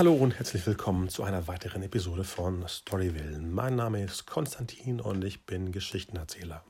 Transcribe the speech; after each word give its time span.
Hallo 0.00 0.14
und 0.14 0.38
herzlich 0.38 0.66
willkommen 0.66 1.10
zu 1.10 1.24
einer 1.24 1.46
weiteren 1.46 1.82
Episode 1.82 2.24
von 2.24 2.66
Storyville. 2.66 3.38
Mein 3.38 3.76
Name 3.76 4.02
ist 4.02 4.24
Konstantin 4.24 4.98
und 4.98 5.22
ich 5.22 5.44
bin 5.44 5.72
Geschichtenerzähler. 5.72 6.64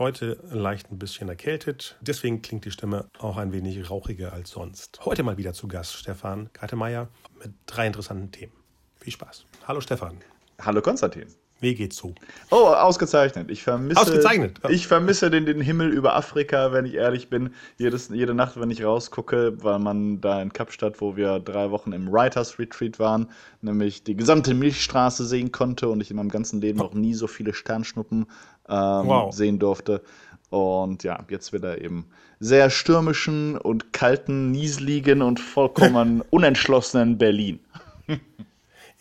Heute 0.00 0.42
leicht 0.50 0.90
ein 0.90 0.98
bisschen 0.98 1.28
erkältet, 1.28 1.96
deswegen 2.00 2.42
klingt 2.42 2.64
die 2.64 2.72
Stimme 2.72 3.08
auch 3.20 3.36
ein 3.36 3.52
wenig 3.52 3.88
rauchiger 3.88 4.32
als 4.32 4.50
sonst. 4.50 4.98
Heute 5.04 5.22
mal 5.22 5.36
wieder 5.36 5.52
zu 5.52 5.68
Gast 5.68 5.94
Stefan 5.94 6.50
Greitemeyer 6.54 7.08
mit 7.38 7.52
drei 7.66 7.86
interessanten 7.86 8.32
Themen. 8.32 8.52
Viel 8.96 9.12
Spaß. 9.12 9.46
Hallo 9.68 9.80
Stefan. 9.80 10.18
Hallo 10.60 10.82
Konstantin. 10.82 11.28
Geht's 11.62 11.96
so? 11.96 12.14
Oh, 12.50 12.66
ausgezeichnet. 12.66 13.50
Ich 13.50 13.62
vermisse, 13.62 14.00
ausgezeichnet. 14.00 14.58
Ich 14.68 14.88
vermisse 14.88 15.30
den, 15.30 15.46
den 15.46 15.60
Himmel 15.60 15.90
über 15.90 16.16
Afrika, 16.16 16.72
wenn 16.72 16.84
ich 16.84 16.94
ehrlich 16.94 17.30
bin. 17.30 17.54
Jedes, 17.78 18.08
jede 18.08 18.34
Nacht, 18.34 18.60
wenn 18.60 18.70
ich 18.70 18.84
rausgucke, 18.84 19.62
weil 19.62 19.78
man 19.78 20.20
da 20.20 20.42
in 20.42 20.52
Kapstadt, 20.52 21.00
wo 21.00 21.16
wir 21.16 21.38
drei 21.38 21.70
Wochen 21.70 21.92
im 21.92 22.12
Writers 22.12 22.58
Retreat 22.58 22.98
waren, 22.98 23.28
nämlich 23.60 24.02
die 24.02 24.16
gesamte 24.16 24.54
Milchstraße 24.54 25.24
sehen 25.24 25.52
konnte 25.52 25.88
und 25.88 26.00
ich 26.00 26.10
in 26.10 26.16
meinem 26.16 26.30
ganzen 26.30 26.60
Leben 26.60 26.78
noch 26.78 26.94
nie 26.94 27.14
so 27.14 27.28
viele 27.28 27.54
Sternschnuppen 27.54 28.26
ähm, 28.68 29.06
wow. 29.06 29.32
sehen 29.32 29.58
durfte. 29.58 30.02
Und 30.50 31.04
ja, 31.04 31.24
jetzt 31.30 31.52
wieder 31.52 31.80
im 31.80 32.04
sehr 32.40 32.70
stürmischen 32.70 33.56
und 33.56 33.92
kalten, 33.92 34.50
nieseligen 34.50 35.22
und 35.22 35.38
vollkommen 35.38 36.22
unentschlossenen 36.30 37.16
Berlin. 37.16 37.60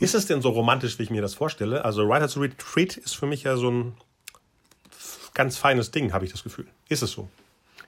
Ist 0.02 0.16
es 0.16 0.26
denn 0.26 0.42
so 0.42 0.50
romantisch, 0.50 0.98
wie 0.98 1.04
ich 1.04 1.12
mir 1.12 1.22
das 1.22 1.36
vorstelle? 1.36 1.86
Also 1.86 2.10
Writers 2.10 2.36
Retreat 2.36 2.98
ist 2.98 3.16
für 3.16 3.28
mich 3.28 3.44
ja 3.44 3.56
so 3.56 3.70
ein 3.70 3.94
ganz 5.36 5.58
feines 5.58 5.92
Ding, 5.92 6.12
habe 6.12 6.26
ich 6.26 6.32
das 6.32 6.44
Gefühl. 6.44 6.66
Ist 6.90 7.04
es 7.04 7.12
so? 7.12 7.30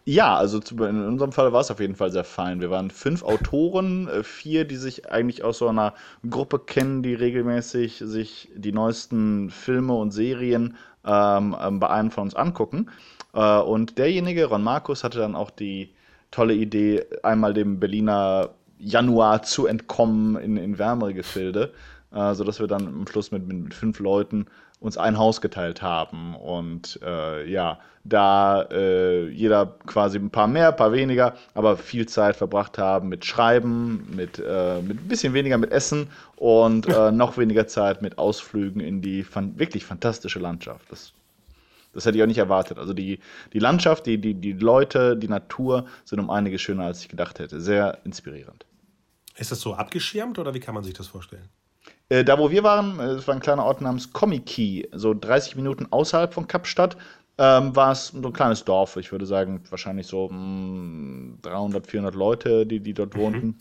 Ja, 0.05 0.36
also 0.36 0.59
in 0.59 1.08
unserem 1.08 1.31
Fall 1.31 1.53
war 1.53 1.62
es 1.62 1.72
auf 1.72 1.80
jeden 1.80 1.95
Fall 1.95 2.12
sehr 2.12 2.23
fein. 2.23 2.62
Wir 2.62 2.70
waren 2.70 2.91
fünf 2.91 3.23
Autoren, 3.23 4.08
äh, 4.09 4.22
vier, 4.22 4.66
die 4.66 4.76
sich 4.76 5.11
eigentlich 5.11 5.44
aus 5.44 5.58
so 5.58 5.67
einer 5.67 5.95
Gruppe 6.30 6.59
kennen, 6.59 7.02
die 7.02 7.16
regelmäßig 7.16 8.03
sich 8.05 8.52
die 8.53 8.73
neuesten 8.73 9.50
Filme 9.50 9.95
und 9.95 10.11
Serien 10.11 10.77
ähm, 11.03 11.55
ähm 11.59 11.80
bei 11.80 11.89
einem 11.89 12.11
von 12.11 12.25
uns 12.25 12.36
angucken. 12.36 12.92
Äh, 13.33 13.58
und 13.58 13.98
derjenige, 13.98 14.45
Ron 14.45 14.61
Markus, 14.61 15.03
hatte 15.03 15.17
dann 15.17 15.36
auch 15.36 15.50
die 15.50 15.95
tolle 16.30 16.53
Idee, 16.53 17.08
einmal 17.23 17.55
dem 17.55 17.80
Berliner 17.80 18.50
Januar 18.77 19.42
zu 19.42 19.66
entkommen 19.66 20.36
in, 20.36 20.58
in 20.58 20.77
wärmere 20.77 21.16
Gefilde 21.16 21.73
äh, 22.14 22.33
sodass 22.33 22.59
wir 22.59 22.67
dann 22.67 22.88
am 22.88 23.08
Schluss 23.08 23.31
mit, 23.31 23.47
mit, 23.47 23.73
fünf 23.73 24.00
Leuten 24.00 24.45
uns 24.80 24.97
ein 24.97 25.17
Haus 25.17 25.42
geteilt 25.42 25.81
haben. 25.81 26.36
Und 26.36 27.00
äh, 27.03 27.50
ja, 27.50 27.80
da 28.03 28.64
äh, 28.64 29.30
jeder 29.30 29.78
quasi 29.86 30.17
ein 30.17 30.30
paar 30.30 30.47
mehr, 30.47 30.70
ein 30.70 30.75
paar 30.75 30.92
weniger, 30.92 31.36
aber 31.53 31.78
viel 31.78 32.05
Zeit 32.08 32.36
verbracht 32.36 32.78
haben 32.78 33.09
mit 33.09 33.25
Schreiben, 33.25 34.08
mit, 34.14 34.39
äh, 34.39 34.81
mit 34.81 35.00
ein 35.00 35.08
bisschen 35.08 35.33
weniger 35.33 35.58
mit 35.58 35.72
Essen 35.72 36.08
und 36.36 36.88
äh, 36.88 37.11
noch 37.14 37.38
weniger 37.38 37.67
Zeit 37.67 38.02
mit 38.02 38.17
Ausflügen 38.17 38.81
in 38.81 39.02
die 39.02 39.23
fan 39.23 39.58
wirklich 39.58 39.86
fantastische 39.86 40.39
Landschaft. 40.39 40.92
Das, 40.92 41.14
das 41.94 42.05
hätte 42.05 42.17
ich 42.17 42.23
auch 42.23 42.27
nicht 42.27 42.39
erwartet. 42.39 42.77
Also 42.77 42.94
die, 42.94 43.20
die 43.53 43.59
Landschaft, 43.59 44.05
die, 44.05 44.17
die, 44.17 44.33
die 44.33 44.53
Leute, 44.53 45.16
die 45.16 45.30
Natur 45.30 45.86
sind 46.03 46.20
um 46.20 46.30
einiges 46.30 46.61
schöner, 46.61 46.86
als 46.86 47.02
ich 47.02 47.08
gedacht 47.08 47.39
hätte. 47.39 47.61
Sehr 47.61 48.00
inspirierend. 48.03 48.66
Ist 49.38 49.52
das 49.52 49.61
so 49.61 49.73
abgeschirmt 49.73 50.38
oder 50.39 50.53
wie 50.53 50.59
kann 50.59 50.75
man 50.75 50.83
sich 50.83 50.94
das 50.94 51.08
vorstellen? 51.08 51.50
Äh, 52.09 52.23
da, 52.23 52.37
wo 52.37 52.51
wir 52.51 52.63
waren, 52.63 52.99
es 52.99 53.23
äh, 53.23 53.27
war 53.27 53.35
ein 53.35 53.41
kleiner 53.41 53.65
Ort 53.65 53.81
namens 53.81 54.11
Komiki, 54.13 54.87
so 54.91 55.13
30 55.13 55.55
Minuten 55.55 55.87
außerhalb 55.89 56.33
von 56.33 56.47
Kapstadt, 56.47 56.97
ähm, 57.37 57.75
war 57.75 57.91
es 57.91 58.07
so 58.07 58.27
ein 58.27 58.33
kleines 58.33 58.63
Dorf. 58.63 58.97
Ich 58.97 59.11
würde 59.11 59.25
sagen, 59.25 59.63
wahrscheinlich 59.69 60.07
so 60.07 60.29
mh, 60.29 60.35
hm, 60.35 61.39
300, 61.41 61.87
400 61.87 62.15
Leute, 62.15 62.65
die, 62.65 62.79
die 62.79 62.93
dort 62.93 63.15
mhm. 63.15 63.19
wohnten. 63.19 63.59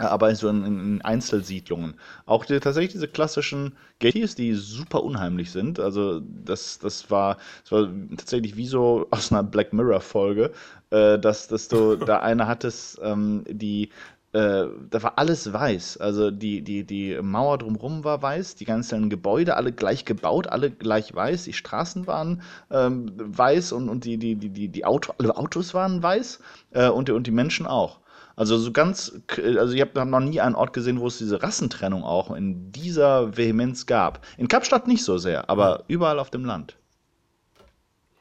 Äh, 0.00 0.04
aber 0.04 0.34
so 0.34 0.48
in, 0.48 0.64
in, 0.64 1.02
Einzelsiedlungen. 1.02 1.94
Auch 2.26 2.46
die, 2.46 2.58
tatsächlich 2.58 2.92
diese 2.92 3.08
klassischen 3.08 3.76
Gateys, 3.98 4.34
die 4.34 4.54
super 4.54 5.04
unheimlich 5.04 5.50
sind. 5.50 5.78
Also, 5.78 6.20
das, 6.20 6.78
das, 6.78 7.10
war, 7.10 7.36
das 7.62 7.72
war 7.72 7.88
tatsächlich 8.16 8.56
wie 8.56 8.66
so 8.66 9.06
aus 9.10 9.30
einer 9.30 9.42
Black 9.42 9.72
Mirror-Folge, 9.72 10.52
äh, 10.90 11.18
dass, 11.18 11.48
dass 11.48 11.68
du 11.68 11.96
da 12.06 12.20
eine 12.20 12.46
hattest, 12.46 12.98
ähm, 13.02 13.44
die 13.48 13.90
äh, 14.32 14.66
da 14.90 15.02
war 15.02 15.18
alles 15.18 15.52
weiß. 15.52 15.96
Also 15.98 16.30
die, 16.30 16.62
die, 16.62 16.84
die 16.84 17.18
Mauer 17.20 17.58
drumherum 17.58 18.04
war 18.04 18.22
weiß, 18.22 18.54
die 18.54 18.64
ganzen 18.64 19.10
Gebäude 19.10 19.56
alle 19.56 19.72
gleich 19.72 20.04
gebaut, 20.04 20.46
alle 20.46 20.70
gleich 20.70 21.14
weiß, 21.14 21.44
die 21.44 21.52
Straßen 21.52 22.06
waren 22.06 22.42
ähm, 22.70 23.12
weiß 23.16 23.72
und, 23.72 23.88
und 23.88 24.04
die, 24.04 24.18
die, 24.18 24.36
die, 24.36 24.50
die, 24.50 24.68
die 24.68 24.84
Auto, 24.84 25.12
alle 25.18 25.36
Autos 25.36 25.74
waren 25.74 26.02
weiß 26.02 26.40
äh, 26.70 26.88
und, 26.88 27.10
und 27.10 27.26
die 27.26 27.32
Menschen 27.32 27.66
auch. 27.66 28.00
Also 28.36 28.56
so 28.56 28.72
ganz, 28.72 29.20
also 29.36 29.74
ich 29.74 29.80
habe 29.80 30.06
noch 30.06 30.20
nie 30.20 30.40
einen 30.40 30.54
Ort 30.54 30.72
gesehen, 30.72 31.00
wo 31.00 31.08
es 31.08 31.18
diese 31.18 31.42
Rassentrennung 31.42 32.04
auch 32.04 32.34
in 32.34 32.72
dieser 32.72 33.36
Vehemenz 33.36 33.84
gab. 33.84 34.24
In 34.38 34.48
Kapstadt 34.48 34.88
nicht 34.88 35.04
so 35.04 35.18
sehr, 35.18 35.50
aber 35.50 35.84
überall 35.88 36.18
auf 36.18 36.30
dem 36.30 36.44
Land. 36.44 36.79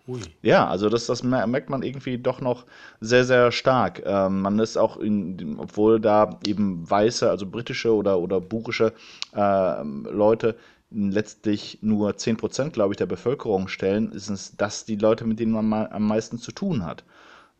Ui. 0.09 0.19
Ja, 0.41 0.67
also 0.67 0.89
das, 0.89 1.05
das 1.05 1.21
merkt 1.21 1.69
man 1.69 1.83
irgendwie 1.83 2.17
doch 2.17 2.41
noch 2.41 2.65
sehr, 2.99 3.25
sehr 3.25 3.51
stark. 3.51 4.01
Ähm, 4.05 4.41
man 4.41 4.57
ist 4.57 4.75
auch, 4.75 4.97
in, 4.97 5.57
obwohl 5.59 5.99
da 5.99 6.39
eben 6.47 6.89
weiße, 6.89 7.29
also 7.29 7.45
britische 7.45 7.93
oder, 7.93 8.17
oder 8.17 8.41
burische 8.41 8.93
äh, 9.35 9.83
Leute 9.83 10.55
letztlich 10.89 11.77
nur 11.83 12.11
10%, 12.11 12.71
glaube 12.71 12.93
ich, 12.93 12.97
der 12.97 13.05
Bevölkerung 13.05 13.67
stellen, 13.67 14.11
ist 14.11 14.29
es 14.29 14.57
das 14.57 14.85
die 14.85 14.95
Leute, 14.95 15.25
mit 15.25 15.39
denen 15.39 15.51
man 15.51 15.71
am 15.91 16.07
meisten 16.07 16.39
zu 16.39 16.51
tun 16.51 16.83
hat. 16.83 17.03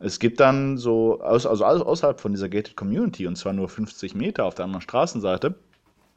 Es 0.00 0.18
gibt 0.18 0.40
dann 0.40 0.76
so, 0.76 1.20
also 1.20 1.48
außerhalb 1.64 2.18
von 2.20 2.32
dieser 2.32 2.48
Gated 2.48 2.74
Community, 2.74 3.28
und 3.28 3.36
zwar 3.36 3.52
nur 3.52 3.68
50 3.68 4.16
Meter 4.16 4.44
auf 4.44 4.56
der 4.56 4.64
anderen 4.64 4.82
Straßenseite, 4.82 5.54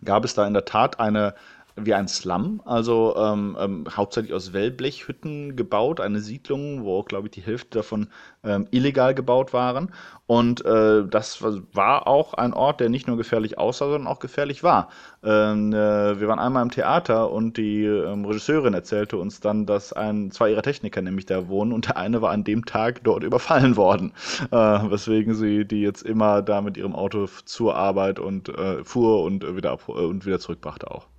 gab 0.03 0.25
es 0.25 0.33
da 0.33 0.47
in 0.47 0.53
der 0.53 0.65
Tat 0.65 0.99
eine 0.99 1.35
wie 1.75 1.93
ein 1.93 2.07
Slum, 2.07 2.61
also 2.65 3.15
ähm, 3.17 3.57
ähm, 3.59 3.85
hauptsächlich 3.89 4.33
aus 4.33 4.53
Wellblechhütten 4.53 5.55
gebaut, 5.55 5.99
eine 5.99 6.19
Siedlung, 6.19 6.83
wo, 6.83 7.01
glaube 7.03 7.27
ich, 7.27 7.31
die 7.31 7.41
Hälfte 7.41 7.79
davon 7.79 8.09
ähm, 8.43 8.67
illegal 8.71 9.15
gebaut 9.15 9.53
waren. 9.53 9.91
Und 10.27 10.63
äh, 10.65 11.05
das 11.07 11.41
war 11.41 12.07
auch 12.07 12.35
ein 12.35 12.53
Ort, 12.53 12.79
der 12.79 12.89
nicht 12.89 13.07
nur 13.07 13.17
gefährlich 13.17 13.57
aussah, 13.57 13.85
sondern 13.85 14.07
auch 14.07 14.19
gefährlich 14.19 14.63
war. 14.63 14.89
Ähm, 15.23 15.73
äh, 15.73 16.19
wir 16.19 16.27
waren 16.27 16.39
einmal 16.39 16.63
im 16.63 16.71
Theater 16.71 17.31
und 17.31 17.57
die 17.57 17.85
ähm, 17.85 18.25
Regisseurin 18.25 18.73
erzählte 18.73 19.17
uns 19.17 19.39
dann, 19.39 19.65
dass 19.65 19.93
ein, 19.93 20.31
zwei 20.31 20.51
ihrer 20.51 20.61
Techniker 20.61 21.01
nämlich 21.01 21.25
da 21.25 21.47
wohnen 21.47 21.73
und 21.73 21.87
der 21.87 21.97
eine 21.97 22.21
war 22.21 22.31
an 22.31 22.43
dem 22.43 22.65
Tag 22.65 23.03
dort 23.03 23.23
überfallen 23.23 23.75
worden, 23.77 24.13
äh, 24.51 24.55
weswegen 24.55 25.33
sie 25.33 25.65
die 25.65 25.81
jetzt 25.81 26.03
immer 26.03 26.41
da 26.41 26.61
mit 26.61 26.77
ihrem 26.77 26.95
Auto 26.95 27.27
zur 27.45 27.75
Arbeit 27.75 28.19
und 28.19 28.49
äh, 28.49 28.83
fuhr 28.83 29.23
und 29.23 29.55
wieder, 29.55 29.71
ab, 29.71 29.89
und 29.89 30.25
wieder 30.25 30.39
zurückbrachte 30.39 30.91
auch. 30.91 31.12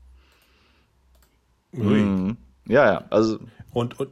Mhm. 1.74 2.36
Ja, 2.66 2.86
ja. 2.86 3.04
Also 3.10 3.38
und, 3.72 3.98
und, 4.00 4.10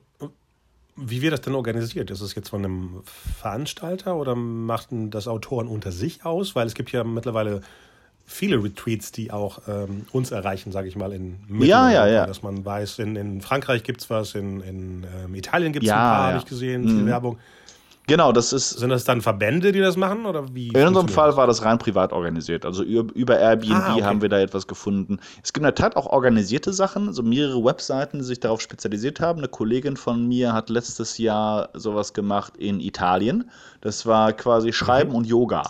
wie 0.96 1.22
wird 1.22 1.32
das 1.32 1.40
denn 1.40 1.54
organisiert? 1.54 2.10
Ist 2.10 2.20
es 2.20 2.34
jetzt 2.34 2.50
von 2.50 2.64
einem 2.64 3.02
Veranstalter 3.04 4.16
oder 4.16 4.34
machten 4.34 5.10
das 5.10 5.26
Autoren 5.26 5.66
unter 5.66 5.90
sich 5.90 6.24
aus? 6.24 6.54
Weil 6.54 6.66
es 6.66 6.74
gibt 6.74 6.92
ja 6.92 7.02
mittlerweile 7.02 7.62
viele 8.26 8.62
Retreats, 8.62 9.12
die 9.12 9.30
auch 9.30 9.62
ähm, 9.68 10.06
uns 10.12 10.30
erreichen, 10.30 10.72
sage 10.72 10.88
ich 10.88 10.96
mal, 10.96 11.12
in 11.12 11.40
Mitteleuropa. 11.48 11.90
Ja, 11.90 11.90
ja, 11.90 12.06
ja. 12.06 12.26
Dass 12.26 12.42
man 12.42 12.64
weiß, 12.64 12.98
in, 13.00 13.16
in 13.16 13.40
Frankreich 13.40 13.82
gibt 13.82 14.00
es 14.00 14.10
was, 14.10 14.34
in, 14.34 14.60
in 14.60 15.06
ähm, 15.24 15.34
Italien 15.34 15.72
gibt 15.72 15.84
es 15.84 15.88
ja, 15.88 15.96
ein 15.96 16.00
paar, 16.00 16.20
ja. 16.20 16.28
habe 16.28 16.38
ich 16.38 16.46
gesehen, 16.46 16.84
viel 16.84 16.94
mhm. 16.94 17.06
Werbung. 17.06 17.38
Genau, 18.08 18.32
das 18.32 18.52
ist. 18.52 18.70
Sind 18.70 18.90
das 18.90 19.04
dann 19.04 19.20
Verbände, 19.20 19.70
die 19.70 19.80
das 19.80 19.96
machen 19.96 20.26
oder 20.26 20.52
wie? 20.54 20.68
In 20.68 20.86
unserem 20.86 21.08
Fall 21.08 21.36
war 21.36 21.46
das 21.46 21.64
rein 21.64 21.78
privat 21.78 22.12
organisiert. 22.12 22.64
Also 22.64 22.82
über 22.82 23.38
Airbnb 23.38 23.72
ah, 23.72 23.94
okay. 23.94 24.02
haben 24.02 24.22
wir 24.22 24.28
da 24.28 24.40
etwas 24.40 24.66
gefunden. 24.66 25.20
Es 25.42 25.52
gibt 25.52 25.58
in 25.58 25.64
der 25.64 25.74
Tat 25.74 25.96
auch 25.96 26.06
organisierte 26.06 26.72
Sachen, 26.72 27.12
so 27.12 27.22
mehrere 27.22 27.64
Webseiten, 27.64 28.18
die 28.18 28.24
sich 28.24 28.40
darauf 28.40 28.60
spezialisiert 28.60 29.20
haben. 29.20 29.38
Eine 29.38 29.48
Kollegin 29.48 29.96
von 29.96 30.26
mir 30.26 30.52
hat 30.52 30.68
letztes 30.68 31.18
Jahr 31.18 31.68
sowas 31.74 32.12
gemacht 32.12 32.56
in 32.56 32.80
Italien. 32.80 33.50
Das 33.80 34.04
war 34.04 34.32
quasi 34.32 34.72
Schreiben 34.72 35.10
okay. 35.10 35.18
und 35.18 35.26
Yoga 35.26 35.62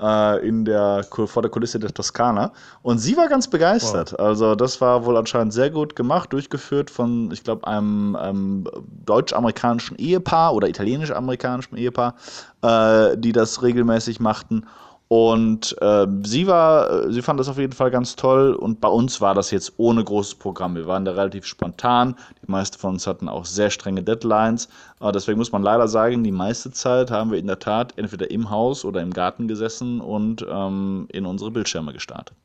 äh, 0.00 0.46
in 0.46 0.64
der, 0.64 1.04
vor 1.10 1.42
der 1.42 1.50
Kulisse 1.50 1.78
der 1.78 1.92
Toskana. 1.92 2.52
Und 2.82 2.98
sie 2.98 3.16
war 3.16 3.28
ganz 3.28 3.48
begeistert. 3.48 4.12
Wow. 4.12 4.20
Also 4.20 4.54
das 4.54 4.80
war 4.80 5.04
wohl 5.04 5.16
anscheinend 5.16 5.52
sehr 5.52 5.70
gut 5.70 5.96
gemacht, 5.96 6.32
durchgeführt 6.32 6.90
von, 6.90 7.30
ich 7.32 7.44
glaube, 7.44 7.66
einem, 7.66 8.16
einem 8.16 8.68
deutsch-amerikanischen 9.04 9.96
Ehepaar 9.96 10.54
oder 10.54 10.68
italienisch-amerikanischen 10.68 11.76
Ehepaar, 11.76 12.14
äh, 12.62 13.16
die 13.16 13.32
das 13.32 13.62
regelmäßig 13.62 14.20
machten. 14.20 14.66
Und 15.08 15.76
äh, 15.80 16.06
sie 16.24 16.48
war, 16.48 17.10
sie 17.12 17.22
fand 17.22 17.38
das 17.38 17.48
auf 17.48 17.58
jeden 17.58 17.72
Fall 17.72 17.90
ganz 17.90 18.16
toll. 18.16 18.54
Und 18.54 18.80
bei 18.80 18.88
uns 18.88 19.20
war 19.20 19.34
das 19.34 19.52
jetzt 19.52 19.74
ohne 19.76 20.02
großes 20.02 20.34
Programm. 20.34 20.74
Wir 20.74 20.86
waren 20.86 21.04
da 21.04 21.12
relativ 21.12 21.46
spontan. 21.46 22.16
Die 22.42 22.50
meisten 22.50 22.78
von 22.78 22.94
uns 22.94 23.06
hatten 23.06 23.28
auch 23.28 23.44
sehr 23.44 23.70
strenge 23.70 24.02
Deadlines. 24.02 24.68
Aber 24.98 25.12
deswegen 25.12 25.38
muss 25.38 25.52
man 25.52 25.62
leider 25.62 25.86
sagen, 25.86 26.24
die 26.24 26.32
meiste 26.32 26.72
Zeit 26.72 27.10
haben 27.12 27.30
wir 27.30 27.38
in 27.38 27.46
der 27.46 27.60
Tat 27.60 27.94
entweder 27.96 28.30
im 28.30 28.50
Haus 28.50 28.84
oder 28.84 29.00
im 29.00 29.12
Garten 29.12 29.46
gesessen 29.46 30.00
und 30.00 30.44
ähm, 30.48 31.06
in 31.12 31.24
unsere 31.24 31.52
Bildschirme 31.52 31.92
gestartet. 31.92 32.36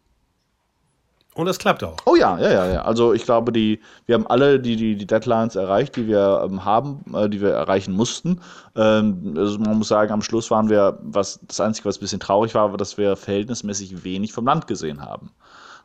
Und 1.34 1.46
das 1.46 1.60
klappt 1.60 1.82
auch. 1.84 1.96
Oh 2.06 2.16
ja, 2.16 2.38
ja, 2.40 2.52
ja, 2.52 2.74
ja. 2.74 2.82
Also 2.82 3.14
ich 3.14 3.24
glaube, 3.24 3.54
die, 3.54 3.80
wir 4.06 4.16
haben 4.16 4.28
alle 4.28 4.60
die, 4.60 4.76
die, 4.76 4.98
die 4.98 5.08
Deadlines 5.08 5.56
erreicht, 5.56 5.96
die 5.96 6.08
wir 6.08 6.42
ähm, 6.46 6.66
haben, 6.66 7.06
äh, 7.14 7.30
die 7.30 7.40
wir 7.40 7.52
erreichen 7.52 7.94
mussten. 7.94 8.42
Ähm, 8.76 9.36
also 9.38 9.58
man 9.60 9.78
muss 9.78 9.88
sagen, 9.88 10.12
am 10.12 10.22
Schluss 10.22 10.52
waren 10.52 10.70
wir, 10.70 11.00
was 11.02 11.40
das 11.48 11.62
Einzige, 11.62 11.88
was 11.88 11.98
ein 11.98 12.02
bisschen 12.02 12.20
traurig 12.20 12.54
war, 12.54 12.72
war, 12.72 12.78
dass 12.78 12.98
wir 12.98 13.16
verhältnismäßig 13.16 14.04
wenig 14.04 14.34
vom 14.34 14.46
Land 14.46 14.68
gesehen 14.68 15.02
haben. 15.02 15.32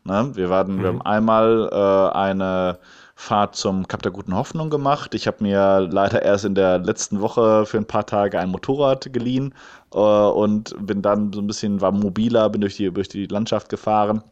Ne? 0.03 0.33
Wir, 0.35 0.51
waren, 0.51 0.77
mhm. 0.77 0.81
wir 0.81 0.89
haben 0.89 1.03
einmal 1.03 1.69
äh, 1.71 2.17
eine 2.17 2.79
Fahrt 3.15 3.55
zum 3.55 3.87
Kap 3.87 4.03
der 4.03 4.13
Guten 4.13 4.35
Hoffnung 4.35 4.69
gemacht. 4.69 5.15
Ich 5.15 5.29
habe 5.29 5.45
mir 5.45 5.89
leider 5.91 6.23
erst 6.23 6.45
in 6.45 6.57
der 6.57 6.79
letzten 6.79 7.21
Woche 7.21 7.67
für 7.67 7.79
ein 7.79 7.87
paar 7.87 8.05
Tage 8.05 8.39
ein 8.41 8.51
Motorrad 8.51 9.13
geliehen 9.13 9.55
äh, 9.95 9.99
und 9.99 10.75
bin 10.85 11.03
dann 11.03 11.33
so 11.33 11.41
ein 11.41 11.47
bisschen, 11.47 11.81
war 11.81 11.93
mobiler, 11.93 12.51
bin 12.51 12.63
durch 12.63 12.77
die, 12.77 12.91
durch 12.91 13.09
die 13.09 13.27
Landschaft 13.27 13.69
gefahren. 13.69 14.23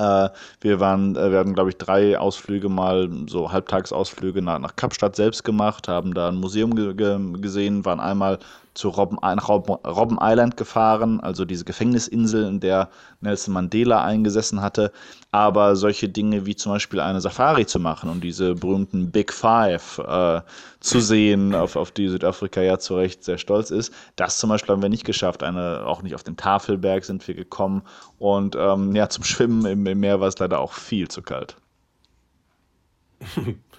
Äh, 0.00 0.30
wir 0.60 0.80
waren, 0.80 1.14
äh, 1.16 1.30
wir 1.30 1.38
hatten, 1.38 1.54
glaube 1.54 1.70
ich, 1.70 1.76
drei 1.76 2.18
Ausflüge 2.18 2.68
mal, 2.68 3.10
so 3.26 3.52
Halbtagsausflüge 3.52 4.40
nach, 4.40 4.58
nach 4.58 4.76
Kapstadt 4.76 5.14
selbst 5.16 5.44
gemacht, 5.44 5.88
haben 5.88 6.14
da 6.14 6.28
ein 6.28 6.36
Museum 6.36 6.74
ge 6.74 6.94
gesehen, 7.40 7.84
waren 7.84 8.00
einmal 8.00 8.38
zu 8.74 8.88
Robben, 8.88 9.18
nach 9.20 9.48
Robben 9.48 10.18
Island 10.20 10.56
gefahren, 10.56 11.20
also 11.20 11.44
diese 11.44 11.64
Gefängnisinsel, 11.64 12.46
in 12.46 12.60
der 12.60 12.88
Nelson 13.20 13.54
Mandela 13.54 14.04
eingesessen 14.04 14.62
hatte. 14.62 14.92
Aber 15.32 15.76
solche 15.76 16.08
Dinge 16.08 16.46
wie 16.46 16.56
zum 16.56 16.72
Beispiel 16.72 17.00
eine 17.00 17.20
Safari 17.20 17.66
zu 17.66 17.80
machen 17.80 18.10
und 18.10 18.22
diese 18.22 18.54
berühmten 18.54 19.10
Big 19.10 19.32
Five 19.32 19.98
äh, 19.98 20.40
zu 20.80 21.00
sehen, 21.00 21.54
auf, 21.54 21.76
auf 21.76 21.90
die 21.90 22.08
Südafrika 22.08 22.60
ja 22.62 22.78
zu 22.78 22.96
Recht 22.96 23.24
sehr 23.24 23.38
stolz 23.38 23.70
ist, 23.70 23.92
das 24.16 24.38
zum 24.38 24.50
Beispiel 24.50 24.74
haben 24.74 24.82
wir 24.82 24.88
nicht 24.88 25.04
geschafft. 25.04 25.42
Eine, 25.42 25.84
auch 25.86 26.02
nicht 26.02 26.14
auf 26.14 26.22
den 26.22 26.36
Tafelberg 26.36 27.04
sind 27.04 27.26
wir 27.26 27.34
gekommen. 27.34 27.82
Und 28.18 28.56
ähm, 28.58 28.94
ja, 28.94 29.08
zum 29.08 29.24
Schwimmen 29.24 29.66
im, 29.66 29.86
im 29.86 30.00
Meer 30.00 30.20
war 30.20 30.28
es 30.28 30.38
leider 30.38 30.60
auch 30.60 30.72
viel 30.72 31.08
zu 31.08 31.22
kalt. 31.22 31.56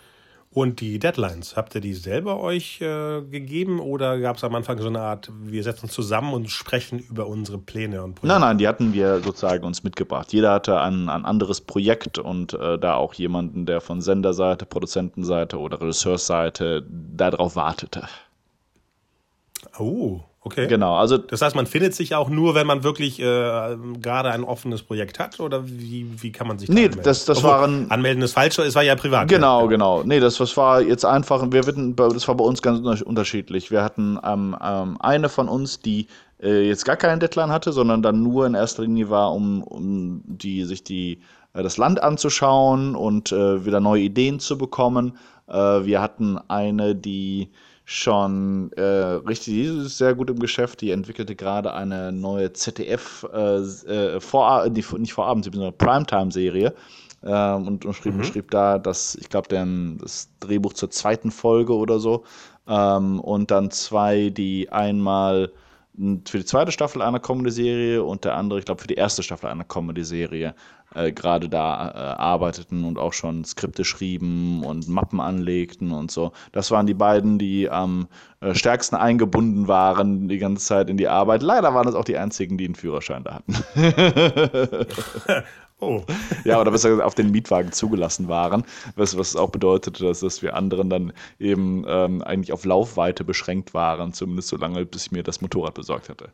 Und 0.53 0.81
die 0.81 0.99
Deadlines, 0.99 1.55
habt 1.55 1.75
ihr 1.75 1.81
die 1.81 1.93
selber 1.93 2.41
euch 2.41 2.81
äh, 2.81 3.21
gegeben 3.21 3.79
oder 3.79 4.19
gab 4.19 4.35
es 4.35 4.43
am 4.43 4.53
Anfang 4.53 4.77
so 4.79 4.87
eine 4.87 4.99
Art, 4.99 5.31
wir 5.43 5.63
setzen 5.63 5.85
uns 5.85 5.93
zusammen 5.93 6.33
und 6.33 6.49
sprechen 6.49 6.99
über 6.99 7.27
unsere 7.27 7.57
Pläne 7.57 8.03
und 8.03 8.15
Projekte? 8.15 8.27
Nein, 8.27 8.41
nein, 8.41 8.57
die 8.57 8.67
hatten 8.67 8.91
wir 8.91 9.21
sozusagen 9.21 9.63
uns 9.63 9.83
mitgebracht. 9.83 10.33
Jeder 10.33 10.51
hatte 10.51 10.81
ein, 10.81 11.07
ein 11.07 11.23
anderes 11.23 11.61
Projekt 11.61 12.17
und 12.17 12.53
äh, 12.53 12.77
da 12.77 12.95
auch 12.95 13.13
jemanden, 13.13 13.65
der 13.65 13.79
von 13.79 14.01
Senderseite, 14.01 14.65
Produzentenseite 14.65 15.57
oder 15.57 15.79
Regisseursseite 15.79 16.85
darauf 16.89 17.55
wartete. 17.55 18.09
Oh, 19.79 20.19
Okay. 20.43 20.65
Genau, 20.65 20.95
also. 20.95 21.19
Das 21.19 21.43
heißt, 21.43 21.55
man 21.55 21.67
findet 21.67 21.93
sich 21.93 22.15
auch 22.15 22.27
nur, 22.29 22.55
wenn 22.55 22.65
man 22.65 22.83
wirklich 22.83 23.19
äh, 23.19 23.23
gerade 23.23 24.31
ein 24.31 24.43
offenes 24.43 24.81
Projekt 24.81 25.19
hat 25.19 25.39
oder 25.39 25.67
wie, 25.67 26.07
wie 26.19 26.31
kann 26.31 26.47
man 26.47 26.57
sich 26.57 26.67
da 26.67 26.73
Nee, 26.73 26.85
anmelden? 26.85 27.03
das, 27.03 27.25
das 27.25 27.37
Obwohl, 27.39 27.51
waren. 27.51 27.91
Anmelden 27.91 28.23
ist 28.23 28.33
falsch, 28.33 28.57
es 28.57 28.73
war 28.73 28.81
ja 28.81 28.95
privat. 28.95 29.27
Genau, 29.27 29.61
ja. 29.61 29.67
genau. 29.67 30.01
Nee, 30.03 30.19
das, 30.19 30.37
das 30.37 30.57
war 30.57 30.81
jetzt 30.81 31.05
einfach, 31.05 31.45
wir 31.51 31.61
hatten, 31.61 31.95
das 31.95 32.27
war 32.27 32.35
bei 32.35 32.43
uns 32.43 32.63
ganz 32.63 33.01
unterschiedlich. 33.01 33.69
Wir 33.69 33.83
hatten 33.83 34.17
ähm, 34.23 34.57
ähm, 34.63 34.97
eine 34.99 35.29
von 35.29 35.47
uns, 35.47 35.79
die 35.79 36.07
äh, 36.41 36.67
jetzt 36.67 36.85
gar 36.85 36.97
keinen 36.97 37.19
Deadline 37.19 37.51
hatte, 37.51 37.71
sondern 37.71 38.01
dann 38.01 38.23
nur 38.23 38.47
in 38.47 38.55
erster 38.55 38.81
Linie 38.81 39.11
war, 39.11 39.33
um, 39.33 39.61
um 39.61 40.23
die, 40.25 40.63
sich 40.63 40.83
die, 40.83 41.19
äh, 41.53 41.61
das 41.61 41.77
Land 41.77 42.01
anzuschauen 42.01 42.95
und 42.95 43.31
äh, 43.31 43.63
wieder 43.63 43.79
neue 43.79 44.01
Ideen 44.01 44.39
zu 44.39 44.57
bekommen. 44.57 45.17
Äh, 45.47 45.53
wir 45.53 46.01
hatten 46.01 46.39
eine, 46.47 46.95
die 46.95 47.49
schon 47.91 48.71
äh, 48.73 48.81
richtig, 48.81 49.53
die 49.53 49.63
ist 49.63 49.97
sehr 49.97 50.15
gut 50.15 50.29
im 50.29 50.39
Geschäft. 50.39 50.81
Die 50.81 50.91
entwickelte 50.91 51.35
gerade 51.35 51.73
eine 51.73 52.11
neue 52.11 52.53
ZDF 52.53 53.27
äh, 53.33 53.57
äh, 53.57 54.19
Vor 54.21 54.69
nicht, 54.69 54.91
nicht 54.97 55.13
Vorabend, 55.13 55.45
sondern 55.45 55.77
Primetime-Serie. 55.77 56.73
Ähm, 57.23 57.67
und, 57.67 57.85
und 57.85 57.93
schrieb, 57.93 58.15
mhm. 58.15 58.23
schrieb 58.23 58.49
da, 58.51 58.79
dass 58.79 59.15
ich 59.15 59.29
glaube, 59.29 59.49
das 59.99 60.29
Drehbuch 60.39 60.73
zur 60.73 60.89
zweiten 60.89 61.31
Folge 61.31 61.75
oder 61.75 61.99
so. 61.99 62.23
Ähm, 62.67 63.19
und 63.19 63.51
dann 63.51 63.71
zwei, 63.71 64.29
die 64.29 64.71
einmal 64.71 65.51
für 65.97 66.37
die 66.37 66.45
zweite 66.45 66.71
Staffel 66.71 67.01
einer 67.01 67.19
Comedy-Serie 67.19 68.03
und 68.03 68.23
der 68.23 68.35
andere, 68.35 68.59
ich 68.59 68.65
glaube, 68.65 68.81
für 68.81 68.87
die 68.87 68.95
erste 68.95 69.23
Staffel 69.23 69.47
einer 69.47 69.65
Comedy-Serie 69.65 70.55
äh, 70.95 71.11
gerade 71.11 71.49
da 71.49 71.89
äh, 71.89 72.19
arbeiteten 72.19 72.85
und 72.85 72.97
auch 72.97 73.13
schon 73.13 73.43
Skripte 73.43 73.83
schrieben 73.83 74.63
und 74.63 74.87
Mappen 74.87 75.19
anlegten 75.19 75.91
und 75.91 76.09
so. 76.09 76.31
Das 76.53 76.71
waren 76.71 76.87
die 76.87 76.93
beiden, 76.93 77.39
die 77.39 77.69
am 77.69 78.07
äh, 78.39 78.55
stärksten 78.55 78.95
eingebunden 78.95 79.67
waren 79.67 80.27
die 80.27 80.37
ganze 80.37 80.65
Zeit 80.65 80.89
in 80.89 80.97
die 80.97 81.07
Arbeit. 81.07 81.43
Leider 81.43 81.73
waren 81.73 81.87
es 81.87 81.95
auch 81.95 82.05
die 82.05 82.17
einzigen, 82.17 82.57
die 82.57 82.65
einen 82.65 82.75
Führerschein 82.75 83.23
da 83.23 83.35
hatten. 83.35 83.53
oh. 85.81 86.03
Ja, 86.45 86.59
oder 86.61 86.71
besser 86.71 86.89
gesagt, 86.89 87.05
auf 87.05 87.15
den 87.15 87.31
Mietwagen 87.31 87.71
zugelassen 87.71 88.27
waren, 88.27 88.63
was, 88.95 89.17
was 89.17 89.35
auch 89.35 89.49
bedeutete, 89.49 90.05
dass, 90.05 90.21
dass 90.21 90.41
wir 90.41 90.55
anderen 90.55 90.89
dann 90.89 91.13
eben 91.39 91.83
ähm, 91.87 92.21
eigentlich 92.21 92.53
auf 92.53 92.65
Laufweite 92.65 93.23
beschränkt 93.23 93.73
waren, 93.73 94.13
zumindest 94.13 94.47
so 94.47 94.57
lange, 94.57 94.85
bis 94.85 95.07
ich 95.07 95.11
mir 95.11 95.23
das 95.23 95.41
Motorrad 95.41 95.73
besorgt 95.73 96.09
hatte. 96.09 96.29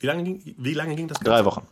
Wie 0.00 0.06
lange 0.06 0.24
ging, 0.24 0.54
wie 0.56 0.74
lange 0.74 0.96
ging 0.96 1.08
das? 1.08 1.18
Drei 1.18 1.44
Wochen. 1.44 1.66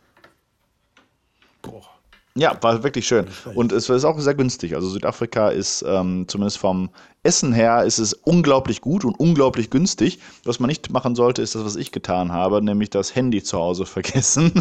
Ja, 2.35 2.57
war 2.61 2.81
wirklich 2.83 3.07
schön. 3.07 3.27
Und 3.55 3.73
es 3.73 3.89
ist 3.89 4.05
auch 4.05 4.17
sehr 4.19 4.35
günstig. 4.35 4.73
Also 4.75 4.87
Südafrika 4.87 5.49
ist 5.49 5.83
ähm, 5.85 6.25
zumindest 6.29 6.59
vom 6.59 6.89
Essen 7.23 7.51
her 7.53 7.83
ist 7.83 7.99
es 7.99 8.13
unglaublich 8.13 8.81
gut 8.81 9.05
und 9.05 9.19
unglaublich 9.19 9.69
günstig. 9.69 10.19
Was 10.45 10.59
man 10.59 10.69
nicht 10.69 10.89
machen 10.91 11.13
sollte, 11.13 11.41
ist 11.41 11.55
das, 11.55 11.65
was 11.65 11.75
ich 11.75 11.91
getan 11.91 12.31
habe, 12.31 12.61
nämlich 12.61 12.89
das 12.89 13.13
Handy 13.15 13.43
zu 13.43 13.59
Hause 13.59 13.85
vergessen. 13.87 14.51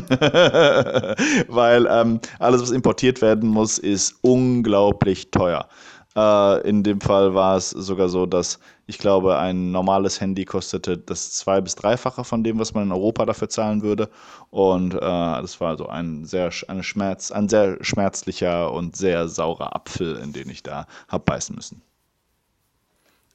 Weil 1.49 1.87
ähm, 1.89 2.21
alles, 2.39 2.61
was 2.61 2.71
importiert 2.73 3.23
werden 3.23 3.49
muss, 3.49 3.79
ist 3.79 4.17
unglaublich 4.21 5.31
teuer. 5.31 5.69
Äh, 6.17 6.69
in 6.69 6.83
dem 6.83 7.01
Fall 7.01 7.35
war 7.35 7.57
es 7.57 7.71
sogar 7.71 8.09
so, 8.09 8.27
dass 8.27 8.59
ich 8.87 8.99
glaube, 8.99 9.39
ein 9.39 9.71
normales 9.71 10.21
Handy 10.21 10.45
kostete 10.45 10.99
das 10.99 11.33
zwei- 11.33 11.61
bis 11.61 11.77
dreifache 11.77 12.25
von 12.25 12.43
dem, 12.43 12.59
was 12.59 12.75
man 12.75 12.85
in 12.85 12.93
Europa 12.93 13.25
dafür 13.27 13.49
zahlen 13.49 13.83
würde. 13.83 14.11
Und 14.51 14.95
äh, 14.95 14.99
das 14.99 15.61
war 15.61 15.77
so 15.77 15.87
ein 15.89 16.25
sehr, 16.25 16.51
eine 16.67 16.83
Schmerz, 16.83 17.31
ein 17.31 17.49
sehr 17.49 17.79
schmerzlicher 17.85 18.73
und 18.73 18.97
sehr 18.97 19.29
saurer 19.29 19.77
Apfel, 19.77 20.17
in 20.17 20.33
den 20.33 20.51
ich 20.51 20.65
da 20.65 20.87
habe 21.09 21.25
beißen 21.25 21.55
müssen. 21.55 21.83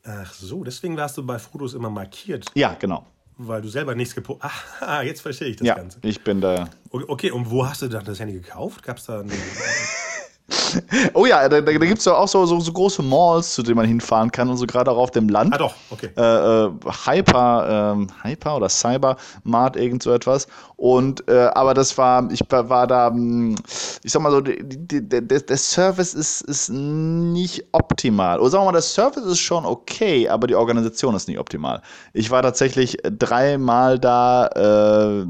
Ach 0.03 0.33
so, 0.33 0.63
deswegen 0.63 0.97
warst 0.97 1.17
du 1.17 1.25
bei 1.25 1.39
Fotos 1.39 1.73
immer 1.73 1.89
markiert. 1.89 2.45
Ja, 2.53 2.75
genau. 2.77 3.05
Weil 3.37 3.61
du 3.61 3.69
selber 3.69 3.95
nichts 3.95 4.13
gepostet 4.13 4.51
Ah, 4.81 5.01
jetzt 5.01 5.21
verstehe 5.21 5.47
ich 5.47 5.55
das 5.55 5.67
ja, 5.67 5.75
Ganze. 5.75 5.99
Ich 6.03 6.21
bin 6.23 6.41
da. 6.41 6.69
Okay, 6.91 7.31
und 7.31 7.49
wo 7.49 7.65
hast 7.65 7.81
du 7.81 7.87
dann 7.87 8.05
das 8.05 8.19
Handy 8.19 8.33
gekauft? 8.33 8.83
Gab 8.83 8.97
es 8.97 9.05
da 9.05 9.21
eine. 9.21 9.31
Oh 11.13 11.25
ja, 11.25 11.47
da, 11.49 11.61
da, 11.61 11.71
da 11.71 11.85
gibt 11.85 11.99
es 11.99 12.05
ja 12.05 12.13
auch 12.13 12.27
so, 12.27 12.45
so, 12.45 12.59
so, 12.59 12.71
große 12.71 13.01
Malls, 13.01 13.53
zu 13.53 13.63
denen 13.63 13.77
man 13.77 13.85
hinfahren 13.85 14.31
kann 14.31 14.49
und 14.49 14.57
so 14.57 14.65
gerade 14.65 14.91
auch 14.91 14.97
auf 14.97 15.11
dem 15.11 15.29
Land. 15.29 15.53
Ah 15.53 15.57
doch, 15.57 15.73
okay. 15.89 16.09
Äh, 16.15 16.21
äh, 16.21 16.71
Hyper, 17.05 17.93
ähm, 17.95 18.07
Hyper 18.21 18.57
oder 18.57 18.69
Cyber 18.69 19.17
Mart, 19.43 19.75
irgend 19.75 20.03
so 20.03 20.11
etwas. 20.11 20.47
Und 20.77 21.27
äh, 21.29 21.49
aber 21.53 21.73
das 21.73 21.97
war, 21.97 22.29
ich 22.31 22.41
war 22.49 22.85
da, 22.85 23.07
hm, 23.07 23.55
ich 24.03 24.11
sag 24.11 24.21
mal 24.21 24.31
so, 24.31 24.41
die, 24.41 24.57
die, 24.61 25.07
der, 25.07 25.21
der 25.21 25.57
Service 25.57 26.13
ist, 26.13 26.41
ist 26.41 26.69
nicht 26.69 27.65
optimal. 27.71 28.39
Oder 28.39 28.49
sagen 28.49 28.63
wir 28.63 28.65
mal, 28.67 28.71
der 28.73 28.81
Service 28.81 29.23
ist 29.23 29.39
schon 29.39 29.65
okay, 29.65 30.27
aber 30.27 30.47
die 30.47 30.55
Organisation 30.55 31.15
ist 31.15 31.27
nicht 31.27 31.39
optimal. 31.39 31.81
Ich 32.13 32.29
war 32.29 32.43
tatsächlich 32.43 32.97
dreimal 33.03 33.97
da. 33.99 34.47
Äh, 34.47 35.25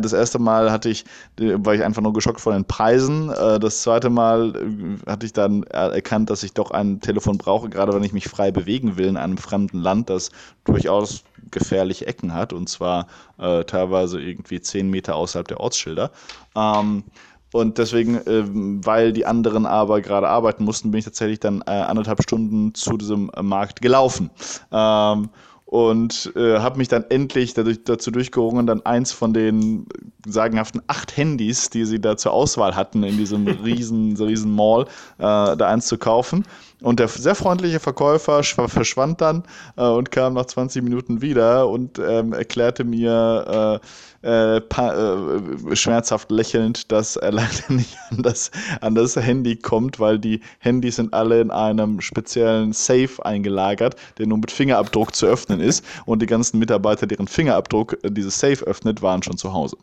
das 0.00 0.12
erste 0.12 0.38
Mal 0.38 0.70
hatte 0.70 0.90
ich, 0.90 1.04
war 1.38 1.74
ich 1.74 1.82
einfach 1.82 2.02
nur 2.02 2.12
geschockt 2.12 2.40
von 2.40 2.52
den 2.52 2.64
Preisen. 2.64 3.30
Äh, 3.30 3.58
das 3.58 3.82
zweite 3.82 4.10
Mal 4.12 4.54
äh, 4.56 5.10
hatte 5.10 5.26
ich 5.26 5.32
dann 5.32 5.62
erkannt, 5.64 6.30
dass 6.30 6.42
ich 6.42 6.52
doch 6.52 6.70
ein 6.70 7.00
Telefon 7.00 7.38
brauche, 7.38 7.68
gerade 7.68 7.92
wenn 7.92 8.04
ich 8.04 8.12
mich 8.12 8.28
frei 8.28 8.50
bewegen 8.50 8.96
will 8.96 9.06
in 9.06 9.16
einem 9.16 9.38
fremden 9.38 9.78
Land, 9.78 10.10
das 10.10 10.30
durchaus 10.64 11.24
gefährliche 11.50 12.06
Ecken 12.06 12.34
hat 12.34 12.52
und 12.52 12.68
zwar 12.68 13.06
äh, 13.38 13.64
teilweise 13.64 14.20
irgendwie 14.20 14.60
zehn 14.60 14.88
Meter 14.90 15.16
außerhalb 15.16 15.48
der 15.48 15.60
Ortsschilder. 15.60 16.10
Ähm, 16.56 17.04
und 17.52 17.76
deswegen, 17.76 18.16
äh, 18.16 18.44
weil 18.84 19.12
die 19.12 19.26
anderen 19.26 19.66
aber 19.66 20.00
gerade 20.00 20.28
arbeiten 20.28 20.64
mussten, 20.64 20.90
bin 20.90 20.98
ich 20.98 21.04
tatsächlich 21.04 21.40
dann 21.40 21.62
äh, 21.66 21.70
anderthalb 21.70 22.22
Stunden 22.22 22.74
zu 22.74 22.96
diesem 22.96 23.30
Markt 23.40 23.82
gelaufen. 23.82 24.30
Ähm, 24.70 25.28
und 25.72 26.30
äh, 26.36 26.58
habe 26.58 26.76
mich 26.76 26.88
dann 26.88 27.06
endlich 27.08 27.54
dadurch, 27.54 27.82
dazu 27.82 28.10
durchgerungen, 28.10 28.66
dann 28.66 28.84
eins 28.84 29.10
von 29.10 29.32
den 29.32 29.86
sagenhaften 30.26 30.82
acht 30.86 31.16
Handys, 31.16 31.70
die 31.70 31.86
sie 31.86 31.98
da 31.98 32.18
zur 32.18 32.34
Auswahl 32.34 32.76
hatten 32.76 33.02
in 33.04 33.16
diesem 33.16 33.46
riesen, 33.64 34.14
so 34.14 34.26
riesen 34.26 34.54
Mall, 34.54 34.82
äh, 35.16 35.56
da 35.56 35.68
eins 35.68 35.86
zu 35.86 35.96
kaufen. 35.96 36.44
Und 36.82 37.00
der 37.00 37.08
sehr 37.08 37.34
freundliche 37.34 37.80
Verkäufer 37.80 38.42
verschwand 38.42 39.20
dann 39.20 39.44
äh, 39.76 39.82
und 39.82 40.10
kam 40.10 40.34
nach 40.34 40.46
20 40.46 40.82
Minuten 40.82 41.22
wieder 41.22 41.68
und 41.68 41.98
ähm, 41.98 42.32
erklärte 42.32 42.84
mir, 42.84 43.80
äh, 43.80 43.86
äh, 44.24 44.58
äh, 44.58 45.76
schmerzhaft 45.76 46.30
lächelnd, 46.30 46.92
dass 46.92 47.16
er 47.16 47.32
leider 47.32 47.72
nicht 47.72 47.96
an 48.10 48.22
das, 48.22 48.52
an 48.80 48.94
das 48.94 49.16
Handy 49.16 49.56
kommt, 49.56 49.98
weil 49.98 50.18
die 50.18 50.40
Handys 50.60 50.96
sind 50.96 51.12
alle 51.12 51.40
in 51.40 51.50
einem 51.50 52.00
speziellen 52.00 52.72
Safe 52.72 53.10
eingelagert, 53.24 53.96
der 54.18 54.26
nur 54.26 54.38
mit 54.38 54.52
Fingerabdruck 54.52 55.14
zu 55.14 55.26
öffnen 55.26 55.58
ist. 55.58 55.84
Und 56.06 56.22
die 56.22 56.26
ganzen 56.26 56.60
Mitarbeiter, 56.60 57.06
deren 57.06 57.26
Fingerabdruck 57.26 57.98
dieses 58.04 58.38
Safe 58.38 58.64
öffnet, 58.64 59.02
waren 59.02 59.22
schon 59.24 59.36
zu 59.36 59.52
Hause. 59.52 59.76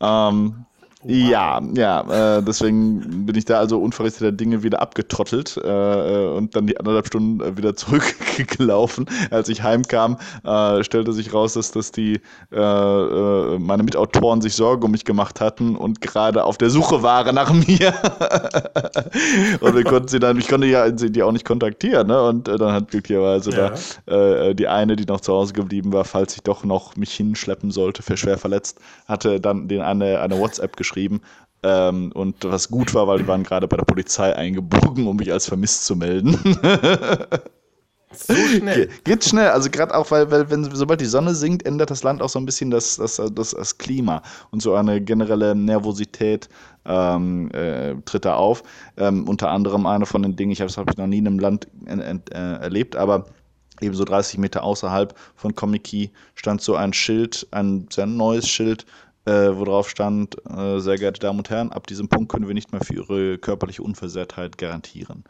Ähm, 0.00 0.64
Wow. 1.06 1.14
Ja, 1.14 1.62
ja, 1.76 2.38
äh, 2.38 2.42
deswegen 2.42 3.26
bin 3.26 3.36
ich 3.36 3.44
da 3.44 3.60
also 3.60 3.78
unverrichteter 3.78 4.32
Dinge 4.32 4.64
wieder 4.64 4.82
abgetrottelt 4.82 5.56
äh, 5.56 6.26
und 6.26 6.56
dann 6.56 6.66
die 6.66 6.76
anderthalb 6.80 7.06
Stunden 7.06 7.40
äh, 7.40 7.56
wieder 7.56 7.76
zurückgelaufen. 7.76 9.06
Als 9.30 9.48
ich 9.48 9.62
heimkam, 9.62 10.16
äh, 10.42 10.82
stellte 10.82 11.12
sich 11.12 11.32
raus, 11.32 11.52
dass, 11.52 11.70
dass 11.70 11.92
die 11.92 12.20
äh, 12.50 12.58
äh, 12.58 13.58
meine 13.60 13.84
Mitautoren 13.84 14.40
sich 14.40 14.56
Sorgen 14.56 14.82
um 14.82 14.90
mich 14.90 15.04
gemacht 15.04 15.40
hatten 15.40 15.76
und 15.76 16.00
gerade 16.00 16.42
auf 16.42 16.58
der 16.58 16.70
Suche 16.70 17.04
waren 17.04 17.36
nach 17.36 17.52
mir. 17.52 17.94
und 19.60 19.76
wir 19.76 19.84
konnten 19.84 20.08
sie 20.08 20.18
dann, 20.18 20.40
ich 20.40 20.48
konnte 20.48 20.66
ja 20.66 20.90
die 20.90 21.22
auch 21.22 21.32
nicht 21.32 21.44
kontaktieren, 21.44 22.08
ne? 22.08 22.20
Und 22.20 22.48
dann 22.48 22.72
hat 22.72 22.90
glücklicherweise 22.90 23.50
ja. 23.52 23.72
da 24.06 24.54
die 24.54 24.66
eine, 24.66 24.96
die 24.96 25.04
noch 25.04 25.20
zu 25.20 25.32
Hause 25.32 25.52
geblieben 25.52 25.92
war, 25.92 26.04
falls 26.04 26.34
ich 26.34 26.42
doch 26.42 26.64
noch 26.64 26.96
mich 26.96 27.12
hinschleppen 27.12 27.70
sollte, 27.70 28.02
für 28.02 28.16
schwer 28.16 28.38
verletzt, 28.38 28.80
hatte 29.06 29.40
dann 29.40 29.68
den 29.68 29.82
eine, 29.82 30.20
eine 30.20 30.38
WhatsApp 30.38 30.76
geschrieben 30.76 30.95
geschrieben. 30.96 31.20
Ähm, 31.62 32.12
und 32.12 32.36
was 32.44 32.68
gut 32.68 32.94
war, 32.94 33.06
weil 33.08 33.18
die 33.18 33.28
waren 33.28 33.42
gerade 33.42 33.66
bei 33.68 33.76
der 33.76 33.84
Polizei 33.84 34.34
eingebogen, 34.34 35.06
um 35.06 35.16
mich 35.16 35.32
als 35.32 35.46
vermisst 35.46 35.86
zu 35.86 35.96
melden. 35.96 36.38
So 38.12 38.34
schnell. 38.34 38.86
Ge 38.86 38.88
geht 39.04 39.24
schnell, 39.24 39.48
also 39.48 39.68
gerade 39.68 39.94
auch, 39.94 40.10
weil, 40.10 40.30
weil 40.30 40.48
wenn 40.48 40.64
sobald 40.64 41.00
die 41.00 41.06
Sonne 41.06 41.34
sinkt, 41.34 41.66
ändert 41.66 41.90
das 41.90 42.02
Land 42.02 42.22
auch 42.22 42.28
so 42.28 42.38
ein 42.38 42.46
bisschen 42.46 42.70
das, 42.70 42.96
das, 42.96 43.20
das, 43.34 43.50
das 43.50 43.78
Klima 43.78 44.22
und 44.52 44.62
so 44.62 44.74
eine 44.74 45.02
generelle 45.02 45.54
Nervosität 45.54 46.48
ähm, 46.86 47.50
äh, 47.50 47.94
tritt 48.04 48.24
da 48.24 48.36
auf. 48.36 48.62
Ähm, 48.96 49.28
unter 49.28 49.50
anderem 49.50 49.86
eine 49.86 50.06
von 50.06 50.22
den 50.22 50.36
Dingen, 50.36 50.52
ich 50.52 50.60
habe 50.60 50.70
es 50.70 50.76
noch 50.76 51.06
nie 51.06 51.18
in 51.18 51.26
einem 51.26 51.40
Land 51.40 51.66
äh, 51.86 52.20
erlebt, 52.32 52.96
aber 52.96 53.26
ebenso 53.80 54.04
30 54.04 54.38
Meter 54.38 54.62
außerhalb 54.62 55.14
von 55.34 55.54
Komiki 55.54 56.12
stand 56.36 56.62
so 56.62 56.76
ein 56.76 56.92
Schild, 56.92 57.46
ein 57.50 57.86
sehr 57.90 58.06
neues 58.06 58.48
Schild 58.48 58.86
äh, 59.26 59.56
wo 59.56 59.64
drauf 59.64 59.88
stand, 59.88 60.36
äh, 60.48 60.78
sehr 60.78 60.96
geehrte 60.96 61.20
Damen 61.20 61.40
und 61.40 61.50
Herren, 61.50 61.72
ab 61.72 61.86
diesem 61.86 62.08
Punkt 62.08 62.30
können 62.30 62.46
wir 62.46 62.54
nicht 62.54 62.72
mehr 62.72 62.80
für 62.80 62.94
Ihre 62.94 63.38
körperliche 63.38 63.82
Unversehrtheit 63.82 64.56
garantieren. 64.56 65.24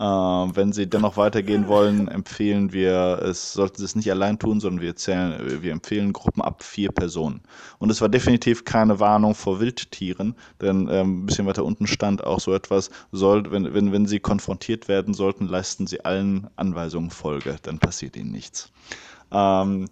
Äh, 0.00 0.04
wenn 0.04 0.72
Sie 0.72 0.88
dennoch 0.88 1.18
weitergehen 1.18 1.68
wollen, 1.68 2.08
empfehlen 2.08 2.72
wir, 2.72 3.20
es 3.22 3.52
sollten 3.52 3.76
Sie 3.76 3.84
es 3.84 3.94
nicht 3.94 4.10
allein 4.10 4.38
tun, 4.38 4.58
sondern 4.58 4.80
wir, 4.80 4.96
zählen, 4.96 5.62
wir 5.62 5.70
empfehlen 5.70 6.14
Gruppen 6.14 6.40
ab 6.40 6.62
vier 6.62 6.90
Personen. 6.90 7.42
Und 7.78 7.90
es 7.90 8.00
war 8.00 8.08
definitiv 8.08 8.64
keine 8.64 9.00
Warnung 9.00 9.34
vor 9.34 9.60
Wildtieren, 9.60 10.34
denn 10.60 10.88
ähm, 10.90 11.22
ein 11.22 11.26
bisschen 11.26 11.46
weiter 11.46 11.64
unten 11.64 11.86
stand 11.86 12.24
auch 12.24 12.40
so 12.40 12.54
etwas, 12.54 12.90
soll, 13.12 13.50
wenn, 13.52 13.74
wenn, 13.74 13.92
wenn 13.92 14.06
Sie 14.06 14.18
konfrontiert 14.18 14.88
werden 14.88 15.12
sollten, 15.12 15.46
leisten 15.46 15.86
Sie 15.86 16.04
allen 16.04 16.48
Anweisungen 16.56 17.10
Folge, 17.10 17.56
dann 17.62 17.78
passiert 17.78 18.16
Ihnen 18.16 18.32
nichts. 18.32 18.72
Ähm, 19.30 19.88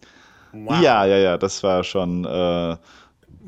wow. 0.53 0.81
Ja, 0.81 1.05
ja, 1.05 1.17
ja, 1.19 1.37
das 1.37 1.63
war 1.63 1.85
schon 1.85 2.25
äh, 2.25 2.77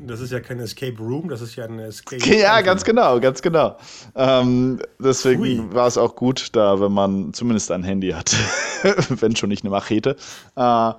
das 0.05 0.19
ist 0.19 0.31
ja 0.31 0.39
kein 0.39 0.59
Escape 0.59 0.97
Room, 0.97 1.29
das 1.29 1.41
ist 1.41 1.55
ja 1.55 1.65
ein 1.65 1.79
Escape. 1.79 2.23
Ja, 2.37 2.61
ganz 2.61 2.83
genau, 2.83 3.19
ganz 3.19 3.41
genau. 3.41 3.77
Ähm, 4.15 4.79
deswegen 4.99 5.73
war 5.73 5.87
es 5.87 5.97
auch 5.97 6.15
gut, 6.15 6.49
da, 6.53 6.79
wenn 6.79 6.91
man 6.91 7.33
zumindest 7.33 7.71
ein 7.71 7.83
Handy 7.83 8.09
hat, 8.09 8.35
wenn 9.09 9.35
schon 9.35 9.49
nicht 9.49 9.63
eine 9.63 9.71
Machete. 9.71 10.15
Äh, 10.55 10.89
äh, 10.89 10.93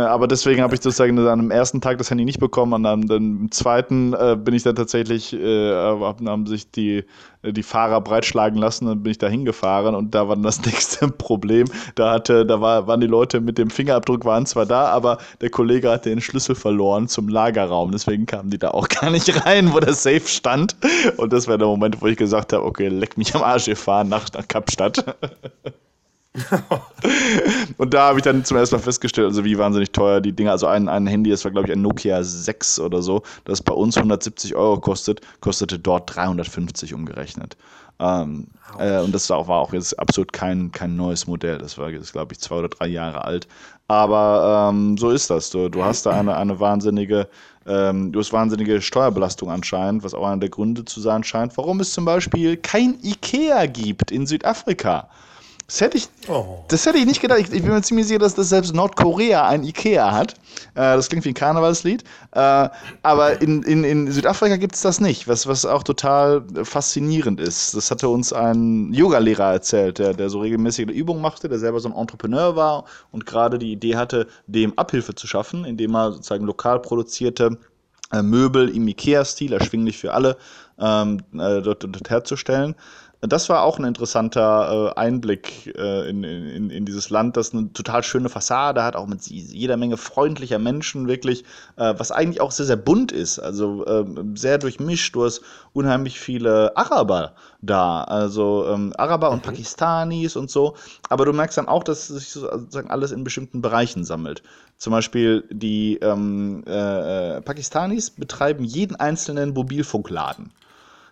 aber 0.00 0.26
deswegen 0.26 0.62
habe 0.62 0.74
ich 0.74 0.82
sozusagen 0.82 1.18
an 1.18 1.38
dem 1.38 1.50
ersten 1.50 1.80
Tag 1.80 1.98
das 1.98 2.10
Handy 2.10 2.24
nicht 2.24 2.40
bekommen. 2.40 2.72
Und 2.72 2.86
am, 2.86 3.06
dem 3.06 3.50
zweiten 3.50 4.12
äh, 4.12 4.36
bin 4.36 4.54
ich 4.54 4.62
dann 4.62 4.74
tatsächlich, 4.74 5.32
äh, 5.32 5.72
haben 5.72 6.46
sich 6.46 6.70
die, 6.70 7.04
die 7.42 7.62
Fahrer 7.62 8.00
breitschlagen 8.00 8.58
lassen 8.58 8.88
und 8.88 9.02
bin 9.02 9.12
ich 9.12 9.18
da 9.18 9.28
hingefahren 9.28 9.94
und 9.94 10.14
da 10.14 10.28
war 10.28 10.36
dann 10.36 10.42
das 10.42 10.62
nächste 10.66 11.08
Problem. 11.08 11.66
Da 11.94 12.12
hatte, 12.12 12.44
da 12.46 12.60
war, 12.60 12.86
waren 12.86 13.00
die 13.00 13.06
Leute 13.06 13.40
mit 13.40 13.58
dem 13.58 13.70
Fingerabdruck 13.70 14.24
waren 14.24 14.46
zwar 14.46 14.66
da, 14.66 14.86
aber 14.86 15.18
der 15.40 15.50
Kollege 15.50 15.90
hatte 15.90 16.08
den 16.08 16.20
Schlüssel 16.20 16.54
verloren 16.54 17.08
zum 17.08 17.28
Lagerraum. 17.28 17.92
Deswegen 17.92 18.26
kamen 18.26 18.50
die 18.50 18.58
da 18.58 18.70
auch 18.70 18.88
gar 19.00 19.10
nicht 19.10 19.44
rein, 19.44 19.72
wo 19.72 19.80
der 19.80 19.94
Safe 19.94 20.26
stand. 20.26 20.76
Und 21.16 21.32
das 21.32 21.48
war 21.48 21.58
der 21.58 21.66
Moment, 21.66 22.00
wo 22.02 22.06
ich 22.06 22.16
gesagt 22.16 22.52
habe, 22.52 22.64
okay, 22.64 22.88
leck 22.88 23.16
mich 23.18 23.34
am 23.34 23.42
Arsch, 23.42 23.66
wir 23.66 23.76
fahren 23.76 24.08
nach, 24.08 24.32
nach 24.32 24.48
Kapstadt. 24.48 25.04
und 27.76 27.94
da 27.94 28.08
habe 28.08 28.18
ich 28.18 28.24
dann 28.24 28.44
zum 28.44 28.56
ersten 28.56 28.76
Mal 28.76 28.82
festgestellt, 28.82 29.28
also 29.28 29.44
wie 29.44 29.56
wahnsinnig 29.56 29.92
teuer 29.92 30.20
die 30.20 30.32
Dinger, 30.32 30.50
also 30.50 30.66
ein, 30.66 30.88
ein 30.88 31.06
Handy, 31.06 31.30
das 31.30 31.44
war 31.44 31.52
glaube 31.52 31.68
ich 31.68 31.72
ein 31.72 31.82
Nokia 31.82 32.22
6 32.22 32.80
oder 32.80 33.02
so, 33.02 33.22
das 33.44 33.62
bei 33.62 33.72
uns 33.72 33.96
170 33.96 34.56
Euro 34.56 34.80
kostet, 34.80 35.20
kostete 35.40 35.78
dort 35.78 36.14
350 36.14 36.92
umgerechnet. 36.92 37.56
Ähm, 38.00 38.48
äh, 38.78 38.98
und 38.98 39.14
das 39.14 39.30
war 39.30 39.38
auch, 39.38 39.46
war 39.46 39.60
auch, 39.60 39.72
jetzt 39.72 39.96
absolut 40.00 40.32
kein, 40.32 40.72
kein 40.72 40.96
neues 40.96 41.28
Modell, 41.28 41.58
das 41.58 41.78
war 41.78 41.90
jetzt 41.90 42.12
glaube 42.12 42.32
ich 42.32 42.40
zwei 42.40 42.56
oder 42.56 42.68
drei 42.68 42.88
Jahre 42.88 43.24
alt. 43.24 43.46
Aber 43.86 44.70
ähm, 44.72 44.96
so 44.96 45.10
ist 45.10 45.28
das. 45.28 45.50
Du, 45.50 45.68
du 45.68 45.84
hast 45.84 46.06
da 46.06 46.18
eine, 46.18 46.34
eine 46.36 46.58
wahnsinnige 46.58 47.28
ähm, 47.66 48.12
du 48.12 48.20
hast 48.20 48.32
wahnsinnige 48.32 48.80
Steuerbelastung 48.82 49.50
anscheinend, 49.50 50.04
was 50.04 50.14
auch 50.14 50.26
einer 50.26 50.40
der 50.40 50.50
Gründe 50.50 50.84
zu 50.84 51.00
sein 51.00 51.24
scheint, 51.24 51.56
warum 51.56 51.80
es 51.80 51.92
zum 51.92 52.04
Beispiel 52.04 52.56
kein 52.56 52.98
Ikea 53.02 53.66
gibt 53.66 54.10
in 54.10 54.26
Südafrika. 54.26 55.08
Das 55.66 55.80
hätte 55.80 55.96
ich, 55.96 56.08
oh. 56.28 56.62
das 56.68 56.84
hätte 56.84 56.98
ich 56.98 57.06
nicht 57.06 57.22
gedacht. 57.22 57.40
Ich, 57.40 57.50
ich, 57.50 57.62
bin 57.62 57.72
mir 57.72 57.80
ziemlich 57.80 58.06
sicher, 58.06 58.18
dass 58.18 58.34
das 58.34 58.50
selbst 58.50 58.74
Nordkorea 58.74 59.48
ein 59.48 59.64
Ikea 59.64 60.12
hat. 60.12 60.34
Äh, 60.74 60.96
das 60.96 61.08
klingt 61.08 61.24
wie 61.24 61.30
ein 61.30 61.34
Karnevalslied. 61.34 62.04
Äh, 62.32 62.68
aber 63.02 63.40
in, 63.40 63.62
in, 63.62 63.82
in 63.82 64.12
Südafrika 64.12 64.56
gibt 64.56 64.74
es 64.74 64.82
das 64.82 65.00
nicht, 65.00 65.26
was, 65.26 65.46
was 65.46 65.64
auch 65.64 65.82
total 65.82 66.44
faszinierend 66.64 67.40
ist. 67.40 67.74
Das 67.74 67.90
hatte 67.90 68.10
uns 68.10 68.32
ein 68.34 68.92
Yoga-Lehrer 68.92 69.52
erzählt, 69.52 69.98
der, 69.98 70.12
der 70.12 70.28
so 70.28 70.40
regelmäßige 70.40 70.88
Übungen 70.90 71.22
machte, 71.22 71.48
der 71.48 71.58
selber 71.58 71.80
so 71.80 71.88
ein 71.88 71.96
Entrepreneur 71.96 72.56
war 72.56 72.84
und 73.10 73.24
gerade 73.24 73.58
die 73.58 73.72
Idee 73.72 73.96
hatte, 73.96 74.26
dem 74.46 74.78
Abhilfe 74.78 75.14
zu 75.14 75.26
schaffen, 75.26 75.64
indem 75.64 75.94
er 75.94 76.12
sozusagen 76.12 76.44
lokal 76.44 76.80
produzierte 76.80 77.58
äh, 78.12 78.22
Möbel 78.22 78.68
im 78.68 78.86
Ikea-Stil, 78.86 79.54
erschwinglich 79.54 79.96
für 79.96 80.12
alle, 80.12 80.36
ähm, 80.78 81.20
äh, 81.32 81.62
dort, 81.62 81.84
dort 81.84 82.10
herzustellen. 82.10 82.74
Das 83.26 83.48
war 83.48 83.62
auch 83.62 83.78
ein 83.78 83.84
interessanter 83.84 84.92
äh, 84.96 84.98
Einblick 85.00 85.74
äh, 85.78 86.10
in, 86.10 86.24
in, 86.24 86.68
in 86.70 86.84
dieses 86.84 87.10
Land, 87.10 87.36
das 87.36 87.54
eine 87.54 87.72
total 87.72 88.02
schöne 88.02 88.28
Fassade 88.28 88.82
hat, 88.82 88.96
auch 88.96 89.06
mit 89.06 89.26
jeder 89.26 89.76
Menge 89.76 89.96
freundlicher 89.96 90.58
Menschen, 90.58 91.08
wirklich, 91.08 91.44
äh, 91.76 91.94
was 91.96 92.12
eigentlich 92.12 92.40
auch 92.40 92.50
sehr, 92.50 92.66
sehr 92.66 92.76
bunt 92.76 93.12
ist, 93.12 93.38
also 93.38 93.86
ähm, 93.86 94.36
sehr 94.36 94.58
durchmischt. 94.58 95.14
Du 95.14 95.24
hast 95.24 95.40
unheimlich 95.72 96.20
viele 96.20 96.76
Araber 96.76 97.34
da, 97.62 98.02
also 98.04 98.66
ähm, 98.68 98.92
Araber 98.98 99.30
und 99.30 99.38
mhm. 99.38 99.50
Pakistanis 99.50 100.36
und 100.36 100.50
so, 100.50 100.74
aber 101.08 101.24
du 101.24 101.32
merkst 101.32 101.56
dann 101.56 101.68
auch, 101.68 101.84
dass 101.84 102.08
sich 102.08 102.30
sozusagen 102.30 102.90
alles 102.90 103.10
in 103.12 103.24
bestimmten 103.24 103.62
Bereichen 103.62 104.04
sammelt. 104.04 104.42
Zum 104.76 104.90
Beispiel 104.90 105.44
die 105.50 105.96
ähm, 106.02 106.62
äh, 106.66 107.40
Pakistanis 107.40 108.10
betreiben 108.10 108.64
jeden 108.64 108.96
einzelnen 108.96 109.54
Mobilfunkladen. 109.54 110.52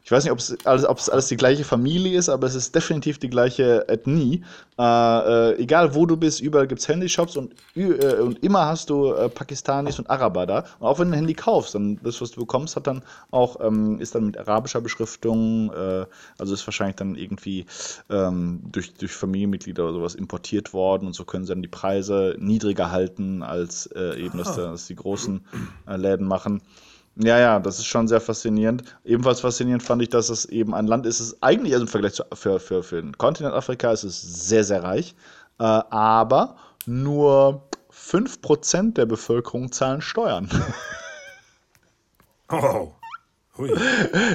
Ich 0.04 0.10
weiß 0.10 0.24
nicht, 0.24 0.32
ob 0.32 0.38
es 0.38 0.56
alles, 0.66 0.84
ob 0.84 0.98
es 0.98 1.08
alles 1.08 1.28
die 1.28 1.36
gleiche 1.36 1.64
Familie 1.64 2.18
ist, 2.18 2.28
aber 2.28 2.48
es 2.48 2.56
ist 2.56 2.74
definitiv 2.74 3.18
die 3.18 3.30
gleiche 3.30 3.88
Ethnie. 3.88 4.42
Äh, 4.76 4.82
äh, 5.52 5.62
egal 5.62 5.94
wo 5.94 6.06
du 6.06 6.16
bist, 6.16 6.40
überall 6.40 6.66
gibt 6.66 6.80
es 6.80 6.88
Handyshops 6.88 7.36
und, 7.36 7.54
äh, 7.76 8.16
und 8.16 8.42
immer 8.42 8.66
hast 8.66 8.90
du 8.90 9.12
äh, 9.12 9.28
Pakistanis 9.28 10.00
und 10.00 10.10
Araber 10.10 10.46
da. 10.46 10.64
Und 10.80 10.88
auch 10.88 10.98
wenn 10.98 11.08
du 11.08 11.12
ein 11.12 11.18
Handy 11.18 11.34
kaufst, 11.34 11.76
dann 11.76 12.00
das, 12.02 12.20
was 12.20 12.32
du 12.32 12.40
bekommst, 12.40 12.74
hat 12.74 12.88
dann 12.88 13.02
auch, 13.30 13.60
ähm, 13.60 14.00
ist 14.00 14.16
dann 14.16 14.26
mit 14.26 14.38
arabischer 14.38 14.80
Beschriftung, 14.80 15.72
äh, 15.72 16.04
also 16.36 16.54
ist 16.54 16.66
wahrscheinlich 16.66 16.96
dann 16.96 17.14
irgendwie 17.14 17.66
ähm, 18.10 18.60
durch, 18.72 18.94
durch 18.94 19.12
Familienmitglieder 19.12 19.84
oder 19.84 19.94
sowas 19.94 20.16
importiert 20.16 20.72
worden 20.72 21.06
und 21.06 21.12
so 21.14 21.24
können 21.24 21.44
sie 21.44 21.52
dann 21.52 21.62
die 21.62 21.68
Preise 21.68 22.34
niedriger 22.38 22.90
halten, 22.90 23.44
als 23.44 23.86
äh, 23.86 24.20
eben 24.20 24.38
das, 24.38 24.56
das 24.56 24.86
die 24.88 24.96
großen 24.96 25.44
Läden 25.86 26.26
machen. 26.26 26.60
Ja, 27.16 27.38
ja, 27.38 27.58
das 27.58 27.78
ist 27.78 27.86
schon 27.86 28.08
sehr 28.08 28.20
faszinierend. 28.20 28.84
Ebenfalls 29.04 29.40
faszinierend 29.40 29.82
fand 29.82 30.02
ich, 30.02 30.08
dass 30.08 30.30
es 30.30 30.46
eben 30.46 30.74
ein 30.74 30.86
Land 30.86 31.04
ist, 31.04 31.20
es 31.20 31.42
eigentlich, 31.42 31.74
also 31.74 31.84
im 31.84 31.88
Vergleich 31.88 32.14
zu, 32.14 32.24
für, 32.32 32.58
für, 32.58 32.82
für 32.82 33.02
den 33.02 33.16
Kontinent 33.18 33.54
Afrika 33.54 33.92
ist 33.92 34.04
es 34.04 34.20
sehr, 34.22 34.64
sehr 34.64 34.82
reich, 34.82 35.14
äh, 35.58 35.64
aber 35.64 36.56
nur 36.86 37.62
5% 37.92 38.94
der 38.94 39.06
Bevölkerung 39.06 39.72
zahlen 39.72 40.00
Steuern. 40.00 40.48
Oh. 42.52 42.92
Hui. 43.58 43.70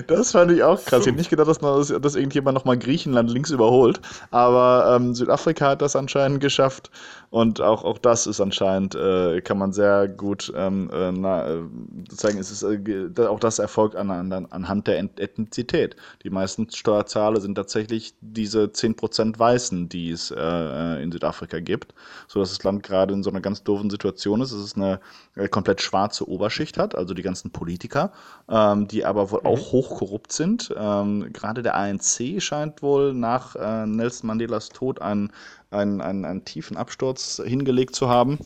Das 0.05 0.31
fand 0.31 0.51
ich 0.51 0.61
auch 0.61 0.83
krass. 0.85 1.01
Ich 1.01 1.07
hätte 1.07 1.17
nicht 1.17 1.31
gedacht, 1.31 1.47
dass, 1.47 1.57
dass, 1.57 1.87
dass 1.87 2.15
irgendjemand 2.15 2.53
nochmal 2.53 2.77
Griechenland 2.77 3.31
links 3.31 3.49
überholt. 3.49 3.99
Aber 4.29 4.95
ähm, 4.95 5.15
Südafrika 5.15 5.69
hat 5.69 5.81
das 5.81 5.95
anscheinend 5.95 6.39
geschafft. 6.39 6.91
Und 7.29 7.59
auch, 7.59 7.83
auch 7.83 7.97
das 7.97 8.27
ist 8.27 8.39
anscheinend, 8.39 8.95
äh, 8.95 9.41
kann 9.41 9.57
man 9.57 9.73
sehr 9.73 10.07
gut 10.07 10.53
ähm, 10.55 10.89
äh, 10.93 11.11
na, 11.11 11.49
äh, 11.49 11.61
zeigen, 12.15 12.37
es 12.37 12.51
ist 12.51 12.63
äh, 12.63 13.25
auch 13.27 13.39
das 13.39 13.59
erfolgt 13.59 13.95
an, 13.95 14.11
an, 14.11 14.45
anhand 14.49 14.87
der 14.87 14.99
Ethnizität. 14.99 15.95
Die 16.23 16.29
meisten 16.29 16.69
Steuerzahler 16.69 17.41
sind 17.41 17.55
tatsächlich 17.55 18.13
diese 18.21 18.65
10% 18.65 19.37
Weißen, 19.37 19.89
die 19.89 20.11
es 20.11 20.31
äh, 20.31 21.03
in 21.03 21.11
Südafrika 21.11 21.59
gibt, 21.59 21.93
sodass 22.27 22.49
das 22.49 22.63
Land 22.63 22.83
gerade 22.83 23.13
in 23.13 23.23
so 23.23 23.29
einer 23.29 23.41
ganz 23.41 23.63
doofen 23.63 23.89
Situation 23.89 24.41
ist. 24.41 24.53
dass 24.53 24.61
Es 24.61 24.75
eine 24.75 24.99
komplett 25.49 25.81
schwarze 25.81 26.29
Oberschicht 26.29 26.77
hat, 26.77 26.95
also 26.95 27.13
die 27.13 27.23
ganzen 27.23 27.51
Politiker, 27.51 28.13
ähm, 28.47 28.87
die 28.87 29.06
aber 29.07 29.31
wohl 29.31 29.39
mhm. 29.41 29.47
auch 29.47 29.71
hochkorrupt 29.71 30.31
sind. 30.31 30.73
Ähm, 30.77 31.31
gerade 31.33 31.63
der 31.63 31.75
ANC 31.75 32.41
scheint 32.41 32.81
wohl 32.81 33.13
nach 33.13 33.55
Nelson 33.85 34.27
Mandelas 34.27 34.69
Tod 34.69 35.01
einen 35.01 35.31
einen, 35.71 36.01
einen, 36.01 36.25
einen 36.25 36.45
tiefen 36.45 36.77
Absturz 36.77 37.41
hingelegt 37.43 37.95
zu 37.95 38.09
haben. 38.09 38.39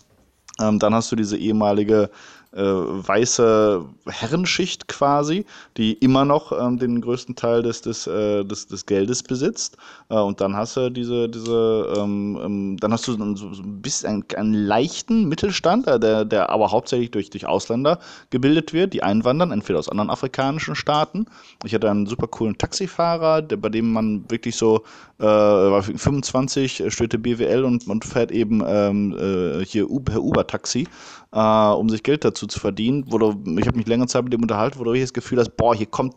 Ähm, 0.60 0.80
dann 0.80 0.94
hast 0.94 1.12
du 1.12 1.16
diese 1.16 1.38
ehemalige 1.38 2.10
äh, 2.54 2.62
weiße 2.62 3.86
Herrenschicht 4.08 4.88
quasi, 4.88 5.46
die 5.78 5.94
immer 5.94 6.26
noch 6.26 6.52
ähm, 6.52 6.78
den 6.78 7.02
größten 7.02 7.36
Teil 7.36 7.62
des, 7.64 7.82
des, 7.82 8.08
äh, 8.08 8.44
des, 8.44 8.68
des 8.68 8.86
Geldes 8.86 9.24
besitzt. 9.24 9.78
Äh, 10.10 10.16
und 10.16 10.42
dann 10.42 10.56
hast 10.56 10.76
du 10.76 10.90
diese, 10.90 11.30
diese 11.30 11.94
ähm, 11.98 12.40
ähm 12.44 12.78
dann 12.78 12.92
hast 12.92 13.08
du 13.08 13.14
so, 13.14 13.54
so 13.54 13.64
ein 13.64 13.82
bisschen 13.82 14.26
einen, 14.36 14.54
leichten 14.54 15.30
Mittelstand, 15.30 15.88
äh, 15.88 16.00
der, 16.00 16.26
der 16.26 16.50
aber 16.50 16.72
hauptsächlich 16.72 17.12
durch, 17.12 17.30
durch 17.30 17.46
Ausländer 17.46 18.00
gebildet 18.30 18.74
wird, 18.74 18.94
die 18.94 19.04
einwandern, 19.04 19.52
entweder 19.52 19.80
aus 19.80 19.90
anderen 19.90 20.10
afrikanischen 20.10 20.76
Staaten. 20.76 21.26
Ich 21.64 21.74
hatte 21.74 21.90
einen 21.90 22.06
super 22.06 22.28
coolen 22.28 22.58
Taxifahrer, 22.58 23.42
der, 23.42 23.58
bei 23.58 23.70
dem 23.70 23.94
man 23.94 24.30
wirklich 24.30 24.56
so 24.56 24.84
äh, 25.20 25.82
25, 25.82 26.84
studierte 26.90 27.20
BWL 27.20 27.64
und, 27.64 27.88
und 27.88 28.04
fährt 28.04 28.32
eben 28.32 28.62
ähm, 28.66 29.16
äh, 29.18 29.66
hier 29.66 29.88
per 30.04 30.22
Uber-Taxi, 30.22 30.88
äh, 31.32 31.40
um 31.40 31.90
sich 31.90 32.04
Geld 32.04 32.26
dazu 32.26 32.48
zu 32.48 32.60
verdienen. 32.60 33.06
Wo 33.08 33.18
du, 33.18 33.44
ich 33.58 33.68
habe 33.68 33.78
mich 33.78 33.88
längere 33.88 34.08
Zeit 34.08 34.24
mit 34.24 34.34
dem 34.34 34.42
unterhalten, 34.42 34.80
wo 34.80 34.84
du 34.84 34.94
das 34.94 35.14
Gefühl 35.14 35.40
hast, 35.40 35.56
boah, 35.58 35.76
hier 35.76 35.86
kommt, 35.88 36.16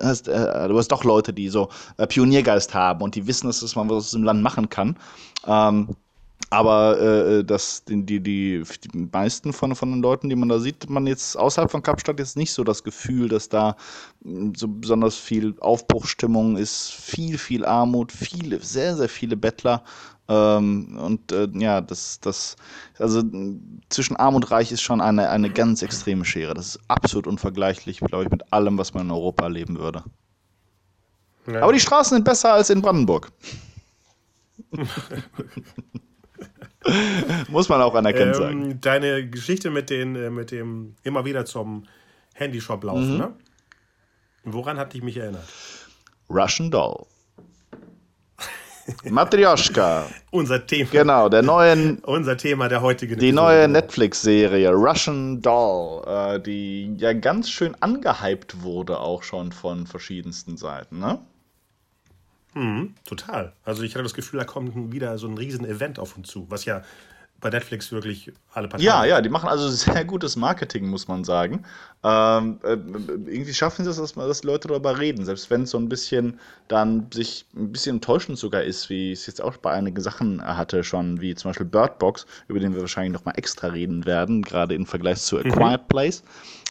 hast, 0.00 0.28
äh, 0.28 0.68
du 0.68 0.78
hast 0.78 0.88
doch 0.88 1.04
Leute, 1.04 1.32
die 1.32 1.48
so 1.48 1.68
äh, 1.96 2.06
Pioniergeist 2.06 2.74
haben 2.74 3.02
und 3.02 3.14
die 3.14 3.26
wissen, 3.26 3.46
dass 3.46 3.76
man 3.76 3.88
was 3.88 3.96
aus 3.96 4.10
dem 4.12 4.24
Land 4.24 4.42
machen 4.42 4.68
kann. 4.68 4.96
Ähm, 5.46 5.88
aber 6.50 6.98
äh, 6.98 7.44
das, 7.44 7.84
die, 7.84 8.04
die, 8.04 8.20
die, 8.20 8.64
meisten 9.12 9.52
von, 9.52 9.74
von 9.74 9.90
den 9.90 10.00
Leuten, 10.00 10.30
die 10.30 10.36
man 10.36 10.48
da 10.48 10.58
sieht, 10.58 10.88
man 10.88 11.06
jetzt 11.06 11.36
außerhalb 11.36 11.70
von 11.70 11.82
Kapstadt 11.82 12.18
jetzt 12.18 12.36
nicht 12.36 12.52
so 12.52 12.64
das 12.64 12.82
Gefühl, 12.82 13.28
dass 13.28 13.50
da 13.50 13.76
hm, 14.22 14.54
so 14.54 14.66
besonders 14.68 15.16
viel 15.16 15.54
Aufbruchstimmung 15.60 16.56
ist, 16.56 16.90
viel, 16.90 17.36
viel 17.36 17.66
Armut, 17.66 18.12
viele, 18.12 18.60
sehr, 18.60 18.96
sehr 18.96 19.10
viele 19.10 19.36
Bettler. 19.36 19.84
Ähm, 20.28 20.98
und 20.98 21.32
äh, 21.32 21.48
ja, 21.52 21.82
das, 21.82 22.20
das, 22.20 22.56
also 22.98 23.22
zwischen 23.90 24.16
Arm 24.16 24.34
und 24.34 24.50
Reich 24.50 24.72
ist 24.72 24.82
schon 24.82 25.02
eine, 25.02 25.28
eine 25.28 25.50
ganz 25.50 25.82
extreme 25.82 26.24
Schere. 26.24 26.54
Das 26.54 26.76
ist 26.76 26.80
absolut 26.88 27.26
unvergleichlich, 27.26 28.00
glaube 28.00 28.24
ich, 28.24 28.30
mit 28.30 28.52
allem, 28.52 28.78
was 28.78 28.94
man 28.94 29.06
in 29.06 29.10
Europa 29.10 29.44
erleben 29.44 29.78
würde. 29.78 30.02
Ja. 31.46 31.62
Aber 31.62 31.72
die 31.74 31.80
Straßen 31.80 32.16
sind 32.16 32.24
besser 32.24 32.54
als 32.54 32.70
in 32.70 32.80
Brandenburg. 32.80 33.30
Muss 37.48 37.68
man 37.68 37.80
auch 37.80 37.94
anerkennen 37.94 38.32
ähm, 38.34 38.34
sagen. 38.34 38.80
Deine 38.80 39.28
Geschichte 39.28 39.70
mit, 39.70 39.90
den, 39.90 40.16
äh, 40.16 40.30
mit 40.30 40.50
dem 40.50 40.94
immer 41.02 41.24
wieder 41.24 41.44
zum 41.44 41.84
Handyshop 42.34 42.84
laufen, 42.84 43.12
mhm. 43.12 43.18
ne? 43.18 43.32
Woran 44.44 44.78
hat 44.78 44.94
dich 44.94 45.02
mich 45.02 45.16
erinnert? 45.16 45.44
Russian 46.30 46.70
Doll. 46.70 47.06
Matryoshka. 49.04 50.06
unser 50.30 50.66
Thema. 50.66 50.90
Genau, 50.90 51.28
der 51.28 51.42
neuen. 51.42 51.98
unser 52.04 52.36
Thema 52.36 52.68
der 52.68 52.80
heutigen. 52.80 53.18
Die 53.18 53.32
neue 53.32 53.68
Netflix-Serie 53.68 54.70
Russian 54.70 55.42
Doll, 55.42 56.04
äh, 56.06 56.40
die 56.40 56.94
ja 56.96 57.12
ganz 57.12 57.50
schön 57.50 57.74
angehypt 57.80 58.62
wurde, 58.62 58.98
auch 58.98 59.22
schon 59.22 59.52
von 59.52 59.86
verschiedensten 59.86 60.56
Seiten, 60.56 60.98
ne? 60.98 61.18
Mhm, 62.54 62.94
total. 63.04 63.52
Also 63.64 63.82
ich 63.82 63.94
hatte 63.94 64.02
das 64.02 64.14
Gefühl, 64.14 64.38
da 64.38 64.44
kommt 64.44 64.92
wieder 64.92 65.18
so 65.18 65.28
ein 65.28 65.36
riesen 65.36 65.64
Event 65.64 65.98
auf 65.98 66.16
uns 66.16 66.28
zu, 66.28 66.50
was 66.50 66.64
ja 66.64 66.82
bei 67.40 67.50
Netflix 67.50 67.92
wirklich 67.92 68.32
alle 68.52 68.66
Parteien. 68.66 68.86
Ja, 68.86 69.04
ja, 69.04 69.20
die 69.20 69.28
machen 69.28 69.48
also 69.48 69.68
sehr 69.70 70.04
gutes 70.04 70.36
Marketing, 70.36 70.88
muss 70.88 71.06
man 71.06 71.24
sagen. 71.24 71.64
Ähm, 72.02 72.58
äh, 72.64 72.72
irgendwie 72.72 73.54
schaffen 73.54 73.84
sie 73.84 73.90
es, 73.90 73.96
dass, 73.96 74.14
dass 74.14 74.42
Leute 74.42 74.68
darüber 74.68 74.98
reden, 74.98 75.24
selbst 75.24 75.48
wenn 75.50 75.62
es 75.62 75.70
so 75.70 75.78
ein 75.78 75.88
bisschen 75.88 76.40
dann 76.66 77.06
sich 77.12 77.46
ein 77.54 77.70
bisschen 77.70 77.96
enttäuschend 77.96 78.38
sogar 78.38 78.62
ist, 78.62 78.90
wie 78.90 79.12
ich 79.12 79.20
es 79.20 79.26
jetzt 79.26 79.40
auch 79.40 79.56
bei 79.56 79.70
einigen 79.70 80.00
Sachen 80.00 80.44
hatte, 80.44 80.82
schon 80.82 81.20
wie 81.20 81.34
zum 81.34 81.50
Beispiel 81.50 81.66
Bird 81.66 81.98
Box, 81.98 82.26
über 82.48 82.58
den 82.58 82.74
wir 82.74 82.80
wahrscheinlich 82.80 83.12
nochmal 83.12 83.34
extra 83.36 83.68
reden 83.68 84.04
werden, 84.04 84.42
gerade 84.42 84.74
im 84.74 84.86
Vergleich 84.86 85.20
zu 85.20 85.38
A 85.38 85.44
mhm. 85.44 85.52
Quiet 85.52 85.88
Place. 85.88 86.22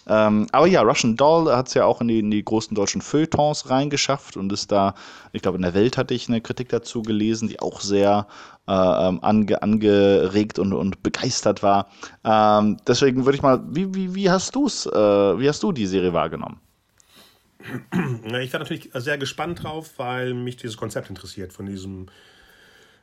Ähm, 0.07 0.47
aber 0.51 0.67
ja, 0.67 0.81
Russian 0.81 1.15
Doll 1.15 1.53
hat 1.53 1.67
es 1.67 1.73
ja 1.73 1.85
auch 1.85 1.99
in 2.01 2.07
die, 2.07 2.19
in 2.19 2.31
die, 2.31 2.43
großen 2.43 2.73
deutschen 2.75 3.01
Feuilletons 3.01 3.69
reingeschafft 3.69 4.37
und 4.37 4.51
ist 4.53 4.71
da, 4.71 4.95
ich 5.33 5.41
glaube, 5.41 5.57
in 5.57 5.63
der 5.63 5.73
Welt 5.73 5.97
hatte 5.97 6.13
ich 6.13 6.29
eine 6.29 6.39
Kritik 6.39 6.69
dazu 6.69 7.01
gelesen, 7.01 7.49
die 7.49 7.59
auch 7.59 7.81
sehr 7.81 8.27
äh, 8.67 8.71
ähm, 8.71 9.19
ange, 9.21 9.61
angeregt 9.61 10.59
und, 10.59 10.73
und 10.73 11.03
begeistert 11.03 11.61
war. 11.61 11.87
Ähm, 12.23 12.77
deswegen 12.87 13.25
würde 13.25 13.35
ich 13.35 13.41
mal, 13.41 13.61
wie, 13.69 13.93
wie, 13.93 14.15
wie 14.15 14.29
hast 14.29 14.55
du's, 14.55 14.85
äh, 14.85 14.91
wie 14.91 15.49
hast 15.49 15.61
du 15.63 15.71
die 15.71 15.85
Serie 15.85 16.13
wahrgenommen? 16.13 16.59
Ich 18.39 18.53
war 18.53 18.59
natürlich 18.59 18.89
sehr 18.93 19.17
gespannt 19.17 19.63
drauf, 19.63 19.93
weil 19.97 20.33
mich 20.33 20.55
dieses 20.57 20.77
Konzept 20.77 21.09
interessiert 21.09 21.51
von 21.51 21.65
diesem 21.65 22.07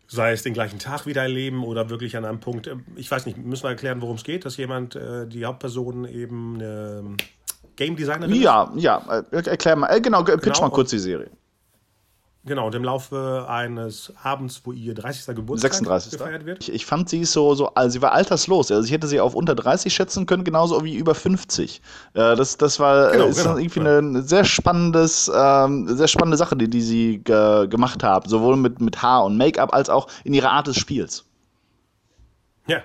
sei 0.06 0.32
es 0.32 0.42
den 0.42 0.54
gleichen 0.54 0.78
Tag 0.78 1.06
wieder 1.06 1.22
erleben 1.22 1.64
oder 1.64 1.90
wirklich 1.90 2.16
an 2.16 2.24
einem 2.24 2.40
Punkt, 2.40 2.66
äh, 2.66 2.76
ich 2.96 3.10
weiß 3.10 3.26
nicht, 3.26 3.38
müssen 3.38 3.64
wir 3.64 3.70
erklären, 3.70 4.00
worum 4.02 4.16
es 4.16 4.24
geht, 4.24 4.44
dass 4.44 4.56
jemand, 4.56 4.96
äh, 4.96 5.26
die 5.26 5.44
Hauptperson 5.44 6.04
eben 6.04 6.56
eine 6.56 7.16
Game 7.76 7.96
Designerin 7.96 8.34
Ja, 8.34 8.72
ja, 8.76 9.24
äh, 9.30 9.46
erklär 9.46 9.76
mal, 9.76 10.00
genau, 10.00 10.22
pitch 10.22 10.42
genau, 10.42 10.60
mal 10.62 10.70
kurz 10.70 10.90
die 10.90 10.98
Serie. 10.98 11.30
Genau, 12.46 12.66
und 12.66 12.74
im 12.74 12.84
Laufe 12.84 13.46
eines 13.48 14.12
Abends, 14.22 14.60
wo 14.64 14.72
ihr 14.72 14.92
30. 14.92 15.34
Geburtstag 15.34 15.72
36. 15.72 16.12
gefeiert 16.12 16.44
wird. 16.44 16.62
Ich, 16.62 16.72
ich, 16.74 16.84
fand 16.84 17.08
sie 17.08 17.24
so, 17.24 17.54
so 17.54 17.72
also 17.74 17.94
sie 17.94 18.02
war 18.02 18.12
alterslos. 18.12 18.70
Also 18.70 18.84
ich 18.84 18.92
hätte 18.92 19.06
sie 19.06 19.18
auf 19.18 19.34
unter 19.34 19.54
30 19.54 19.94
schätzen 19.94 20.26
können, 20.26 20.44
genauso 20.44 20.84
wie 20.84 20.94
über 20.94 21.14
50. 21.14 21.80
Äh, 22.12 22.36
das, 22.36 22.58
das 22.58 22.78
war 22.78 23.12
genau, 23.12 23.26
ist 23.26 23.38
genau, 23.38 23.56
irgendwie 23.56 23.80
ja. 23.80 23.98
eine 23.98 24.22
sehr 24.22 24.44
spannendes, 24.44 25.32
ähm, 25.34 25.88
sehr 25.96 26.08
spannende 26.08 26.36
Sache, 26.36 26.54
die, 26.54 26.68
die 26.68 26.82
sie 26.82 27.18
ge 27.24 27.66
gemacht 27.66 28.02
haben. 28.02 28.28
Sowohl 28.28 28.58
mit, 28.58 28.78
mit 28.78 29.00
Haar 29.00 29.24
und 29.24 29.38
Make-up 29.38 29.72
als 29.72 29.88
auch 29.88 30.08
in 30.24 30.34
ihrer 30.34 30.50
Art 30.50 30.66
des 30.66 30.76
Spiels. 30.76 31.24
Ja. 32.66 32.82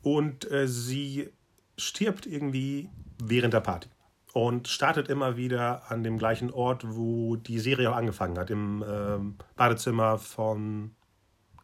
Und 0.00 0.50
äh, 0.50 0.66
sie 0.66 1.28
stirbt 1.76 2.24
irgendwie 2.24 2.88
während 3.22 3.52
der 3.52 3.60
Party 3.60 3.88
und 4.34 4.66
startet 4.66 5.08
immer 5.08 5.36
wieder 5.36 5.90
an 5.90 6.02
dem 6.02 6.18
gleichen 6.18 6.50
Ort, 6.50 6.82
wo 6.84 7.36
die 7.36 7.60
Serie 7.60 7.90
auch 7.90 7.96
angefangen 7.96 8.36
hat, 8.36 8.50
im 8.50 8.84
ähm, 8.86 9.36
Badezimmer 9.54 10.18
von 10.18 10.90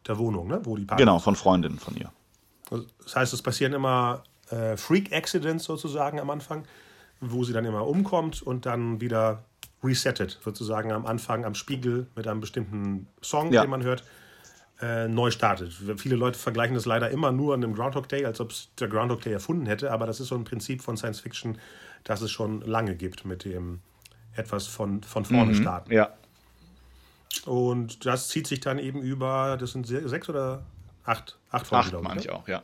der 0.07 0.17
Wohnung, 0.17 0.47
ne? 0.47 0.61
wo 0.63 0.77
die 0.77 0.85
Party 0.85 1.03
Genau, 1.03 1.19
von 1.19 1.35
Freundinnen 1.35 1.77
von 1.77 1.97
ihr. 1.97 2.11
Das 3.03 3.15
heißt, 3.17 3.33
es 3.33 3.41
passieren 3.41 3.73
immer 3.73 4.23
äh, 4.49 4.77
Freak-Accidents 4.77 5.65
sozusagen 5.65 6.21
am 6.21 6.29
Anfang, 6.29 6.63
wo 7.19 7.43
sie 7.43 7.51
dann 7.51 7.65
immer 7.65 7.85
umkommt 7.85 8.41
und 8.41 8.65
dann 8.65 9.01
wieder 9.01 9.43
resettet, 9.83 10.39
sozusagen 10.41 10.93
am 10.93 11.05
Anfang 11.05 11.43
am 11.43 11.55
Spiegel 11.55 12.07
mit 12.15 12.25
einem 12.25 12.39
bestimmten 12.39 13.07
Song, 13.21 13.51
ja. 13.51 13.63
den 13.63 13.69
man 13.69 13.83
hört, 13.83 14.05
äh, 14.81 15.09
neu 15.09 15.29
startet. 15.29 15.73
Viele 15.97 16.15
Leute 16.15 16.39
vergleichen 16.39 16.75
das 16.75 16.85
leider 16.85 17.09
immer 17.09 17.33
nur 17.33 17.53
an 17.53 17.59
dem 17.59 17.75
Groundhog 17.75 18.07
Day, 18.07 18.25
als 18.25 18.39
ob 18.39 18.51
es 18.51 18.69
der 18.79 18.87
Groundhog 18.87 19.19
Day 19.21 19.33
erfunden 19.33 19.65
hätte, 19.65 19.91
aber 19.91 20.07
das 20.07 20.21
ist 20.21 20.29
so 20.29 20.35
ein 20.35 20.45
Prinzip 20.45 20.81
von 20.81 20.95
Science 20.95 21.19
Fiction, 21.19 21.57
das 22.03 22.21
es 22.21 22.31
schon 22.31 22.61
lange 22.61 22.95
gibt 22.95 23.25
mit 23.25 23.45
dem 23.45 23.81
etwas 24.35 24.67
von, 24.67 25.03
von 25.03 25.25
vorne 25.25 25.53
mhm, 25.53 25.61
starten. 25.61 25.91
Ja. 25.91 26.13
Und 27.45 28.05
das 28.05 28.29
zieht 28.29 28.47
sich 28.47 28.59
dann 28.59 28.79
eben 28.79 29.01
über, 29.01 29.57
das 29.59 29.71
sind 29.71 29.87
sechs 29.87 30.29
oder 30.29 30.63
acht? 31.05 31.39
Acht 31.49 31.67
Folgen, 31.67 31.95
acht, 31.95 32.03
meine 32.03 32.19
ich 32.19 32.29
auch, 32.29 32.47
ja. 32.47 32.63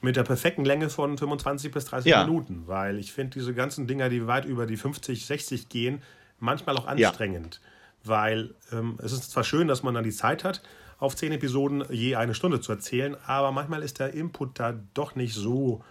Mit 0.00 0.16
der 0.16 0.24
perfekten 0.24 0.64
Länge 0.64 0.90
von 0.90 1.16
25 1.16 1.72
bis 1.72 1.86
30 1.86 2.10
ja. 2.10 2.24
Minuten, 2.24 2.64
weil 2.66 2.98
ich 2.98 3.12
finde 3.12 3.38
diese 3.38 3.54
ganzen 3.54 3.86
Dinger, 3.86 4.10
die 4.10 4.26
weit 4.26 4.44
über 4.44 4.66
die 4.66 4.76
50, 4.76 5.24
60 5.24 5.68
gehen, 5.68 6.02
manchmal 6.38 6.76
auch 6.76 6.86
anstrengend. 6.86 7.60
Ja. 7.62 7.70
Weil 8.06 8.54
ähm, 8.70 8.98
es 9.02 9.12
ist 9.12 9.30
zwar 9.30 9.44
schön, 9.44 9.66
dass 9.66 9.82
man 9.82 9.94
dann 9.94 10.04
die 10.04 10.12
Zeit 10.12 10.44
hat, 10.44 10.62
auf 10.98 11.16
zehn 11.16 11.32
Episoden 11.32 11.84
je 11.90 12.16
eine 12.16 12.34
Stunde 12.34 12.60
zu 12.60 12.72
erzählen, 12.72 13.16
aber 13.26 13.50
manchmal 13.50 13.82
ist 13.82 13.98
der 13.98 14.12
Input 14.12 14.58
da 14.60 14.74
doch 14.92 15.14
nicht 15.14 15.34
so 15.34 15.82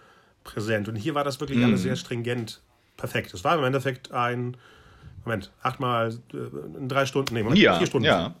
präsent. 0.44 0.88
Und 0.88 0.96
hier 0.96 1.14
war 1.14 1.24
das 1.24 1.40
wirklich 1.40 1.58
mhm. 1.58 1.64
alles 1.64 1.82
sehr 1.82 1.96
stringent 1.96 2.62
perfekt. 2.96 3.34
Es 3.34 3.42
war 3.42 3.58
im 3.58 3.64
Endeffekt 3.64 4.12
ein, 4.12 4.56
Moment, 5.24 5.50
achtmal 5.62 6.10
äh, 6.32 6.86
drei 6.86 7.06
Stunden, 7.06 7.34
nee, 7.34 7.42
Moment, 7.42 7.60
ja, 7.60 7.78
vier 7.78 7.86
Stunden. 7.86 8.06
Ja. 8.06 8.34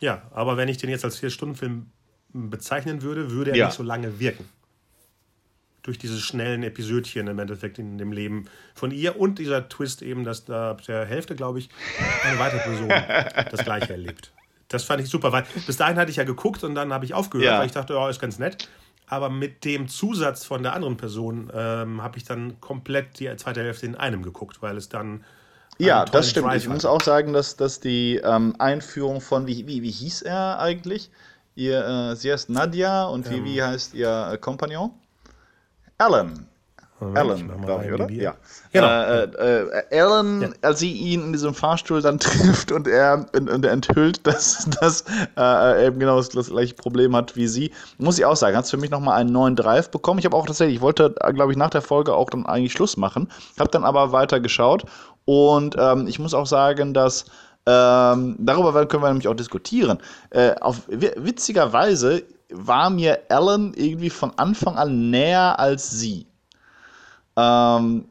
ja, 0.00 0.22
aber 0.32 0.56
wenn 0.56 0.68
ich 0.68 0.78
den 0.78 0.90
jetzt 0.90 1.04
als 1.04 1.18
Vier-Stunden-Film 1.18 1.86
bezeichnen 2.32 3.02
würde, 3.02 3.30
würde 3.30 3.52
er 3.52 3.56
ja. 3.56 3.66
nicht 3.66 3.76
so 3.76 3.82
lange 3.82 4.18
wirken. 4.18 4.48
Durch 5.82 5.98
diese 5.98 6.20
schnellen 6.20 6.62
Episödchen 6.62 7.26
im 7.26 7.38
Endeffekt 7.38 7.78
in 7.78 7.98
dem 7.98 8.12
Leben 8.12 8.46
von 8.74 8.92
ihr 8.92 9.18
und 9.18 9.38
dieser 9.38 9.68
Twist 9.68 10.02
eben, 10.02 10.22
dass 10.24 10.44
da 10.44 10.70
ab 10.70 10.82
der 10.82 11.04
Hälfte, 11.04 11.34
glaube 11.34 11.58
ich, 11.58 11.68
eine 12.24 12.38
weitere 12.38 12.60
Person 12.60 12.88
das 13.50 13.64
Gleiche 13.64 13.92
erlebt. 13.92 14.32
Das 14.68 14.84
fand 14.84 15.02
ich 15.02 15.08
super, 15.08 15.32
weil 15.32 15.44
bis 15.66 15.76
dahin 15.76 15.96
hatte 15.96 16.10
ich 16.10 16.16
ja 16.16 16.24
geguckt 16.24 16.62
und 16.64 16.74
dann 16.74 16.92
habe 16.92 17.04
ich 17.04 17.14
aufgehört, 17.14 17.46
ja. 17.46 17.58
weil 17.58 17.66
ich 17.66 17.72
dachte, 17.72 17.96
oh, 17.98 18.08
ist 18.08 18.20
ganz 18.20 18.38
nett. 18.38 18.68
Aber 19.12 19.28
mit 19.28 19.66
dem 19.66 19.88
Zusatz 19.88 20.46
von 20.46 20.62
der 20.62 20.72
anderen 20.72 20.96
Person 20.96 21.52
ähm, 21.54 22.02
habe 22.02 22.16
ich 22.16 22.24
dann 22.24 22.58
komplett 22.62 23.20
die 23.20 23.30
zweite 23.36 23.60
Hälfte 23.62 23.84
in 23.84 23.94
einem 23.94 24.22
geguckt, 24.22 24.62
weil 24.62 24.78
es 24.78 24.88
dann. 24.88 25.22
Ja, 25.76 26.06
das 26.06 26.30
stimmt. 26.30 26.46
Drive 26.46 26.62
ich 26.62 26.68
muss 26.70 26.86
auch 26.86 27.02
sagen, 27.02 27.34
dass, 27.34 27.56
dass 27.56 27.78
die 27.78 28.22
ähm, 28.24 28.56
Einführung 28.58 29.20
von, 29.20 29.46
wie, 29.46 29.66
wie, 29.66 29.82
wie 29.82 29.90
hieß 29.90 30.22
er 30.22 30.58
eigentlich? 30.60 31.10
Ihr, 31.54 31.86
äh, 31.86 32.16
sie 32.16 32.32
heißt 32.32 32.48
Nadia 32.48 33.04
und 33.04 33.28
wie, 33.28 33.36
ähm. 33.36 33.44
wie 33.44 33.62
heißt 33.62 33.92
ihr 33.92 34.30
äh, 34.32 34.38
Kompagnon? 34.38 34.92
Alan. 35.98 36.48
Alan, 37.14 37.62
glaube 37.64 37.84
ich, 37.86 37.92
oder? 37.92 38.10
Ja. 38.10 38.34
Genau. 38.72 38.86
Äh, 38.86 39.24
äh, 39.24 40.00
Alan, 40.00 40.42
ja. 40.42 40.48
als 40.62 40.80
sie 40.80 40.92
ihn 40.92 41.22
in 41.26 41.32
diesem 41.32 41.54
Fahrstuhl 41.54 42.00
dann 42.00 42.18
trifft 42.20 42.72
und 42.72 42.88
er, 42.88 43.26
und, 43.34 43.50
und 43.50 43.64
er 43.64 43.72
enthüllt, 43.72 44.26
dass, 44.26 44.68
dass 44.80 45.02
äh, 45.02 45.40
er 45.40 45.86
eben 45.86 45.98
genau 45.98 46.16
das, 46.16 46.28
das, 46.30 46.48
gleiche 46.48 46.74
Problem 46.74 47.14
hat 47.16 47.36
wie 47.36 47.46
sie, 47.46 47.72
muss 47.98 48.18
ich 48.18 48.24
auch 48.24 48.36
sagen, 48.36 48.56
hat 48.56 48.64
es 48.64 48.70
für 48.70 48.76
mich 48.76 48.90
nochmal 48.90 49.20
einen 49.20 49.32
neuen 49.32 49.56
Drive 49.56 49.90
bekommen. 49.90 50.18
Ich 50.18 50.24
habe 50.24 50.36
auch 50.36 50.46
tatsächlich, 50.46 50.76
ich 50.76 50.82
wollte, 50.82 51.14
glaube 51.34 51.52
ich, 51.52 51.58
nach 51.58 51.70
der 51.70 51.82
Folge 51.82 52.14
auch 52.14 52.30
dann 52.30 52.46
eigentlich 52.46 52.72
Schluss 52.72 52.96
machen, 52.96 53.28
habe 53.58 53.70
dann 53.70 53.84
aber 53.84 54.12
weiter 54.12 54.40
geschaut 54.40 54.84
und 55.24 55.76
ähm, 55.78 56.06
ich 56.06 56.18
muss 56.18 56.34
auch 56.34 56.46
sagen, 56.46 56.94
dass 56.94 57.26
ähm, 57.66 58.36
darüber 58.38 58.86
können 58.86 59.02
wir 59.02 59.08
nämlich 59.08 59.28
auch 59.28 59.34
diskutieren. 59.34 59.98
Äh, 60.30 60.54
auf, 60.60 60.82
witzigerweise 60.88 62.24
war 62.50 62.90
mir 62.90 63.18
Alan 63.28 63.72
irgendwie 63.74 64.10
von 64.10 64.32
Anfang 64.36 64.76
an 64.76 65.10
näher 65.10 65.58
als 65.58 65.90
sie. 65.90 66.26
Ähm, 67.36 68.04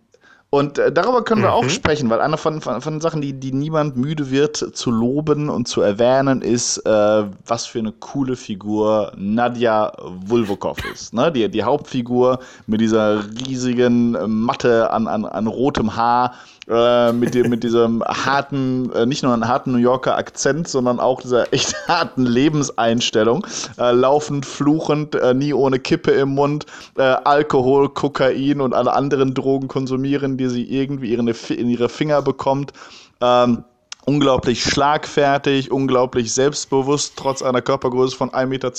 und 0.53 0.77
äh, 0.77 0.91
darüber 0.91 1.23
können 1.23 1.43
wir 1.43 1.49
mhm. 1.49 1.55
auch 1.55 1.69
sprechen, 1.69 2.09
weil 2.09 2.19
eine 2.19 2.35
von, 2.35 2.59
von, 2.59 2.81
von 2.81 2.99
Sachen, 2.99 3.21
die, 3.21 3.31
die 3.31 3.53
niemand 3.53 3.95
müde 3.95 4.31
wird 4.31 4.57
zu 4.57 4.91
loben 4.91 5.49
und 5.49 5.69
zu 5.69 5.79
erwähnen, 5.79 6.41
ist, 6.41 6.77
äh, 6.79 7.23
was 7.45 7.65
für 7.65 7.79
eine 7.79 7.93
coole 7.93 8.35
Figur 8.35 9.13
Nadja 9.15 9.93
Vulvokov 9.97 10.77
ist. 10.91 11.13
Ne? 11.13 11.31
Die, 11.31 11.47
die 11.49 11.63
Hauptfigur 11.63 12.39
mit 12.67 12.81
dieser 12.81 13.23
riesigen 13.47 14.17
Matte 14.43 14.91
an, 14.91 15.07
an, 15.07 15.23
an 15.23 15.47
rotem 15.47 15.95
Haar, 15.95 16.33
äh, 16.69 17.11
mit, 17.11 17.33
dem, 17.33 17.49
mit 17.49 17.63
diesem 17.63 18.03
harten, 18.03 18.91
äh, 18.93 19.05
nicht 19.05 19.23
nur 19.23 19.33
einen 19.33 19.47
harten 19.47 19.71
New 19.71 19.77
Yorker 19.77 20.17
Akzent, 20.17 20.67
sondern 20.67 20.99
auch 20.99 21.21
dieser 21.21 21.51
echt 21.53 21.75
harten 21.87 22.25
Lebenseinstellung. 22.25 23.45
Äh, 23.77 23.91
laufend, 23.91 24.45
fluchend, 24.45 25.15
äh, 25.15 25.33
nie 25.33 25.53
ohne 25.53 25.79
Kippe 25.79 26.11
im 26.11 26.29
Mund, 26.29 26.65
äh, 26.97 27.01
Alkohol, 27.01 27.89
Kokain 27.89 28.61
und 28.61 28.73
alle 28.73 28.93
anderen 28.93 29.33
Drogen 29.33 29.67
konsumieren, 29.67 30.37
die 30.37 30.49
sie 30.49 30.63
irgendwie 30.63 31.13
in 31.13 31.69
ihre 31.69 31.89
Finger 31.89 32.21
bekommt. 32.21 32.73
Ähm, 33.21 33.63
unglaublich 34.05 34.63
schlagfertig, 34.63 35.71
unglaublich 35.71 36.33
selbstbewusst, 36.33 37.13
trotz 37.15 37.41
einer 37.41 37.61
Körpergröße 37.61 38.15
von 38.15 38.31
1,52 38.31 38.47
Meter, 38.47 38.71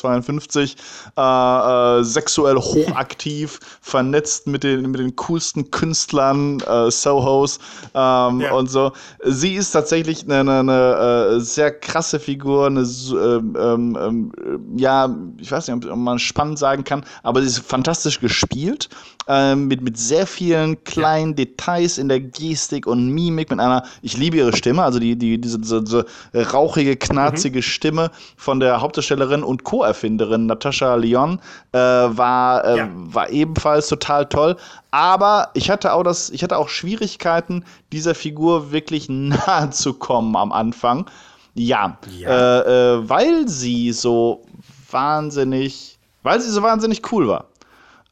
äh, 1.16 2.00
äh, 2.00 2.04
sexuell 2.04 2.56
hochaktiv, 2.56 3.58
vernetzt 3.80 4.46
mit 4.46 4.64
den, 4.64 4.90
mit 4.90 5.00
den 5.00 5.14
coolsten 5.16 5.70
Künstlern, 5.70 6.61
äh, 6.61 6.90
Sohos 6.90 7.58
ähm, 7.94 8.40
ja. 8.40 8.52
und 8.52 8.70
so. 8.70 8.92
Sie 9.24 9.54
ist 9.54 9.72
tatsächlich 9.72 10.24
eine, 10.24 10.40
eine, 10.40 10.61
eine 10.61 11.37
äh, 11.37 11.40
sehr 11.40 11.70
krasse 11.70 12.18
Figur, 12.18 12.66
eine, 12.66 12.80
ähm, 12.80 13.56
ähm, 13.58 13.96
ähm, 13.96 14.32
ja, 14.76 15.14
ich 15.38 15.50
weiß 15.50 15.68
nicht, 15.68 15.87
ob 15.87 15.96
man 15.96 16.18
spannend 16.18 16.58
sagen 16.58 16.85
kann, 16.85 17.04
aber 17.22 17.40
sie 17.40 17.46
ist 17.46 17.61
fantastisch 17.61 18.20
gespielt, 18.20 18.88
äh, 19.28 19.54
mit, 19.54 19.82
mit 19.82 19.96
sehr 19.96 20.26
vielen 20.26 20.82
kleinen 20.85 21.30
ja. 21.30 21.44
Details 21.44 21.98
in 21.98 22.08
der 22.08 22.20
Gestik 22.20 22.87
und 22.87 23.08
Mimik, 23.08 23.50
mit 23.50 23.61
einer, 23.61 23.85
ich 24.02 24.16
liebe 24.16 24.37
ihre 24.37 24.56
Stimme, 24.56 24.82
also 24.82 24.98
die 24.98 25.12
die, 25.16 25.40
diese, 25.40 25.59
diese, 25.59 25.83
diese 25.83 26.07
rauchige, 26.35 26.96
knarzige 26.96 27.59
mhm. 27.59 27.62
Stimme 27.62 28.11
von 28.37 28.61
der 28.61 28.81
Hauptdarstellerin 28.81 29.42
und 29.42 29.64
Co-Erfinderin 29.64 30.46
Natascha 30.46 30.94
Lyon 30.94 31.40
äh, 31.72 31.79
war, 31.79 32.64
äh, 32.64 32.79
ja. 32.79 32.88
war 32.92 33.31
ebenfalls 33.31 33.88
total 33.88 34.27
toll. 34.27 34.57
Aber 34.90 35.51
ich 35.55 35.70
hatte 35.70 35.92
auch 35.92 36.03
das, 36.03 36.31
ich 36.31 36.42
hatte 36.42 36.59
auch 36.59 36.68
Schwierigkeiten, 36.68 37.64
dieser 37.92 38.14
Figur 38.14 38.72
wirklich 38.72 39.09
nahe 39.09 39.70
zu 39.70 39.94
kommen 39.94 40.37
am 40.37 40.53
Anfang. 40.53 41.07
Ja, 41.55 41.98
ja. 42.18 42.29
Äh, 42.29 42.96
äh 42.96 43.09
weil 43.09 43.48
sie 43.48 43.92
so 43.92 44.44
wahnsinnig, 44.90 45.98
weil 46.22 46.40
sie 46.40 46.51
so 46.51 46.62
wahnsinnig 46.62 47.12
cool 47.12 47.29
war. 47.29 47.46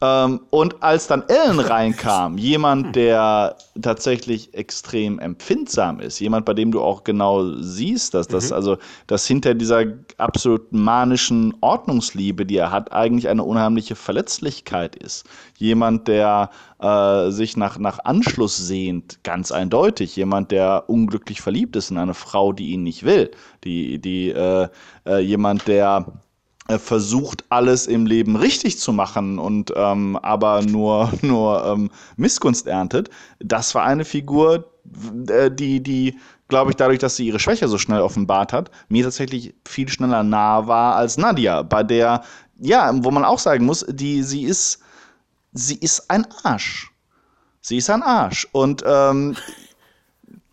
Ähm, 0.03 0.41
und 0.49 0.83
als 0.83 1.07
dann 1.07 1.25
Ellen 1.29 1.61
reinkam, 1.61 2.39
jemand, 2.39 2.97
der 2.97 3.57
tatsächlich 3.83 4.55
extrem 4.55 5.19
empfindsam 5.19 6.01
ist, 6.01 6.21
jemand, 6.21 6.47
bei 6.47 6.55
dem 6.55 6.73
du 6.73 6.81
auch 6.81 7.05
genau 7.05 7.53
siehst, 7.57 8.15
dass 8.15 8.27
das, 8.27 8.49
mhm. 8.49 8.57
also, 8.57 8.79
dass 9.07 9.27
hinter 9.27 9.55
dieser 9.55 9.85
absolut 10.17 10.73
manischen 10.73 11.55
Ordnungsliebe, 11.61 12.47
die 12.47 12.57
er 12.57 12.71
hat, 12.71 12.93
eigentlich 12.93 13.29
eine 13.29 13.45
unheimliche 13.45 13.95
Verletzlichkeit 13.95 14.97
ist. 14.97 15.27
Jemand, 15.59 16.09
der 16.09 16.51
äh, 16.81 17.31
sich 17.31 17.59
nach, 17.59 17.79
nach 17.79 17.99
Anschluss 18.05 18.57
sehnt, 18.57 19.23
ganz 19.23 19.53
eindeutig. 19.53 20.17
Jemand, 20.17 20.51
der 20.51 20.85
unglücklich 20.89 21.43
verliebt 21.43 21.77
ist 21.77 21.91
in 21.91 21.99
eine 21.99 22.15
Frau, 22.15 22.55
die 22.55 22.71
ihn 22.71 22.83
nicht 22.83 23.05
will. 23.05 23.31
Die, 23.65 23.99
die, 23.99 24.31
äh, 24.31 24.69
äh, 25.07 25.19
jemand, 25.19 25.69
der 25.69 26.07
versucht, 26.79 27.45
alles 27.49 27.87
im 27.87 28.07
Leben 28.07 28.37
richtig 28.37 28.79
zu 28.79 28.93
machen 28.93 29.39
und 29.39 29.73
ähm, 29.75 30.17
aber 30.17 30.63
nur, 30.63 31.13
nur 31.23 31.65
ähm, 31.67 31.91
Missgunst 32.17 32.67
erntet. 32.67 33.11
Das 33.39 33.75
war 33.75 33.85
eine 33.85 34.05
Figur, 34.05 34.71
äh, 35.29 35.51
die, 35.51 35.83
die, 35.83 36.19
glaube 36.49 36.71
ich, 36.71 36.77
dadurch, 36.77 36.99
dass 36.99 37.17
sie 37.17 37.27
ihre 37.27 37.39
Schwäche 37.39 37.69
so 37.69 37.79
schnell 37.79 38.01
offenbart 38.01 38.53
hat, 38.53 38.71
mir 38.89 39.05
tatsächlich 39.05 39.55
viel 39.67 39.89
schneller 39.89 40.23
nah 40.23 40.67
war 40.67 40.97
als 40.97 41.17
Nadia, 41.17 41.63
bei 41.63 41.83
der, 41.83 42.23
ja, 42.59 42.91
wo 42.95 43.11
man 43.11 43.25
auch 43.25 43.39
sagen 43.39 43.65
muss, 43.65 43.85
die, 43.89 44.23
sie 44.23 44.43
ist, 44.43 44.81
sie 45.53 45.77
ist 45.77 46.11
ein 46.11 46.27
Arsch. 46.43 46.93
Sie 47.63 47.77
ist 47.77 47.91
ein 47.91 48.03
Arsch. 48.03 48.49
Und 48.53 48.83
ähm, 48.87 49.37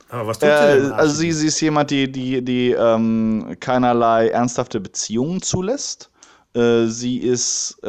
aber 0.09 0.27
was 0.27 0.39
tut 0.39 0.49
äh, 0.49 0.81
sie 0.81 0.93
Also 0.93 1.15
sie, 1.15 1.31
sie 1.31 1.47
ist 1.47 1.59
jemand, 1.61 1.91
die, 1.91 2.11
die, 2.11 2.43
die 2.43 2.71
ähm, 2.71 3.55
keinerlei 3.59 4.29
ernsthafte 4.29 4.79
Beziehungen 4.79 5.41
zulässt. 5.41 6.09
Äh, 6.57 6.87
sie 6.87 7.17
ist, 7.17 7.77
äh, 7.83 7.87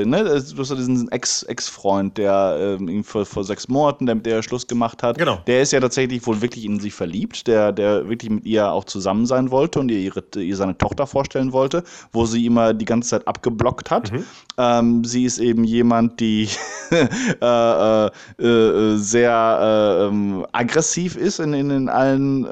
äh, 0.00 0.04
ne, 0.04 0.24
du 0.24 0.58
hast 0.58 0.70
diesen 0.76 1.08
Ex-Freund, 1.12 2.18
der 2.18 2.78
äh, 2.80 3.02
vor, 3.04 3.24
vor 3.24 3.44
sechs 3.44 3.68
Monaten, 3.68 4.06
der 4.06 4.16
mit 4.16 4.26
der 4.26 4.42
Schluss 4.42 4.66
gemacht 4.66 5.04
hat. 5.04 5.16
Genau. 5.16 5.38
Der 5.46 5.62
ist 5.62 5.72
ja 5.72 5.78
tatsächlich 5.78 6.26
wohl 6.26 6.42
wirklich 6.42 6.64
in 6.64 6.80
sie 6.80 6.90
verliebt, 6.90 7.46
der, 7.46 7.70
der 7.70 8.08
wirklich 8.08 8.32
mit 8.32 8.46
ihr 8.46 8.68
auch 8.68 8.84
zusammen 8.84 9.26
sein 9.26 9.52
wollte 9.52 9.78
und 9.78 9.90
ihr, 9.90 9.98
ihre, 9.98 10.24
ihr 10.36 10.56
seine 10.56 10.76
Tochter 10.76 11.06
vorstellen 11.06 11.52
wollte, 11.52 11.84
wo 12.12 12.26
sie 12.26 12.44
immer 12.46 12.74
die 12.74 12.84
ganze 12.84 13.10
Zeit 13.10 13.28
abgeblockt 13.28 13.92
hat. 13.92 14.10
Mhm. 14.10 14.24
Ähm, 14.58 15.04
sie 15.04 15.24
ist 15.24 15.38
eben 15.38 15.62
jemand, 15.62 16.18
die 16.18 16.48
äh, 17.40 18.06
äh, 18.06 18.96
sehr 18.96 20.08
ähm, 20.10 20.44
aggressiv 20.50 21.16
ist 21.16 21.38
in, 21.38 21.52
in, 21.52 21.70
in 21.70 21.88
allen 21.88 22.42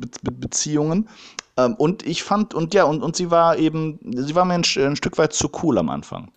Be 0.00 0.32
Beziehungen. 0.32 1.08
Ähm, 1.56 1.74
und 1.74 2.06
ich 2.06 2.22
fand, 2.22 2.54
und 2.54 2.74
ja, 2.74 2.84
und, 2.84 3.02
und 3.02 3.16
sie 3.16 3.30
war 3.30 3.56
eben, 3.56 3.98
sie 4.16 4.34
war 4.34 4.44
mir 4.44 4.54
ein, 4.54 4.64
ein 4.76 4.96
Stück 4.96 5.18
weit 5.18 5.32
zu 5.32 5.50
cool 5.62 5.78
am 5.78 5.88
Anfang. 5.88 6.30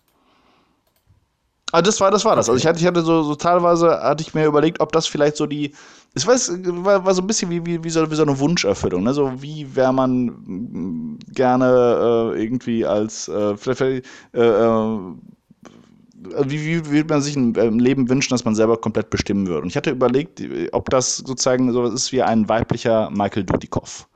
Also 1.72 1.84
das 1.86 2.00
war 2.00 2.10
das. 2.10 2.24
War 2.24 2.36
das. 2.36 2.48
Also 2.48 2.58
ich 2.58 2.66
hatte, 2.66 2.80
ich 2.80 2.86
hatte 2.86 3.02
so, 3.02 3.22
so 3.22 3.34
teilweise 3.34 4.00
hatte 4.02 4.22
ich 4.22 4.34
mir 4.34 4.46
überlegt, 4.46 4.80
ob 4.80 4.92
das 4.92 5.06
vielleicht 5.06 5.36
so 5.36 5.46
die. 5.46 5.72
Ich 6.14 6.26
weiß, 6.26 6.52
war, 6.64 7.04
war 7.04 7.14
so 7.14 7.22
ein 7.22 7.26
bisschen 7.28 7.50
wie, 7.50 7.64
wie, 7.64 7.84
wie, 7.84 7.90
so, 7.90 8.10
wie 8.10 8.16
so 8.16 8.22
eine 8.22 8.38
Wunscherfüllung. 8.38 9.04
Ne? 9.04 9.14
So 9.14 9.40
wie 9.40 9.76
wäre 9.76 9.92
man 9.92 11.18
gerne 11.32 12.32
äh, 12.34 12.42
irgendwie 12.42 12.84
als 12.84 13.28
äh, 13.28 13.56
vielleicht, 13.56 13.82
äh, 13.82 14.40
äh, 14.40 14.98
wie, 16.44 16.66
wie 16.66 16.90
würde 16.90 17.14
man 17.14 17.22
sich 17.22 17.36
ein 17.36 17.78
Leben 17.78 18.08
wünschen, 18.08 18.30
dass 18.30 18.44
man 18.44 18.56
selber 18.56 18.76
komplett 18.76 19.08
bestimmen 19.10 19.46
würde? 19.46 19.62
Und 19.62 19.68
ich 19.68 19.76
hatte 19.76 19.90
überlegt, 19.90 20.42
ob 20.72 20.90
das 20.90 21.18
sozusagen 21.18 21.72
so 21.72 21.84
ist 21.84 22.10
wie 22.10 22.22
ein 22.22 22.48
weiblicher 22.48 23.08
Michael 23.10 23.44
Dudikoff. 23.44 24.08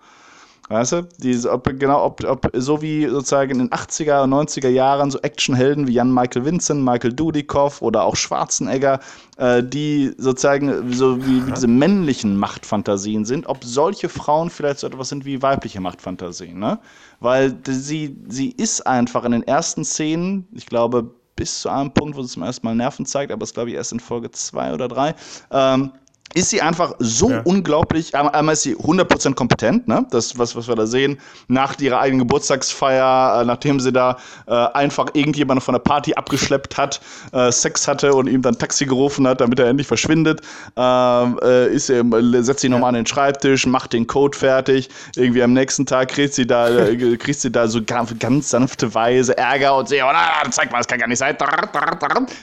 Weißt 0.68 0.92
du? 0.92 1.08
Diese, 1.18 1.52
ob, 1.52 1.64
genau, 1.78 2.02
ob, 2.04 2.24
ob 2.24 2.50
so 2.54 2.80
wie 2.80 3.06
sozusagen 3.06 3.50
in 3.50 3.58
den 3.58 3.70
80er 3.70 4.22
und 4.22 4.32
90er 4.32 4.68
Jahren 4.68 5.10
so 5.10 5.18
Actionhelden 5.18 5.86
wie 5.86 5.92
Jan-Michael 5.92 6.46
Vincent, 6.46 6.82
Michael 6.82 7.12
Dudikoff 7.12 7.82
oder 7.82 8.04
auch 8.04 8.16
Schwarzenegger, 8.16 9.00
äh, 9.36 9.62
die 9.62 10.14
sozusagen 10.16 10.90
so 10.90 11.18
wie, 11.26 11.46
wie, 11.46 11.52
diese 11.52 11.66
männlichen 11.66 12.38
Machtfantasien 12.38 13.26
sind, 13.26 13.46
ob 13.46 13.62
solche 13.62 14.08
Frauen 14.08 14.48
vielleicht 14.48 14.78
so 14.78 14.86
etwas 14.86 15.10
sind 15.10 15.26
wie 15.26 15.42
weibliche 15.42 15.80
Machtfantasien, 15.80 16.58
ne? 16.58 16.78
Weil 17.20 17.54
sie, 17.66 18.16
sie 18.28 18.50
ist 18.50 18.86
einfach 18.86 19.24
in 19.24 19.32
den 19.32 19.42
ersten 19.42 19.84
Szenen, 19.84 20.48
ich 20.52 20.64
glaube, 20.64 21.10
bis 21.36 21.60
zu 21.60 21.68
einem 21.68 21.92
Punkt, 21.92 22.16
wo 22.16 22.22
sie 22.22 22.32
zum 22.32 22.42
ersten 22.42 22.66
Mal 22.66 22.74
Nerven 22.74 23.04
zeigt, 23.04 23.32
aber 23.32 23.40
das 23.40 23.52
glaube 23.52 23.70
ich 23.70 23.76
erst 23.76 23.92
in 23.92 24.00
Folge 24.00 24.30
zwei 24.30 24.72
oder 24.72 24.88
drei, 24.88 25.14
ähm, 25.50 25.92
ist 26.34 26.50
sie 26.50 26.60
einfach 26.60 26.94
so 26.98 27.30
ja. 27.30 27.40
unglaublich, 27.44 28.14
einmal 28.14 28.52
ist 28.52 28.62
sie 28.62 28.76
100% 28.76 29.34
kompetent, 29.34 29.86
ne? 29.86 30.04
das, 30.10 30.36
was, 30.36 30.56
was 30.56 30.68
wir 30.68 30.74
da 30.74 30.86
sehen, 30.86 31.18
nach 31.48 31.78
ihrer 31.78 32.00
eigenen 32.00 32.26
Geburtstagsfeier, 32.26 33.40
äh, 33.40 33.44
nachdem 33.44 33.78
sie 33.80 33.92
da 33.92 34.18
äh, 34.46 34.52
einfach 34.52 35.06
irgendjemanden 35.14 35.62
von 35.62 35.74
der 35.74 35.80
Party 35.80 36.14
abgeschleppt 36.14 36.76
hat, 36.76 37.00
äh, 37.32 37.52
Sex 37.52 37.86
hatte 37.86 38.12
und 38.12 38.26
ihm 38.26 38.42
dann 38.42 38.58
Taxi 38.58 38.84
gerufen 38.84 39.26
hat, 39.28 39.40
damit 39.40 39.60
er 39.60 39.66
endlich 39.66 39.86
verschwindet, 39.86 40.40
ähm, 40.76 41.38
äh, 41.42 41.72
ist 41.72 41.86
sie, 41.86 42.02
setzt 42.42 42.60
sie 42.60 42.66
ja. 42.66 42.72
nochmal 42.72 42.88
an 42.88 42.94
den 42.96 43.06
Schreibtisch, 43.06 43.66
macht 43.66 43.92
den 43.92 44.06
Code 44.06 44.36
fertig, 44.36 44.88
irgendwie 45.16 45.42
am 45.42 45.52
nächsten 45.52 45.86
Tag 45.86 46.08
kriegt 46.08 46.34
sie 46.34 46.46
da, 46.46 46.68
äh, 46.68 47.16
kriegt 47.16 47.40
sie 47.40 47.50
da 47.50 47.68
so 47.68 47.80
ganz, 47.82 48.18
ganz 48.18 48.50
sanfte 48.50 48.92
Weise 48.94 49.36
Ärger 49.38 49.76
und 49.76 49.88
sie, 49.88 50.02
oh, 50.02 50.10
na, 50.12 50.50
zeig 50.50 50.72
mal, 50.72 50.78
das 50.78 50.88
kann 50.88 50.98
gar 50.98 51.06
nicht 51.06 51.18
sein, 51.18 51.36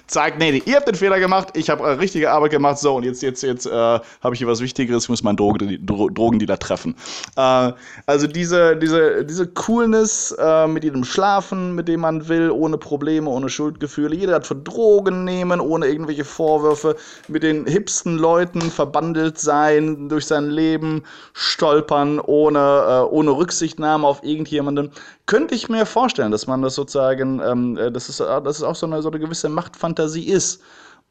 zeigt, 0.08 0.39
nee, 0.39 0.62
ihr 0.65 0.75
habt 0.77 0.88
den 0.88 0.95
Fehler 0.95 1.19
gemacht, 1.19 1.49
ich 1.56 1.69
habe 1.69 1.84
äh, 1.84 1.91
richtige 1.91 2.32
Arbeit 2.32 2.51
gemacht, 2.51 2.80
so 2.80 2.95
und 2.95 3.04
jetzt, 3.04 3.21
jetzt, 3.21 3.43
jetzt, 3.43 3.65
habe 3.82 4.36
ich 4.36 4.39
hier 4.39 4.48
was 4.48 4.62
Wichtigeres, 4.62 5.04
ich 5.04 5.10
muss 5.10 5.24
meinen 5.24 5.38
Drogen, 5.38 5.86
Dro 5.86 6.10
Drogendealer 6.10 6.60
treffen. 6.60 6.96
Äh, 7.36 7.74
also 8.06 8.28
diese, 8.28 8.76
diese, 8.78 9.26
diese 9.26 9.48
Coolness 9.48 10.36
äh, 10.39 10.67
mit 10.67 10.84
jedem 10.84 11.04
Schlafen, 11.04 11.76
mit 11.76 11.88
dem 11.88 12.02
man 12.02 12.28
will, 12.28 12.52
ohne 12.52 12.78
Probleme, 12.78 13.30
ohne 13.30 13.50
Schuldgefühle. 13.50 14.15
Jeder 14.15 14.36
hat 14.36 14.48
für 14.48 14.56
Drogen 14.56 15.24
nehmen, 15.24 15.60
ohne 15.60 15.88
irgendwelche 15.88 16.26
Vorwürfe, 16.26 16.96
mit 17.28 17.44
den 17.44 17.65
hipsten 17.65 18.17
Leuten 18.17 18.62
verbandelt 18.62 19.39
sein, 19.39 20.10
durch 20.10 20.26
sein 20.26 20.50
Leben 20.50 21.04
stolpern, 21.34 22.20
ohne, 22.20 22.60
äh, 22.60 23.13
ohne 23.13 23.32
Rücksichtnahme 23.32 24.08
auf 24.08 24.24
irgendjemanden. 24.24 24.91
Könnte 25.26 25.56
ich 25.56 25.70
mir 25.70 25.86
vorstellen, 25.86 26.32
dass 26.32 26.48
man 26.48 26.62
das 26.62 26.76
sozusagen, 26.76 27.41
ähm, 27.44 27.78
äh, 27.78 27.91
dass, 27.91 28.10
es, 28.10 28.17
dass 28.17 28.58
es 28.58 28.63
auch 28.63 28.76
so 28.76 28.86
eine, 28.86 29.02
so 29.02 29.10
eine 29.10 29.20
gewisse 29.20 29.50
Machtfantasie 29.50 30.28
ist. 30.28 30.62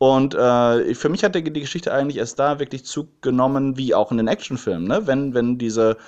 Und 0.03 0.35
äh, 0.35 0.95
für 0.95 1.11
mich 1.11 1.23
hat 1.25 1.35
die, 1.35 1.45
die 1.45 1.61
Geschichte 1.61 1.93
eigentlich 1.93 2.17
erst 2.17 2.39
da 2.39 2.59
wirklich 2.59 2.87
Zug 2.87 3.21
genommen, 3.21 3.77
wie 3.77 3.95
auch 3.95 4.11
in 4.11 4.17
den 4.17 4.29
Actionfilmen, 4.29 4.89
ne? 4.89 5.07
wenn, 5.07 5.35
wenn 5.35 5.59
diese 5.59 5.99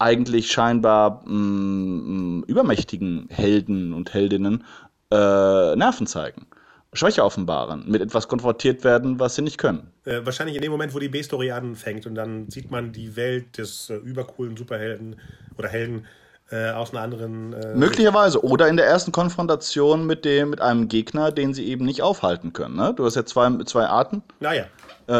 eigentlich 0.00 0.50
scheinbar 0.50 1.22
mh, 1.24 1.32
mm, 1.32 2.38
mm, 2.38 2.44
übermächtigen 2.48 3.28
Helden 3.30 3.92
und 3.92 4.12
Heldinnen 4.12 4.64
äh, 5.12 5.76
Nerven 5.76 6.08
zeigen. 6.08 6.48
Schwäche 6.92 7.24
offenbaren, 7.24 7.88
mit 7.88 8.00
etwas 8.02 8.26
konfrontiert 8.26 8.82
werden, 8.82 9.20
was 9.20 9.36
sie 9.36 9.42
nicht 9.42 9.58
können. 9.58 9.92
Äh, 10.06 10.22
wahrscheinlich 10.24 10.56
in 10.56 10.62
dem 10.62 10.72
Moment, 10.72 10.92
wo 10.92 10.98
die 10.98 11.08
B-Story 11.08 11.52
anfängt 11.52 12.08
und 12.08 12.16
dann 12.16 12.50
sieht 12.50 12.72
man 12.72 12.90
die 12.90 13.14
Welt 13.14 13.58
des 13.58 13.90
äh, 13.90 13.94
übercoolen 13.94 14.56
Superhelden 14.56 15.20
oder 15.56 15.68
Helden 15.68 16.04
äh, 16.50 16.70
aus 16.70 16.92
einer 16.92 17.02
anderen. 17.02 17.52
Äh, 17.52 17.74
Möglicherweise. 17.74 18.42
Oder 18.44 18.68
in 18.68 18.76
der 18.76 18.86
ersten 18.86 19.12
Konfrontation 19.12 20.06
mit, 20.06 20.24
dem, 20.24 20.50
mit 20.50 20.60
einem 20.60 20.88
Gegner, 20.88 21.32
den 21.32 21.54
sie 21.54 21.66
eben 21.66 21.84
nicht 21.84 22.02
aufhalten 22.02 22.52
können. 22.52 22.76
Ne? 22.76 22.92
Du 22.94 23.04
hast 23.04 23.16
ja 23.16 23.24
zwei, 23.24 23.50
zwei 23.64 23.86
Arten. 23.86 24.22
Naja. 24.40 24.64
Äh, 25.08 25.14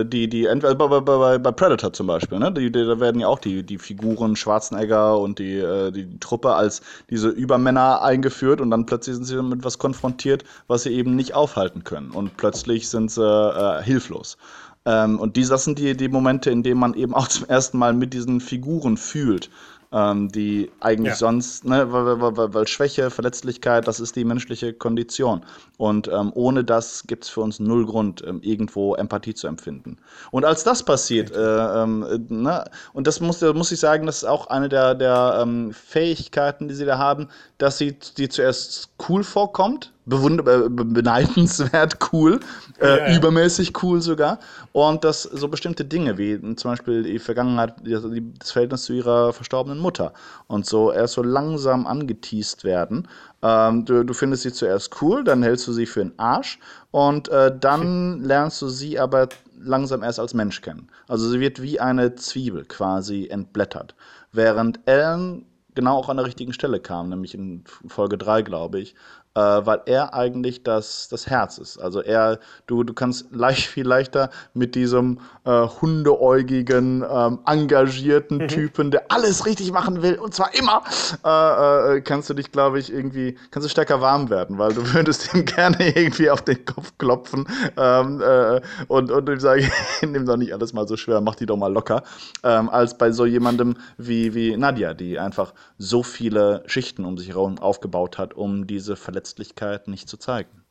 äh, 0.00 0.04
die, 0.06 0.26
die, 0.26 0.46
entweder 0.46 0.74
bei, 0.74 1.00
bei, 1.00 1.38
bei 1.38 1.52
Predator 1.52 1.92
zum 1.92 2.06
Beispiel, 2.06 2.38
ne? 2.38 2.50
Die, 2.50 2.72
die, 2.72 2.86
da 2.86 2.98
werden 2.98 3.20
ja 3.20 3.26
auch 3.26 3.38
die, 3.38 3.62
die 3.62 3.76
Figuren 3.76 4.36
Schwarzenegger 4.36 5.18
und 5.18 5.38
die, 5.38 5.58
äh, 5.58 5.90
die, 5.90 6.06
die 6.06 6.18
Truppe 6.18 6.54
als 6.54 6.80
diese 7.10 7.28
Übermänner 7.28 8.00
eingeführt 8.00 8.62
und 8.62 8.70
dann 8.70 8.86
plötzlich 8.86 9.16
sind 9.16 9.24
sie 9.24 9.42
mit 9.42 9.62
was 9.62 9.78
konfrontiert, 9.78 10.44
was 10.66 10.84
sie 10.84 10.94
eben 10.94 11.14
nicht 11.14 11.34
aufhalten 11.34 11.84
können. 11.84 12.10
Und 12.10 12.38
plötzlich 12.38 12.88
sind 12.88 13.10
sie 13.10 13.22
äh, 13.22 13.82
hilflos. 13.82 14.38
Ähm, 14.86 15.18
und 15.18 15.36
die, 15.36 15.44
das 15.44 15.64
sind 15.64 15.78
die, 15.78 15.94
die 15.94 16.08
Momente, 16.08 16.50
in 16.50 16.62
denen 16.62 16.80
man 16.80 16.94
eben 16.94 17.14
auch 17.14 17.28
zum 17.28 17.46
ersten 17.46 17.76
Mal 17.76 17.92
mit 17.92 18.14
diesen 18.14 18.40
Figuren 18.40 18.96
fühlt 18.96 19.50
ähm, 19.94 20.28
die 20.28 20.72
eigentlich 20.80 21.12
ja. 21.12 21.16
sonst, 21.16 21.64
ne, 21.64 21.92
weil, 21.92 22.20
weil, 22.20 22.52
weil, 22.52 22.66
Schwäche, 22.66 23.10
Verletzlichkeit, 23.10 23.86
das 23.86 24.00
ist 24.00 24.16
die 24.16 24.24
menschliche 24.24 24.72
Kondition. 24.74 25.44
Und 25.78 26.08
ähm, 26.08 26.32
ohne 26.34 26.64
das 26.64 27.06
gibt 27.06 27.24
es 27.24 27.30
für 27.30 27.42
uns 27.42 27.60
null 27.60 27.86
Grund, 27.86 28.22
ähm, 28.26 28.40
irgendwo 28.42 28.96
Empathie 28.96 29.34
zu 29.34 29.46
empfinden. 29.46 29.98
Und 30.32 30.44
als 30.44 30.64
das 30.64 30.82
passiert, 30.82 31.30
äh, 31.30 31.82
ähm, 31.82 32.26
ne, 32.28 32.64
und 32.92 33.06
das 33.06 33.20
muss, 33.20 33.40
muss 33.40 33.70
ich 33.70 33.78
sagen, 33.78 34.06
das 34.06 34.18
ist 34.18 34.24
auch 34.24 34.48
eine 34.48 34.68
der, 34.68 34.96
der 34.96 35.38
ähm, 35.40 35.72
Fähigkeiten, 35.72 36.66
die 36.66 36.74
sie 36.74 36.86
da 36.86 36.98
haben, 36.98 37.28
dass 37.58 37.78
sie 37.78 37.96
die 38.18 38.28
zuerst 38.28 38.90
cool 39.08 39.22
vorkommt, 39.22 39.86
äh, 39.86 39.93
beneidenswert 40.06 41.98
cool, 42.12 42.40
äh, 42.80 43.12
ja. 43.12 43.16
übermäßig 43.16 43.82
cool 43.82 44.00
sogar. 44.02 44.38
Und 44.72 45.04
dass 45.04 45.22
so 45.22 45.48
bestimmte 45.48 45.84
Dinge, 45.84 46.18
wie 46.18 46.38
zum 46.56 46.72
Beispiel 46.72 47.02
die 47.02 47.18
Vergangenheit, 47.18 47.74
das 47.84 48.50
Verhältnis 48.50 48.84
zu 48.84 48.92
ihrer 48.92 49.32
verstorbenen 49.32 49.78
Mutter 49.78 50.12
und 50.46 50.66
so 50.66 50.92
erst 50.92 51.14
so 51.14 51.22
langsam 51.22 51.86
angeteased 51.86 52.64
werden. 52.64 53.08
Ähm, 53.42 53.84
du, 53.84 54.04
du, 54.04 54.14
findest 54.14 54.42
sie 54.42 54.52
zuerst 54.52 55.00
cool, 55.00 55.24
dann 55.24 55.42
hältst 55.42 55.66
du 55.68 55.72
sie 55.72 55.86
für 55.86 56.02
einen 56.02 56.18
Arsch 56.18 56.58
und 56.90 57.28
äh, 57.28 57.52
dann 57.58 58.22
lernst 58.22 58.60
du 58.62 58.68
sie 58.68 58.98
aber 58.98 59.28
langsam 59.58 60.02
erst 60.02 60.20
als 60.20 60.34
Mensch 60.34 60.60
kennen. 60.60 60.88
Also 61.08 61.28
sie 61.30 61.40
wird 61.40 61.62
wie 61.62 61.80
eine 61.80 62.14
Zwiebel 62.14 62.64
quasi 62.64 63.28
entblättert. 63.28 63.94
Während 64.32 64.80
Ellen 64.86 65.46
genau 65.74 65.96
auch 65.96 66.08
an 66.08 66.16
der 66.16 66.26
richtigen 66.26 66.52
Stelle 66.52 66.80
kam, 66.80 67.08
nämlich 67.08 67.34
in 67.34 67.64
Folge 67.86 68.16
3, 68.16 68.42
glaube 68.42 68.80
ich, 68.80 68.94
äh, 69.34 69.40
weil 69.40 69.82
er 69.86 70.14
eigentlich 70.14 70.62
das, 70.62 71.08
das 71.08 71.26
Herz 71.26 71.58
ist. 71.58 71.78
Also 71.78 72.00
er, 72.00 72.38
du, 72.66 72.84
du 72.84 72.94
kannst 72.94 73.34
leicht, 73.34 73.66
viel 73.74 73.86
leichter 73.86 74.30
mit 74.52 74.74
diesem 74.74 75.18
äh, 75.44 75.66
hundeäugigen, 75.66 77.04
ähm, 77.08 77.40
engagierten 77.46 78.38
mhm. 78.38 78.48
Typen, 78.48 78.90
der 78.90 79.10
alles 79.10 79.46
richtig 79.46 79.72
machen 79.72 80.02
will, 80.02 80.14
und 80.16 80.34
zwar 80.34 80.54
immer, 80.54 80.82
äh, 81.24 81.96
äh, 81.96 82.00
kannst 82.00 82.30
du 82.30 82.34
dich, 82.34 82.52
glaube 82.52 82.78
ich, 82.78 82.92
irgendwie, 82.92 83.36
kannst 83.50 83.66
du 83.66 83.70
stärker 83.70 84.00
warm 84.00 84.30
werden, 84.30 84.58
weil 84.58 84.72
du 84.72 84.82
würdest 84.94 85.34
ihm 85.34 85.44
gerne 85.44 85.94
irgendwie 85.94 86.30
auf 86.30 86.42
den 86.42 86.64
Kopf 86.64 86.92
klopfen 86.98 87.46
ähm, 87.76 88.22
äh, 88.22 88.60
und, 88.88 89.10
und 89.10 89.28
ihm 89.28 89.40
sagen, 89.40 89.70
nimm 90.02 90.26
doch 90.26 90.36
nicht 90.36 90.52
alles 90.52 90.72
mal 90.72 90.86
so 90.86 90.96
schwer, 90.96 91.20
mach 91.20 91.34
die 91.34 91.46
doch 91.46 91.56
mal 91.56 91.72
locker, 91.72 92.04
ähm, 92.44 92.68
als 92.68 92.96
bei 92.96 93.10
so 93.10 93.26
jemandem 93.26 93.76
wie, 93.98 94.34
wie 94.34 94.56
Nadia, 94.56 94.94
die 94.94 95.18
einfach 95.18 95.54
so 95.78 96.02
viele 96.02 96.62
Schichten 96.66 97.04
um 97.04 97.18
sich 97.18 97.28
herum 97.30 97.58
aufgebaut 97.58 98.18
hat, 98.18 98.34
um 98.34 98.66
diese 98.66 98.94
Verletzung 98.94 99.23
Letztlichkeit 99.24 99.88
nicht 99.88 100.06
zu 100.06 100.18
zeigen. 100.18 100.64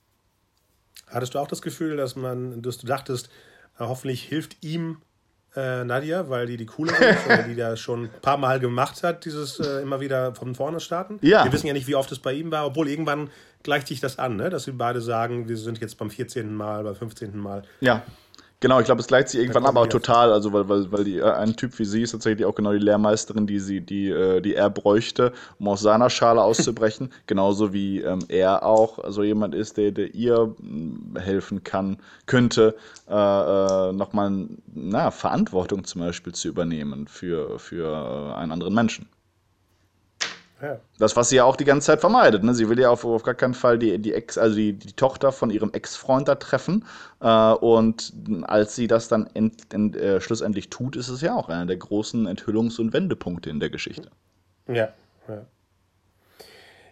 Hattest 1.07 1.33
du 1.33 1.39
auch 1.39 1.47
das 1.47 1.63
Gefühl, 1.63 1.97
dass 1.97 2.15
man, 2.15 2.61
dass 2.61 2.77
du 2.77 2.85
dachtest, 2.85 3.29
äh, 3.79 3.85
hoffentlich 3.85 4.23
hilft 4.23 4.63
ihm 4.63 4.97
äh, 5.55 5.83
Nadia, 5.83 6.29
weil 6.29 6.45
die 6.45 6.57
die 6.57 6.67
coole 6.67 6.91
ist, 6.97 7.47
die 7.47 7.55
das 7.55 7.79
schon 7.79 8.05
ein 8.05 8.21
paar 8.21 8.37
Mal 8.37 8.59
gemacht 8.59 9.01
hat, 9.01 9.25
dieses 9.25 9.59
äh, 9.59 9.81
immer 9.81 10.01
wieder 10.01 10.35
von 10.35 10.53
vorne 10.53 10.79
starten. 10.79 11.17
Ja. 11.21 11.43
Wir 11.43 11.51
wissen 11.51 11.65
ja 11.65 11.73
nicht, 11.73 11.87
wie 11.87 11.95
oft 11.95 12.11
es 12.11 12.19
bei 12.19 12.33
ihm 12.33 12.51
war, 12.51 12.67
obwohl 12.67 12.87
irgendwann 12.87 13.31
gleicht 13.63 13.87
sich 13.87 13.99
das 13.99 14.19
an, 14.19 14.35
ne? 14.35 14.51
dass 14.51 14.65
sie 14.65 14.71
beide 14.71 15.01
sagen, 15.01 15.49
wir 15.49 15.57
sind 15.57 15.79
jetzt 15.79 15.97
beim 15.97 16.11
14. 16.11 16.53
Mal, 16.53 16.83
beim 16.83 16.95
15. 16.95 17.35
Mal. 17.35 17.63
Ja. 17.81 18.03
Genau, 18.63 18.79
ich 18.79 18.85
glaube, 18.85 19.01
es 19.01 19.07
gleicht 19.07 19.27
sie 19.27 19.39
irgendwann 19.39 19.65
aber 19.65 19.89
total, 19.89 20.31
also 20.31 20.53
weil, 20.53 20.69
weil, 20.69 20.89
weil 20.89 21.03
die, 21.03 21.17
äh, 21.17 21.29
ein 21.29 21.57
Typ 21.57 21.77
wie 21.79 21.83
sie 21.83 22.01
ist 22.01 22.11
tatsächlich 22.11 22.45
auch 22.45 22.55
genau 22.55 22.71
die 22.71 22.77
Lehrmeisterin, 22.77 23.45
die 23.45 23.59
sie, 23.59 23.81
die, 23.81 24.07
äh, 24.07 24.39
die 24.39 24.55
er 24.55 24.69
bräuchte, 24.69 25.33
um 25.59 25.67
aus 25.67 25.81
seiner 25.81 26.09
Schale 26.09 26.41
auszubrechen. 26.41 27.11
Genauso 27.27 27.73
wie 27.73 27.99
ähm, 27.99 28.19
er 28.29 28.65
auch 28.65 28.99
so 29.11 29.21
jemand 29.21 29.53
ist, 29.53 29.75
der, 29.75 29.91
der 29.91 30.15
ihr 30.15 30.55
helfen 31.19 31.65
kann, 31.65 31.97
könnte, 32.25 32.77
äh, 33.09 33.13
äh, 33.13 33.91
nochmal 33.91 34.47
na, 34.73 35.11
Verantwortung 35.11 35.83
zum 35.83 35.99
Beispiel 35.99 36.31
zu 36.33 36.47
übernehmen 36.47 37.07
für, 37.07 37.59
für 37.59 38.31
äh, 38.31 38.33
einen 38.35 38.53
anderen 38.53 38.73
Menschen. 38.73 39.09
Das, 40.97 41.15
was 41.15 41.29
sie 41.29 41.37
ja 41.37 41.43
auch 41.43 41.55
die 41.55 41.65
ganze 41.65 41.87
Zeit 41.87 41.99
vermeidet. 41.99 42.43
Ne? 42.43 42.53
Sie 42.53 42.69
will 42.69 42.79
ja 42.79 42.89
auf, 42.89 43.03
auf 43.05 43.23
gar 43.23 43.33
keinen 43.33 43.53
Fall 43.53 43.77
die, 43.77 43.99
die 43.99 44.13
Ex, 44.13 44.37
also 44.37 44.55
die, 44.55 44.73
die 44.73 44.93
Tochter 44.93 45.31
von 45.31 45.49
ihrem 45.49 45.71
Ex-Freund 45.73 46.27
da 46.27 46.35
treffen. 46.35 46.85
Äh, 47.19 47.53
und 47.53 48.13
als 48.43 48.75
sie 48.75 48.87
das 48.87 49.07
dann 49.07 49.27
ent, 49.33 49.73
ent, 49.73 49.95
äh, 49.95 50.21
schlussendlich 50.21 50.69
tut, 50.69 50.95
ist 50.95 51.09
es 51.09 51.21
ja 51.21 51.35
auch 51.35 51.49
einer 51.49 51.65
der 51.65 51.77
großen 51.77 52.27
Enthüllungs- 52.27 52.79
und 52.79 52.93
Wendepunkte 52.93 53.49
in 53.49 53.59
der 53.59 53.69
Geschichte. 53.69 54.09
Ja, 54.67 54.93
ja. 55.27 55.45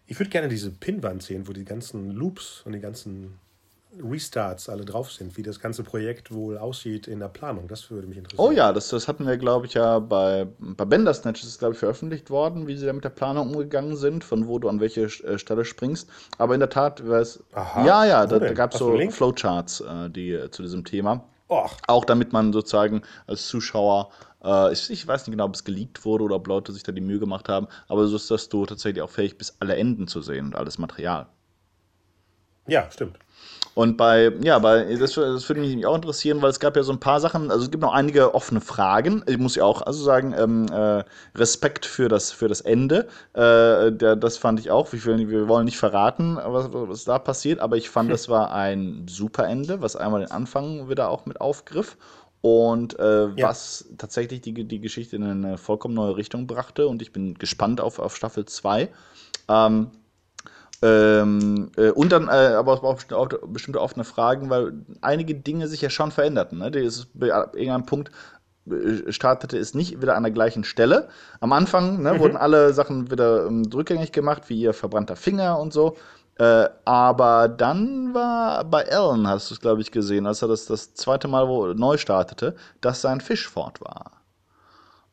Ich 0.06 0.20
würde 0.20 0.30
gerne 0.30 0.50
diese 0.50 0.72
Pinwand 0.72 1.24
sehen, 1.24 1.48
wo 1.48 1.54
die 1.54 1.64
ganzen 1.64 2.12
Loops 2.12 2.64
und 2.66 2.74
die 2.74 2.82
ganzen 2.82 3.40
Restarts 4.00 4.70
alle 4.70 4.86
drauf 4.86 5.12
sind, 5.12 5.36
wie 5.38 5.44
das 5.44 5.60
ganze 5.60 5.84
Projekt 5.84 6.34
wohl 6.34 6.58
aussieht 6.58 7.08
in 7.08 7.20
der 7.20 7.28
Planung. 7.28 7.68
Das 7.68 7.92
würde 7.92 8.08
mich 8.08 8.18
interessieren. 8.18 8.48
Oh 8.48 8.52
ja, 8.52 8.72
das, 8.72 8.90
das 8.90 9.08
hatten 9.08 9.28
wir, 9.28 9.38
glaube 9.38 9.66
ich, 9.66 9.74
ja 9.74 10.00
bei, 10.00 10.48
bei 10.60 10.86
Bandersnatch 10.86 11.44
ist 11.44 11.60
glaube 11.60 11.74
ich, 11.74 11.80
veröffentlicht 11.80 12.30
worden, 12.30 12.68
wie 12.68 12.78
sie 12.78 12.86
da 12.86 12.94
mit 12.94 13.04
der 13.04 13.10
Planung 13.10 13.50
umgegangen 13.50 13.98
sind, 13.98 14.24
von 14.24 14.48
wo 14.48 14.60
du 14.60 14.70
an 14.70 14.80
welche 14.80 15.04
äh, 15.04 15.38
Stelle 15.38 15.66
springst. 15.66 16.10
Aber 16.38 16.54
in 16.54 16.60
der 16.62 16.70
Tat 16.70 17.06
wäre 17.06 17.22
es. 17.22 17.44
Ja, 17.54 18.06
ja, 18.06 18.26
da, 18.26 18.40
da 18.40 18.54
gab 18.54 18.74
es 18.74 18.80
so 18.80 18.98
Flowcharts, 19.10 19.82
äh, 19.82 20.10
die 20.10 20.32
äh, 20.32 20.50
zu 20.52 20.62
diesem 20.62 20.86
Thema. 20.86 21.26
Och. 21.50 21.76
Auch 21.88 22.06
damit 22.06 22.32
man 22.32 22.54
sozusagen 22.54 23.02
als 23.28 23.48
Zuschauer 23.48 24.10
äh, 24.44 24.72
ich, 24.74 25.08
weiß 25.08 25.28
nicht 25.28 25.32
genau, 25.32 25.46
ob 25.46 25.56
es 25.56 25.64
geleakt 25.64 26.06
wurde 26.06 26.24
oder 26.24 26.36
ob 26.36 26.48
Leute 26.48 26.72
sich 26.72 26.84
da 26.84 26.92
die 26.92 27.02
Mühe 27.02 27.20
gemacht 27.20 27.50
haben, 27.50 27.68
aber 27.88 28.08
so 28.08 28.16
ist, 28.16 28.32
dass 28.32 28.50
du 28.50 28.66
tatsächlich 28.66 29.02
auch 29.02 29.10
fähig 29.10 29.38
bist, 29.38 29.58
alle 29.60 29.76
Enden 29.76 30.08
zu 30.08 30.22
sehen 30.22 30.48
und 30.48 30.56
alles 30.56 30.78
Material. 30.78 31.28
Ja, 32.68 32.90
stimmt. 32.90 33.18
Und 33.74 33.96
bei, 33.96 34.34
ja, 34.44 34.60
bei, 34.60 34.84
das, 34.96 35.14
das 35.14 35.48
würde 35.48 35.62
mich 35.62 35.86
auch 35.86 35.96
interessieren, 35.96 36.42
weil 36.42 36.50
es 36.50 36.60
gab 36.60 36.76
ja 36.76 36.84
so 36.84 36.92
ein 36.92 37.00
paar 37.00 37.22
Sachen, 37.22 37.52
also 37.52 37.64
es 37.64 37.72
gibt 37.72 37.82
noch 37.82 37.94
einige 37.94 38.36
offene 38.36 38.60
Fragen. 38.60 39.24
Ich 39.28 39.38
muss 39.38 39.56
ja 39.56 39.64
auch 39.64 39.82
also 39.82 40.04
sagen, 40.04 40.36
ähm, 40.38 40.66
äh, 40.72 41.04
Respekt 41.36 41.86
für 41.86 42.10
das, 42.10 42.32
für 42.32 42.50
das 42.50 42.62
Ende. 42.62 43.08
Äh, 43.34 43.94
der, 43.94 44.18
das 44.18 44.38
fand 44.38 44.60
ich 44.60 44.72
auch. 44.72 44.92
Wir, 44.92 45.30
wir 45.30 45.48
wollen 45.48 45.66
nicht 45.66 45.78
verraten, 45.78 46.38
was, 46.44 46.68
was 46.72 47.06
da 47.06 47.18
passiert, 47.18 47.60
aber 47.60 47.78
ich 47.78 47.90
fand, 47.90 48.12
das 48.12 48.28
war 48.28 48.52
ein 48.54 49.06
super 49.08 49.48
Ende, 49.48 49.82
was 49.82 49.96
einmal 49.96 50.20
den 50.20 50.32
Anfang 50.32 50.90
wieder 50.90 51.10
auch 51.10 51.26
mit 51.26 51.40
aufgriff 51.40 51.98
und 52.42 53.00
äh, 53.00 53.30
ja. 53.36 53.50
was 53.50 53.86
tatsächlich 53.98 54.42
die, 54.42 54.66
die 54.66 54.80
Geschichte 54.82 55.16
in 55.16 55.24
eine 55.24 55.58
vollkommen 55.58 55.94
neue 55.94 56.18
Richtung 56.18 56.46
brachte. 56.46 56.88
Und 56.88 57.02
ich 57.02 57.14
bin 57.14 57.36
gespannt 57.36 57.80
auf, 57.80 58.00
auf 58.00 58.18
Staffel 58.18 58.46
2. 58.46 58.90
Ähm, 59.48 59.92
ähm, 60.82 61.72
äh, 61.78 61.92
und 61.92 62.12
dann 62.12 62.28
äh, 62.28 62.56
aber 62.56 62.74
auch 62.74 63.12
auch 63.12 63.28
bestimmte 63.48 63.82
offene 63.82 64.04
Fragen, 64.04 64.50
weil 64.50 64.74
einige 65.02 65.36
Dinge 65.36 65.68
sich 65.68 65.82
ja 65.82 65.90
schon 65.90 66.12
veränderten. 66.12 66.58
Ne? 66.58 66.72
Das 66.72 67.08
ab 67.32 67.56
irgendeinem 67.56 67.86
Punkt 67.86 68.12
äh, 68.70 69.12
startete 69.12 69.58
es 69.58 69.76
nicht 69.76 70.02
wieder 70.02 70.16
an 70.16 70.24
der 70.24 70.32
gleichen 70.32 70.64
Stelle. 70.64 71.10
Am 71.40 71.54
Anfang 71.54 72.02
ne, 72.02 72.14
mhm. 72.14 72.20
wurden 72.20 72.38
alle 72.38 72.74
Sachen 72.74 73.12
wieder 73.12 73.46
ähm, 73.46 73.64
rückgängig 73.74 74.12
gemacht, 74.12 74.44
wie 74.50 74.60
ihr 74.60 74.74
verbrannter 74.74 75.16
Finger 75.16 75.60
und 75.60 75.72
so. 75.72 75.98
Äh, 76.40 76.70
aber 76.86 77.48
dann 77.48 78.14
war 78.16 78.64
bei 78.64 78.82
Ellen, 78.84 79.28
hast 79.28 79.52
du 79.52 79.54
es, 79.54 79.62
glaube 79.62 79.82
ich, 79.82 79.92
gesehen, 79.92 80.26
als 80.26 80.42
er 80.42 80.48
das, 80.48 80.66
das 80.66 80.96
zweite 80.96 81.28
Mal 81.28 81.48
wo, 81.48 81.68
neu 81.68 81.98
startete, 81.98 82.56
dass 82.82 83.02
sein 83.02 83.22
Fisch 83.22 83.48
fort 83.48 83.82
war. 83.82 84.21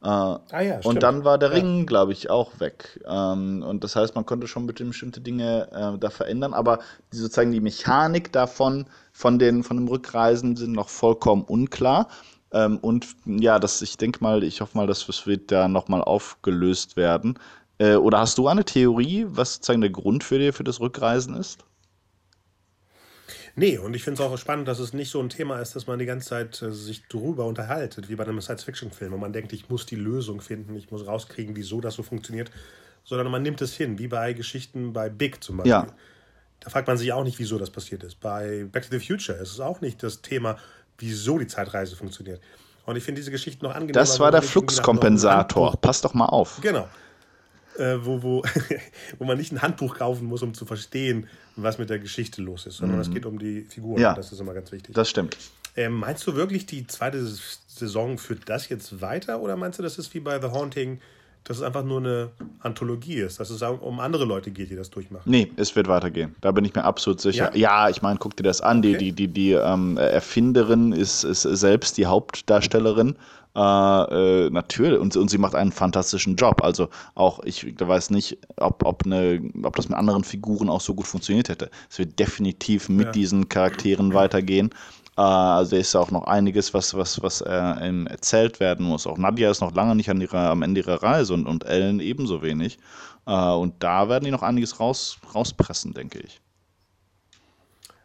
Äh, 0.03 0.07
ah 0.07 0.61
ja, 0.61 0.77
und 0.77 0.83
stimmt. 0.83 1.03
dann 1.03 1.25
war 1.25 1.39
der 1.39 1.51
Ring, 1.51 1.81
ja. 1.81 1.85
glaube 1.85 2.13
ich, 2.13 2.31
auch 2.31 2.61
weg. 2.61 3.01
Ähm, 3.07 3.65
und 3.67 3.83
das 3.83 3.97
heißt, 3.97 4.15
man 4.15 4.25
konnte 4.27 4.47
schon 4.47 4.67
bestimmte 4.67 5.21
Dinge 5.21 5.69
äh, 5.73 5.99
da 5.99 6.11
verändern, 6.11 6.55
aber 6.55 6.79
die, 7.13 7.17
sozusagen 7.17 7.51
die 7.51 7.61
Mechanik 7.61 8.33
davon, 8.33 8.87
von, 9.13 9.39
den, 9.39 9.65
von 9.65 9.77
dem 9.77 9.89
Rückreisen, 9.89 10.55
sind 10.55 10.73
noch 10.73 10.89
vollkommen 10.89 11.43
unklar. 11.43 12.09
Ähm, 12.53 12.79
und 12.79 13.09
ja, 13.27 13.59
das, 13.59 13.83
ich 13.83 13.97
denke 13.97 14.23
mal, 14.23 14.45
ich 14.45 14.61
hoffe 14.61 14.79
mal, 14.79 14.87
dass 14.87 15.07
das 15.07 15.27
wird 15.27 15.51
da 15.51 15.67
nochmal 15.67 16.03
aufgelöst 16.03 16.97
werden. 16.97 17.39
Äh, 17.79 17.97
oder 17.97 18.21
hast 18.21 18.39
du 18.39 18.47
eine 18.47 18.65
Theorie, 18.65 19.27
was 19.29 19.55
sozusagen 19.55 19.81
der 19.81 19.91
Grund 19.91 20.23
für 20.23 20.39
dir 20.39 20.53
für 20.53 20.65
das 20.65 20.81
Rückreisen 20.81 21.35
ist? 21.35 21.59
Nee, 23.59 23.77
und 23.77 23.95
ich 23.95 24.05
finde 24.05 24.23
es 24.23 24.29
auch 24.29 24.39
spannend, 24.39 24.69
dass 24.69 24.79
es 24.79 24.93
nicht 24.93 25.11
so 25.11 25.21
ein 25.21 25.29
Thema 25.29 25.59
ist, 25.59 25.75
dass 25.75 25.89
man 25.89 25.99
die 25.99 26.07
ganze 26.07 26.29
Zeit 26.29 26.63
äh, 26.63 26.71
sich 26.71 27.03
darüber 27.09 27.45
unterhaltet, 27.45 28.09
wie 28.09 28.15
bei 28.15 28.25
einem 28.25 28.41
Science-Fiction-Film, 28.41 29.13
und 29.13 29.21
man 29.21 29.33
denkt, 29.33 29.53
ich 29.53 29.69
muss 29.69 29.85
die 29.85 29.97
Lösung 29.97 30.41
finden, 30.41 30.77
ich 30.77 30.91
muss 30.93 31.07
rauskriegen, 31.07 31.57
wieso 31.57 31.81
das 31.81 31.95
so 31.95 32.05
funktioniert, 32.05 32.53
sondern 33.05 33.31
man 33.33 33.43
nimmt 33.43 33.61
es 33.61 33.75
hin, 33.75 33.99
wie 33.99 34.07
bei 34.07 34.33
Geschichten 34.33 34.93
bei 34.93 35.09
Big 35.09 35.43
zum 35.43 35.57
Beispiel. 35.57 35.71
Ja. 35.73 35.87
Da 36.61 36.71
fragt 36.71 36.87
man 36.87 36.97
sich 36.97 37.13
auch 37.13 37.25
nicht, 37.25 37.39
wieso 37.39 37.59
das 37.59 37.71
passiert 37.71 38.05
ist. 38.05 38.21
Bei 38.21 38.65
Back 38.71 38.89
to 38.89 38.97
the 38.97 39.05
Future 39.05 39.39
ist 39.39 39.53
es 39.53 39.61
auch 39.61 39.81
nicht 39.81 40.03
das 40.03 40.23
Thema, 40.23 40.57
wieso 40.99 41.39
die 41.39 41.47
Zeitreise 41.47 41.97
funktioniert. 41.97 42.41
Und 42.87 42.97
ich 42.97 43.03
finde 43.03 43.21
diese 43.21 43.31
Geschichten 43.31 43.65
noch 43.65 43.75
angenehm. 43.75 43.93
Das 43.93 44.19
war 44.21 44.31
der 44.31 44.43
Fluxkompensator. 44.43 45.77
Pass 45.81 46.01
doch 46.01 46.15
mal 46.15 46.27
auf. 46.27 46.61
Genau 46.63 46.89
äh, 47.79 48.05
wo, 48.05 48.23
wo, 48.23 48.43
wo 49.19 49.25
man 49.25 49.39
nicht 49.39 49.53
ein 49.53 49.63
Handbuch 49.63 49.97
kaufen 49.97 50.27
muss, 50.27 50.43
um 50.43 50.55
zu 50.55 50.67
verstehen, 50.67 51.29
was 51.57 51.79
mit 51.79 51.91
der 51.91 51.99
Geschichte 51.99 52.43
los 52.43 52.67
ist, 52.67 52.79
sondern 52.79 52.97
mhm. 52.97 53.03
es 53.03 53.11
geht 53.11 53.27
um 53.27 53.39
die 53.39 53.63
Figuren. 53.63 54.01
Ja, 54.01 54.15
das 54.15 54.33
ist 54.33 54.41
immer 54.41 54.55
ganz 54.55 54.73
wichtig. 54.73 54.95
Das 54.95 55.09
stimmt. 55.09 55.37
Ähm, 55.77 55.93
meinst 55.93 56.27
du 56.27 56.35
wirklich, 56.35 56.67
die 56.67 56.87
zweite 56.87 57.25
Saison 57.25 58.19
führt 58.19 58.49
das 58.49 58.69
jetzt 58.69 59.01
weiter 59.01 59.41
oder 59.41 59.57
meinst 59.57 59.79
du, 59.79 59.83
das 59.83 59.99
ist 59.99 60.13
wie 60.15 60.21
bei 60.21 60.41
The 60.41 60.49
Haunting, 60.49 61.01
dass 61.45 61.59
es 61.59 61.63
einfach 61.63 61.85
nur 61.85 61.99
eine 61.99 62.31
Anthologie 62.61 63.17
ist, 63.17 63.41
dass 63.41 63.51
es 63.51 63.63
um 63.63 64.01
andere 64.01 64.25
Leute 64.25 64.51
geht, 64.51 64.71
die 64.71 64.77
das 64.77 64.91
durchmachen? 64.91 65.31
Nee, 65.31 65.51
es 65.57 65.75
wird 65.77 65.89
weitergehen. 65.89 66.35
Da 66.41 66.53
bin 66.53 66.65
ich 66.65 66.75
mir 66.75 66.85
absolut 66.85 67.21
sicher. 67.21 67.51
Ja, 67.55 67.85
ja 67.85 67.89
ich 67.89 68.03
meine, 68.03 68.19
guck 68.19 68.37
dir 68.37 68.43
das 68.43 68.61
an. 68.61 68.79
Okay. 68.79 68.99
Die, 68.99 69.13
die, 69.13 69.13
die, 69.13 69.29
die 69.29 69.53
ähm, 69.53 69.97
Erfinderin 69.97 70.93
ist, 70.93 71.25
ist 71.25 71.43
selbst 71.43 71.97
die 71.97 72.07
Hauptdarstellerin. 72.07 73.17
Äh, 73.59 74.47
äh, 74.47 74.51
natürlich, 74.51 75.01
und, 75.01 75.17
und 75.17 75.31
sie 75.31 75.39
macht 75.39 75.57
einen 75.57 75.73
fantastischen 75.73 76.37
Job. 76.37 76.63
Also 76.63 76.89
auch, 77.17 77.41
ich 77.43 77.67
weiß 77.81 78.11
nicht, 78.11 78.39
ob, 78.57 78.85
ob, 78.85 79.05
eine, 79.05 79.41
ob 79.65 79.75
das 79.75 79.89
mit 79.89 79.99
anderen 79.99 80.23
Figuren 80.23 80.69
auch 80.69 80.81
so 80.81 80.95
gut 80.95 81.07
funktioniert 81.07 81.49
hätte. 81.49 81.69
Es 81.91 81.99
wird 81.99 82.19
definitiv 82.21 82.89
mit 82.89 83.07
ja. 83.07 83.13
diesen 83.13 83.49
Charakteren 83.49 84.15
weitergehen. 84.15 84.71
Äh, 85.19 85.21
also 85.21 85.77
ist 85.77 85.97
auch 85.97 86.11
noch 86.13 86.25
einiges, 86.25 86.75
was, 86.75 86.95
was, 86.95 87.21
was 87.23 87.41
äh, 87.43 87.51
erzählt 88.07 88.61
werden 88.61 88.87
muss. 88.87 89.07
Auch 89.07 89.19
Nadia 89.19 89.51
ist 89.51 89.61
noch 89.61 89.75
lange 89.75 89.97
nicht 89.97 90.11
an 90.11 90.21
ihrer, 90.21 90.51
am 90.51 90.63
Ende 90.63 90.81
ihrer 90.83 91.03
Reise 91.03 91.35
und, 91.35 91.47
und 91.47 91.65
Ellen 91.67 92.01
ebenso 92.01 92.43
wenig. 92.43 92.79
Äh, 93.27 93.33
und 93.33 93.83
da 93.83 94.09
werden 94.09 94.25
die 94.27 94.31
noch 94.31 94.43
einiges 94.43 94.79
raus, 94.81 95.19
rauspressen, 95.35 95.93
denke 95.93 96.21
ich. 96.21 96.41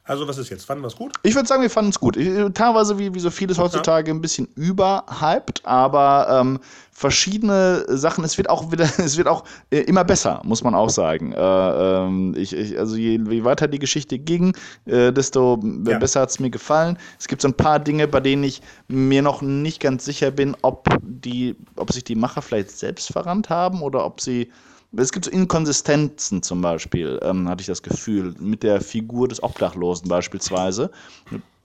Also, 0.06 0.28
was 0.28 0.38
ist 0.38 0.50
jetzt? 0.50 0.66
Fanden 0.66 0.84
wir 0.84 0.88
es 0.88 0.98
gut? 0.98 1.13
Ich 1.24 1.34
würde 1.34 1.48
sagen, 1.48 1.62
wir 1.62 1.70
fanden 1.70 1.92
es 1.92 2.00
gut. 2.00 2.16
Teilweise, 2.56 3.00
wie, 3.00 3.13
wie 3.13 3.20
so 3.22 3.30
vieles 3.30 3.58
heutzutage, 3.58 4.12
ein 4.12 4.20
bisschen 4.20 4.50
überhyped, 4.56 5.66
aber 5.66 6.28
ähm, 6.30 6.60
verschiedene 6.92 7.86
Sachen. 7.88 8.26
Es 8.26 8.38
wird 8.38 8.50
auch 8.50 8.70
wieder, 8.70 8.84
es 8.98 9.16
wird 9.16 9.30
auch 9.30 9.46
äh, 9.70 9.80
immer 9.80 10.04
besser, 10.04 10.42
muss 10.44 10.62
man 10.62 10.76
auch 10.76 10.89
sagen. 10.89 11.32
Äh, 11.32 11.38
ähm, 11.38 12.36
ich, 12.36 12.52
ich, 12.52 12.78
also, 12.78 12.98
je, 12.98 13.18
je, 13.30 13.44
weiter 13.46 13.70
die 13.70 13.80
Geschichte 13.80 14.20
ging, 14.20 14.54
äh, 14.86 15.13
desto 15.13 15.58
ja. 15.88 15.98
besser 16.00 16.22
hat 16.22 16.32
es 16.32 16.39
mir 16.39 16.50
gefallen. 16.50 16.98
Es 17.18 17.30
gibt 17.30 17.42
so 17.42 17.48
ein 17.48 17.54
paar 17.54 17.80
Dinge, 17.80 18.06
bei 18.06 18.20
denen 18.20 18.44
ich 18.44 18.62
mir 18.89 19.22
noch 19.22 19.42
nicht 19.42 19.80
ganz 19.80 20.04
sicher 20.04 20.32
bin, 20.32 20.58
ob, 20.63 20.89
die, 21.02 21.56
ob 21.78 21.94
sich 21.94 22.04
die 22.04 22.16
Macher 22.16 22.42
vielleicht 22.42 22.72
selbst 22.72 23.10
verrannt 23.10 23.50
haben 23.50 23.82
oder 23.82 24.06
ob 24.06 24.20
sie 24.20 24.52
es 24.98 25.12
gibt 25.12 25.26
so 25.26 25.32
Inkonsistenzen 25.32 26.44
zum 26.44 26.62
Beispiel, 26.62 27.20
ähm, 27.24 27.50
hatte 27.50 27.62
ich 27.62 27.68
das 27.68 27.82
Gefühl, 27.82 28.34
mit 28.40 28.64
der 28.64 28.82
Figur 28.82 29.28
des 29.28 29.42
Obdachlosen 29.42 30.08
beispielsweise. 30.08 30.92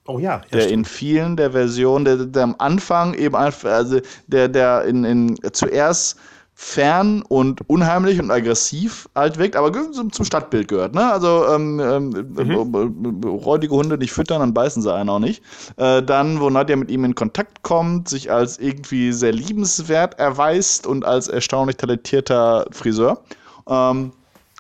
Oh 0.07 0.19
ja, 0.19 0.41
der 0.53 0.61
stimmt. 0.61 0.73
in 0.73 0.85
vielen 0.87 1.37
der 1.37 1.53
Versionen, 1.53 2.05
der, 2.05 2.17
der, 2.17 2.43
am 2.43 2.55
Anfang 2.59 3.12
eben 3.14 3.37
einfach, 3.37 3.71
also 3.71 4.01
der, 4.27 4.49
der 4.49 4.85
in, 4.85 5.05
in 5.05 5.38
zuerst 5.53 6.19
fern 6.61 7.23
und 7.29 7.61
unheimlich 7.68 8.21
und 8.21 8.33
aggressiv 8.33 9.09
alt 9.14 9.38
wirkt, 9.38 9.55
aber 9.55 9.73
zum 9.92 10.25
Stadtbild 10.25 10.66
gehört. 10.66 10.92
Ne? 10.92 11.09
Also 11.09 11.47
ähm, 11.55 11.79
ähm, 11.79 12.09
mhm. 12.37 13.23
räudige 13.25 13.77
Hunde 13.77 13.97
nicht 13.97 14.11
füttern, 14.11 14.40
dann 14.40 14.55
beißen 14.55 14.83
sie 14.83 14.92
einen 14.92 15.09
auch 15.09 15.21
nicht. 15.21 15.40
Äh, 15.77 16.03
dann, 16.03 16.40
wo 16.40 16.51
Nadja 16.51 16.75
mit 16.75 16.90
ihm 16.90 17.05
in 17.05 17.14
Kontakt 17.14 17.62
kommt, 17.62 18.09
sich 18.09 18.33
als 18.33 18.59
irgendwie 18.59 19.12
sehr 19.12 19.31
liebenswert 19.31 20.18
erweist 20.18 20.88
und 20.88 21.05
als 21.05 21.29
erstaunlich 21.29 21.77
talentierter 21.77 22.66
Friseur. 22.73 23.23
Ähm, 23.68 24.11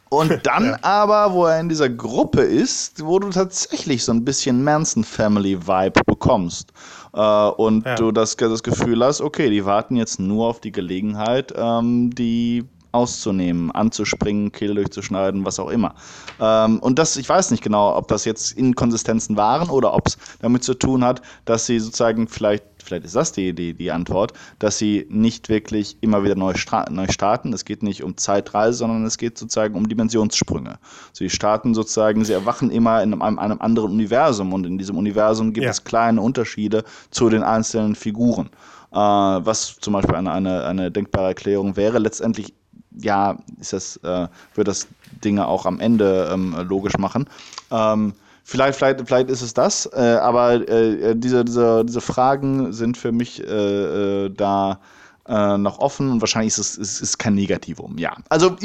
und 0.08 0.38
dann 0.46 0.66
ja. 0.66 0.78
aber, 0.82 1.32
wo 1.32 1.46
er 1.46 1.58
in 1.58 1.68
dieser 1.68 1.88
Gruppe 1.88 2.42
ist, 2.42 3.04
wo 3.04 3.18
du 3.18 3.30
tatsächlich 3.30 4.04
so 4.04 4.12
ein 4.12 4.24
bisschen 4.24 4.62
Manson 4.62 5.02
Family 5.02 5.66
Vibe 5.66 6.00
bekommst. 6.06 6.72
Äh, 7.12 7.20
und 7.20 7.84
ja. 7.86 7.94
du 7.96 8.12
das, 8.12 8.36
das 8.36 8.62
Gefühl 8.62 9.04
hast, 9.04 9.20
okay, 9.20 9.50
die 9.50 9.64
warten 9.64 9.96
jetzt 9.96 10.20
nur 10.20 10.48
auf 10.48 10.60
die 10.60 10.72
Gelegenheit, 10.72 11.52
ähm, 11.56 12.14
die 12.14 12.64
auszunehmen, 12.92 13.70
anzuspringen, 13.70 14.50
Kehle 14.50 14.74
durchzuschneiden, 14.74 15.44
was 15.44 15.58
auch 15.60 15.68
immer. 15.68 15.94
Ähm, 16.40 16.78
und 16.80 16.98
das, 16.98 17.16
ich 17.16 17.28
weiß 17.28 17.50
nicht 17.50 17.62
genau, 17.62 17.94
ob 17.96 18.08
das 18.08 18.24
jetzt 18.24 18.52
Inkonsistenzen 18.52 19.36
waren 19.36 19.68
oder 19.68 19.94
ob 19.94 20.06
es 20.06 20.18
damit 20.40 20.64
zu 20.64 20.74
tun 20.74 21.04
hat, 21.04 21.20
dass 21.44 21.66
sie 21.66 21.78
sozusagen 21.78 22.28
vielleicht 22.28 22.64
vielleicht 22.88 23.04
ist 23.04 23.16
das 23.16 23.32
die, 23.32 23.54
die, 23.54 23.74
die 23.74 23.90
Antwort, 23.90 24.32
dass 24.58 24.78
sie 24.78 25.06
nicht 25.08 25.48
wirklich 25.48 25.96
immer 26.00 26.24
wieder 26.24 26.34
neu, 26.34 26.54
neu 26.90 27.06
starten. 27.08 27.52
Es 27.52 27.64
geht 27.64 27.82
nicht 27.82 28.02
um 28.02 28.16
Zeitreise, 28.16 28.78
sondern 28.78 29.04
es 29.04 29.18
geht 29.18 29.38
sozusagen 29.38 29.74
um 29.74 29.88
Dimensionssprünge. 29.88 30.78
Sie 31.12 31.30
starten 31.30 31.74
sozusagen, 31.74 32.24
sie 32.24 32.32
erwachen 32.32 32.70
immer 32.70 33.02
in 33.02 33.14
einem, 33.20 33.38
einem 33.38 33.60
anderen 33.60 33.92
Universum 33.92 34.52
und 34.52 34.66
in 34.66 34.78
diesem 34.78 34.96
Universum 34.96 35.52
gibt 35.52 35.64
ja. 35.64 35.70
es 35.70 35.84
kleine 35.84 36.20
Unterschiede 36.20 36.84
zu 37.10 37.28
den 37.28 37.42
einzelnen 37.42 37.94
Figuren. 37.94 38.50
Äh, 38.90 38.96
was 38.96 39.76
zum 39.80 39.92
Beispiel 39.92 40.14
eine, 40.14 40.32
eine, 40.32 40.64
eine 40.64 40.90
denkbare 40.90 41.28
Erklärung 41.28 41.76
wäre. 41.76 41.98
Letztendlich 41.98 42.54
ja, 43.00 43.36
ist 43.60 43.72
das, 43.72 43.96
äh, 43.98 44.28
wird 44.54 44.68
das 44.68 44.88
Dinge 45.24 45.46
auch 45.46 45.66
am 45.66 45.80
Ende 45.80 46.30
ähm, 46.32 46.56
logisch 46.68 46.96
machen. 46.98 47.28
Ähm, 47.70 48.14
Vielleicht, 48.50 48.78
vielleicht, 48.78 49.06
vielleicht 49.06 49.28
ist 49.28 49.42
es 49.42 49.52
das, 49.52 49.84
äh, 49.92 49.98
aber 50.22 50.54
äh, 50.54 51.14
diese, 51.14 51.44
diese, 51.44 51.84
diese 51.84 52.00
Fragen 52.00 52.72
sind 52.72 52.96
für 52.96 53.12
mich 53.12 53.46
äh, 53.46 54.24
äh 54.24 54.30
da 54.30 54.80
äh, 55.28 55.58
noch 55.58 55.78
offen 55.78 56.10
und 56.10 56.20
wahrscheinlich 56.20 56.56
ist 56.56 56.58
es, 56.58 56.78
es 56.78 57.00
ist 57.00 57.18
kein 57.18 57.34
Negativum. 57.34 57.98
Ja, 57.98 58.16
also 58.28 58.56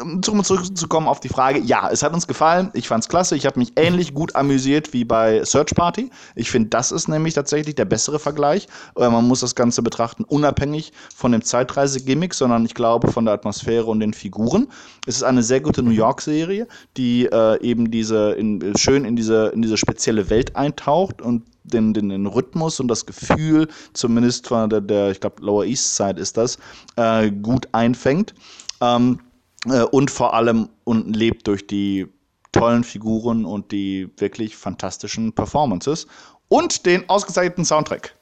um 0.00 0.22
zurückzukommen 0.22 1.08
auf 1.08 1.20
die 1.20 1.28
Frage, 1.28 1.58
ja, 1.58 1.90
es 1.90 2.02
hat 2.02 2.14
uns 2.14 2.26
gefallen, 2.26 2.70
ich 2.74 2.88
fand 2.88 3.04
es 3.04 3.08
klasse, 3.08 3.36
ich 3.36 3.44
habe 3.44 3.58
mich 3.58 3.72
ähnlich 3.76 4.14
gut 4.14 4.36
amüsiert 4.36 4.92
wie 4.92 5.04
bei 5.04 5.44
Search 5.44 5.74
Party. 5.74 6.10
Ich 6.34 6.50
finde, 6.50 6.68
das 6.68 6.92
ist 6.92 7.08
nämlich 7.08 7.34
tatsächlich 7.34 7.74
der 7.74 7.84
bessere 7.84 8.18
Vergleich. 8.18 8.68
Äh, 8.96 9.08
man 9.08 9.26
muss 9.26 9.40
das 9.40 9.54
Ganze 9.54 9.82
betrachten, 9.82 10.24
unabhängig 10.24 10.92
von 11.14 11.32
dem 11.32 11.42
Zeitreise-Gimmick, 11.42 12.34
sondern 12.34 12.64
ich 12.64 12.74
glaube 12.74 13.10
von 13.10 13.24
der 13.24 13.34
Atmosphäre 13.34 13.86
und 13.86 14.00
den 14.00 14.14
Figuren. 14.14 14.68
Es 15.06 15.16
ist 15.16 15.24
eine 15.24 15.42
sehr 15.42 15.60
gute 15.60 15.82
New 15.82 15.90
York-Serie, 15.90 16.68
die 16.96 17.26
äh, 17.26 17.60
eben 17.60 17.90
diese 17.90 18.32
in, 18.32 18.76
schön 18.76 19.04
in 19.04 19.16
diese, 19.16 19.48
in 19.48 19.62
diese 19.62 19.76
spezielle 19.76 20.30
Welt 20.30 20.54
eintaucht 20.54 21.20
und 21.20 21.42
den, 21.64 21.94
den, 21.94 22.08
den 22.08 22.26
Rhythmus 22.26 22.80
und 22.80 22.88
das 22.88 23.06
Gefühl, 23.06 23.68
zumindest 23.92 24.48
von 24.48 24.68
der, 24.70 24.80
der 24.80 25.10
ich 25.10 25.20
glaube, 25.20 25.42
Lower 25.42 25.64
East 25.64 25.96
Side 25.96 26.20
ist 26.20 26.36
das, 26.36 26.58
äh, 26.96 27.30
gut 27.30 27.68
einfängt. 27.72 28.34
Ähm, 28.80 29.20
äh, 29.66 29.82
und 29.82 30.10
vor 30.10 30.34
allem 30.34 30.68
und 30.84 31.14
lebt 31.14 31.46
durch 31.46 31.66
die 31.66 32.08
tollen 32.52 32.84
Figuren 32.84 33.44
und 33.44 33.72
die 33.72 34.10
wirklich 34.18 34.56
fantastischen 34.56 35.32
Performances 35.32 36.06
und 36.48 36.84
den 36.84 37.08
ausgezeichneten 37.08 37.64
Soundtrack. 37.64 38.14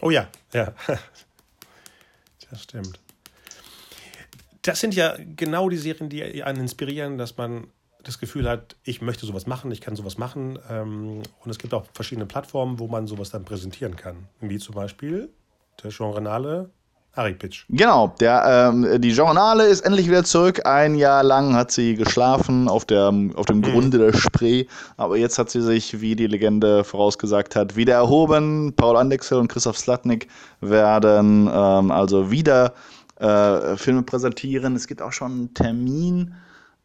Oh 0.00 0.10
ja, 0.10 0.28
ja. 0.52 0.72
Das 2.48 2.62
stimmt. 2.62 3.00
Das 4.62 4.78
sind 4.78 4.94
ja 4.94 5.16
genau 5.34 5.68
die 5.68 5.76
Serien, 5.76 6.08
die 6.08 6.44
einen 6.44 6.60
inspirieren, 6.60 7.18
dass 7.18 7.36
man 7.36 7.66
das 8.06 8.18
Gefühl 8.18 8.48
hat, 8.48 8.76
ich 8.84 9.02
möchte 9.02 9.26
sowas 9.26 9.46
machen, 9.46 9.70
ich 9.72 9.80
kann 9.80 9.96
sowas 9.96 10.16
machen. 10.16 10.58
Ähm, 10.70 11.22
und 11.44 11.50
es 11.50 11.58
gibt 11.58 11.74
auch 11.74 11.84
verschiedene 11.92 12.26
Plattformen, 12.26 12.78
wo 12.78 12.86
man 12.86 13.06
sowas 13.06 13.30
dann 13.30 13.44
präsentieren 13.44 13.96
kann. 13.96 14.28
Wie 14.40 14.58
zum 14.58 14.74
Beispiel 14.74 15.28
der 15.82 15.90
Genrenale 15.90 16.70
Pitch. 17.38 17.64
Genau, 17.70 18.14
der, 18.20 18.70
ähm, 18.74 19.00
die 19.00 19.10
Journale 19.10 19.64
ist 19.64 19.80
endlich 19.80 20.06
wieder 20.06 20.22
zurück. 20.22 20.66
Ein 20.66 20.96
Jahr 20.96 21.22
lang 21.22 21.54
hat 21.54 21.70
sie 21.70 21.94
geschlafen 21.94 22.68
auf, 22.68 22.84
der, 22.84 23.10
auf 23.36 23.46
dem 23.46 23.58
mhm. 23.58 23.62
Grunde 23.62 23.98
der 23.98 24.12
Spree. 24.12 24.66
Aber 24.98 25.16
jetzt 25.16 25.38
hat 25.38 25.48
sie 25.48 25.62
sich, 25.62 26.02
wie 26.02 26.14
die 26.14 26.26
Legende 26.26 26.84
vorausgesagt 26.84 27.56
hat, 27.56 27.74
wieder 27.74 27.94
erhoben. 27.94 28.74
Paul 28.76 28.98
Andexel 28.98 29.38
und 29.38 29.48
Christoph 29.48 29.78
Slatnik 29.78 30.28
werden 30.60 31.48
ähm, 31.50 31.90
also 31.90 32.30
wieder 32.30 32.74
äh, 33.18 33.78
Filme 33.78 34.02
präsentieren. 34.02 34.76
Es 34.76 34.86
gibt 34.86 35.00
auch 35.00 35.12
schon 35.12 35.32
einen 35.32 35.54
Termin. 35.54 36.34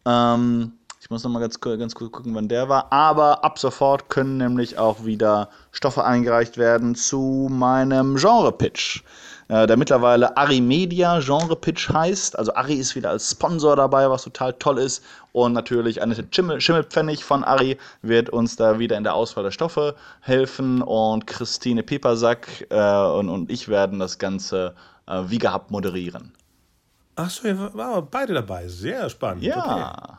Ähm, 0.06 0.72
Ich 1.02 1.10
muss 1.10 1.24
noch 1.24 1.32
mal 1.32 1.40
ganz, 1.40 1.60
ganz 1.60 1.96
kurz 1.96 2.12
gucken, 2.12 2.36
wann 2.36 2.48
der 2.48 2.70
war. 2.70 2.94
Aber 2.94 3.44
ab 3.44 3.58
sofort 3.58 4.10
können 4.10 4.38
nämlich 4.38 4.78
auch 4.78 5.04
wieder 5.04 5.50
Stoffe 5.72 6.06
eingereicht 6.06 6.58
werden 6.58 6.96
zu 6.96 7.48
meinem 7.50 8.16
Genre-Pitch 8.16 9.02
äh, 9.52 9.68
der 9.68 9.76
mittlerweile 9.76 10.38
Arimedia 10.38 11.20
Genre 11.20 11.58
Pitch 11.58 11.90
heißt. 11.90 12.40
Also 12.40 12.56
Ari 12.56 12.76
ist 12.76 12.96
wieder 12.96 13.10
als 13.10 13.32
Sponsor 13.32 13.76
dabei, 13.76 14.10
was 14.10 14.24
total 14.24 14.54
toll 14.54 14.80
ist. 14.80 15.04
Und 15.34 15.52
natürlich 15.52 16.02
Annette 16.02 16.26
Schimmel, 16.32 16.62
Schimmelpfennig 16.62 17.26
von 17.26 17.44
Ari 17.44 17.78
wird 18.02 18.30
uns 18.30 18.56
da 18.56 18.80
wieder 18.80 18.98
in 18.98 19.04
der 19.04 19.14
Auswahl 19.14 19.44
der 19.44 19.52
Stoffe 19.52 19.96
helfen. 20.22 20.82
Und 20.82 21.28
Christine 21.28 21.84
Pepersack 21.84 22.66
äh, 22.70 22.76
und, 22.76 23.28
und 23.28 23.52
ich 23.52 23.68
werden 23.68 24.00
das 24.00 24.18
Ganze 24.18 24.74
äh, 25.08 25.22
wie 25.28 25.38
gehabt 25.38 25.70
moderieren. 25.70 26.32
Achso, 27.16 27.46
ihr 27.46 27.74
waren 27.74 28.08
beide 28.10 28.34
dabei. 28.34 28.70
Sehr 28.70 29.10
spannend. 29.10 29.44
Ja, 29.44 29.58
okay. 29.58 30.18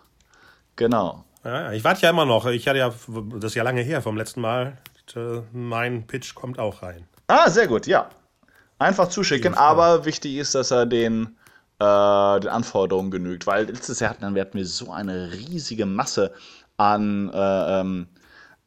Genau. 0.76 1.24
Ja, 1.44 1.72
ich 1.72 1.82
warte 1.82 2.02
ja 2.02 2.10
immer 2.10 2.24
noch. 2.24 2.46
Ich 2.46 2.68
hatte 2.68 2.78
ja, 2.78 2.88
das 2.88 3.44
ist 3.44 3.54
ja 3.54 3.62
lange 3.62 3.82
her 3.82 4.02
vom 4.02 4.16
letzten 4.16 4.40
Mal. 4.40 4.78
Mein 5.52 6.06
Pitch 6.06 6.34
kommt 6.34 6.58
auch 6.58 6.82
rein. 6.82 7.06
Ah, 7.26 7.50
sehr 7.50 7.66
gut, 7.66 7.86
ja. 7.86 8.08
Einfach 8.78 9.08
zuschicken, 9.08 9.54
aber 9.54 10.04
wichtig 10.04 10.36
ist, 10.36 10.54
dass 10.54 10.70
er 10.70 10.86
den, 10.86 11.36
äh, 11.78 12.40
den 12.40 12.48
Anforderungen 12.50 13.10
genügt, 13.10 13.46
weil 13.46 13.66
letztes 13.66 14.00
Jahr 14.00 14.10
hatten 14.10 14.34
wir 14.34 14.66
so 14.66 14.90
eine 14.90 15.32
riesige 15.32 15.86
Masse 15.86 16.32
an, 16.76 17.30
äh, 17.32 17.80
ähm, 17.80 18.08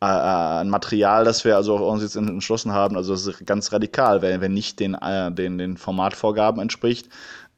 äh, 0.01 0.06
an 0.06 0.70
Material, 0.70 1.26
dass 1.26 1.43
wir 1.43 1.56
also 1.56 1.76
uns 1.76 2.01
jetzt 2.01 2.16
entschlossen 2.16 2.72
haben, 2.72 2.95
also 2.95 3.14
das 3.14 3.28
ist 3.28 3.45
ganz 3.45 3.72
radikal, 3.74 4.22
wenn, 4.22 4.41
wenn 4.41 4.53
nicht 4.53 4.80
den, 4.80 4.93
äh, 4.95 5.32
den, 5.32 5.58
den 5.58 5.78
Formatvorgaben 5.78 6.62
entspricht, 6.62 7.10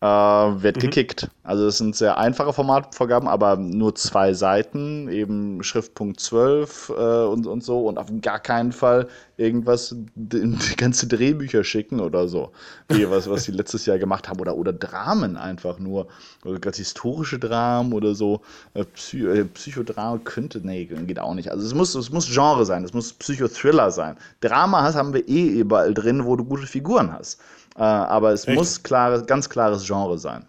äh, 0.01 0.05
wird 0.05 0.77
mhm. 0.77 0.81
gekickt. 0.81 1.29
Also 1.43 1.65
es 1.67 1.77
sind 1.79 1.95
sehr 1.95 2.17
einfache 2.17 2.53
Formatvorgaben, 2.53 3.27
aber 3.27 3.57
nur 3.57 3.95
zwei 3.95 4.33
Seiten, 4.33 5.07
eben 5.09 5.63
Schriftpunkt 5.63 6.19
12 6.19 6.89
äh, 6.89 7.23
und, 7.25 7.47
und 7.47 7.63
so 7.63 7.87
und 7.87 7.97
auf 7.97 8.07
gar 8.21 8.39
keinen 8.39 8.71
Fall 8.71 9.07
irgendwas, 9.37 9.95
die, 10.15 10.41
die 10.41 10.75
ganze 10.75 11.07
Drehbücher 11.07 11.63
schicken 11.63 11.99
oder 11.99 12.27
so, 12.27 12.51
wie 12.89 13.09
was, 13.09 13.29
was 13.29 13.45
sie 13.45 13.51
letztes 13.51 13.85
Jahr 13.85 13.97
gemacht 13.97 14.29
haben 14.29 14.39
oder, 14.39 14.55
oder 14.55 14.73
Dramen 14.73 15.35
einfach 15.35 15.79
nur, 15.79 16.07
oder 16.45 16.59
ganz 16.59 16.77
historische 16.77 17.39
Dramen 17.39 17.93
oder 17.93 18.13
so, 18.13 18.41
äh, 18.75 18.83
Psy 18.83 19.25
äh, 19.25 19.45
Psychodrama 19.45 20.19
könnte, 20.23 20.59
nee, 20.63 20.85
geht 20.85 21.19
auch 21.19 21.33
nicht. 21.33 21.49
Also 21.49 21.65
es 21.65 21.73
muss, 21.73 21.95
es 21.95 22.11
muss 22.11 22.27
Genre 22.31 22.65
sein, 22.65 22.83
es 22.83 22.93
muss 22.93 23.13
Psychothriller 23.13 23.89
sein. 23.89 24.15
Drama 24.41 24.83
hast, 24.83 24.95
haben 24.95 25.13
wir 25.13 25.27
eh 25.27 25.47
überall 25.47 25.93
drin, 25.93 26.25
wo 26.25 26.35
du 26.35 26.43
gute 26.43 26.67
Figuren 26.67 27.11
hast. 27.11 27.39
Äh, 27.77 27.81
aber 27.81 28.31
es 28.31 28.47
Echt? 28.47 28.57
muss 28.57 28.83
klare, 28.83 29.23
ganz 29.23 29.49
klares 29.49 29.85
Genre 29.85 30.17
sein. 30.17 30.47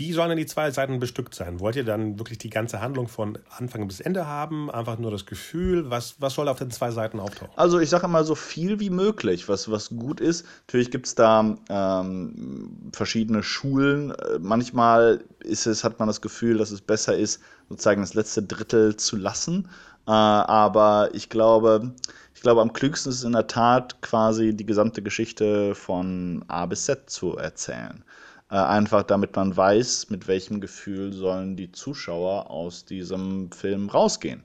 Wie 0.00 0.12
sollen 0.12 0.30
denn 0.30 0.38
die 0.38 0.46
zwei 0.46 0.70
Seiten 0.70 0.98
bestückt 0.98 1.34
sein? 1.34 1.60
Wollt 1.60 1.76
ihr 1.76 1.84
dann 1.84 2.18
wirklich 2.18 2.38
die 2.38 2.48
ganze 2.48 2.80
Handlung 2.80 3.06
von 3.06 3.38
Anfang 3.58 3.86
bis 3.86 4.00
Ende 4.00 4.26
haben? 4.26 4.70
Einfach 4.70 4.98
nur 4.98 5.10
das 5.10 5.26
Gefühl? 5.26 5.90
Was, 5.90 6.14
was 6.18 6.32
soll 6.32 6.48
auf 6.48 6.58
den 6.58 6.70
zwei 6.70 6.90
Seiten 6.90 7.20
auftauchen? 7.20 7.52
Also 7.56 7.78
ich 7.80 7.90
sage 7.90 8.06
immer 8.06 8.24
so 8.24 8.34
viel 8.34 8.80
wie 8.80 8.88
möglich, 8.88 9.46
was, 9.50 9.70
was 9.70 9.90
gut 9.90 10.20
ist. 10.20 10.46
Natürlich 10.66 10.90
gibt 10.90 11.06
es 11.06 11.16
da 11.16 11.54
ähm, 11.68 12.90
verschiedene 12.92 13.42
Schulen. 13.42 14.12
Äh, 14.12 14.38
manchmal 14.38 15.22
ist 15.40 15.66
es, 15.66 15.84
hat 15.84 15.98
man 15.98 16.08
das 16.08 16.22
Gefühl, 16.22 16.56
dass 16.56 16.70
es 16.70 16.80
besser 16.80 17.14
ist, 17.14 17.42
sozusagen 17.68 18.00
das 18.00 18.14
letzte 18.14 18.42
Drittel 18.42 18.96
zu 18.96 19.16
lassen. 19.16 19.68
Äh, 20.06 20.12
aber 20.12 21.10
ich 21.12 21.28
glaube, 21.28 21.92
ich 22.40 22.42
glaube, 22.42 22.62
am 22.62 22.72
klügsten 22.72 23.12
ist 23.12 23.18
es 23.18 23.24
in 23.24 23.32
der 23.32 23.48
Tat 23.48 24.00
quasi 24.00 24.56
die 24.56 24.64
gesamte 24.64 25.02
Geschichte 25.02 25.74
von 25.74 26.42
A 26.48 26.64
bis 26.64 26.86
Z 26.86 27.10
zu 27.10 27.36
erzählen. 27.36 28.02
Äh, 28.50 28.54
einfach 28.54 29.02
damit 29.02 29.36
man 29.36 29.54
weiß, 29.54 30.08
mit 30.08 30.26
welchem 30.26 30.58
Gefühl 30.62 31.12
sollen 31.12 31.56
die 31.56 31.70
Zuschauer 31.70 32.48
aus 32.48 32.86
diesem 32.86 33.52
Film 33.52 33.90
rausgehen. 33.90 34.42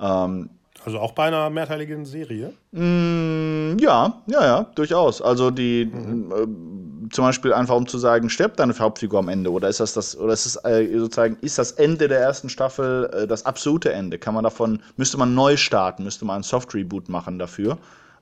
Ähm, 0.00 0.50
also 0.84 1.00
auch 1.00 1.12
bei 1.12 1.24
einer 1.24 1.50
mehrteiligen 1.50 2.04
Serie? 2.04 2.52
Mm, 2.72 3.76
ja, 3.78 4.22
ja, 4.26 4.44
ja, 4.44 4.66
durchaus. 4.74 5.20
Also 5.20 5.50
die 5.50 5.86
mhm. 5.86 6.32
äh, 6.32 7.10
zum 7.10 7.24
Beispiel 7.24 7.52
einfach 7.52 7.74
um 7.74 7.86
zu 7.86 7.98
sagen, 7.98 8.30
stirbt 8.30 8.60
deine 8.60 8.78
Hauptfigur 8.78 9.18
am 9.18 9.28
Ende 9.28 9.50
oder 9.50 9.68
ist 9.68 9.80
das 9.80 9.94
das 9.94 10.16
oder 10.16 10.32
ist 10.32 10.46
es 10.46 10.56
äh, 10.64 10.86
sozusagen 10.98 11.38
ist 11.40 11.58
das 11.58 11.72
Ende 11.72 12.08
der 12.08 12.20
ersten 12.20 12.48
Staffel 12.48 13.10
äh, 13.12 13.26
das 13.26 13.46
absolute 13.46 13.92
Ende? 13.92 14.18
Kann 14.18 14.34
man 14.34 14.44
davon 14.44 14.80
müsste 14.96 15.18
man 15.18 15.34
neu 15.34 15.56
starten, 15.56 16.04
müsste 16.04 16.24
man 16.24 16.40
ein 16.40 16.42
Soft 16.42 16.74
Reboot 16.74 17.08
machen 17.08 17.38
dafür? 17.38 17.78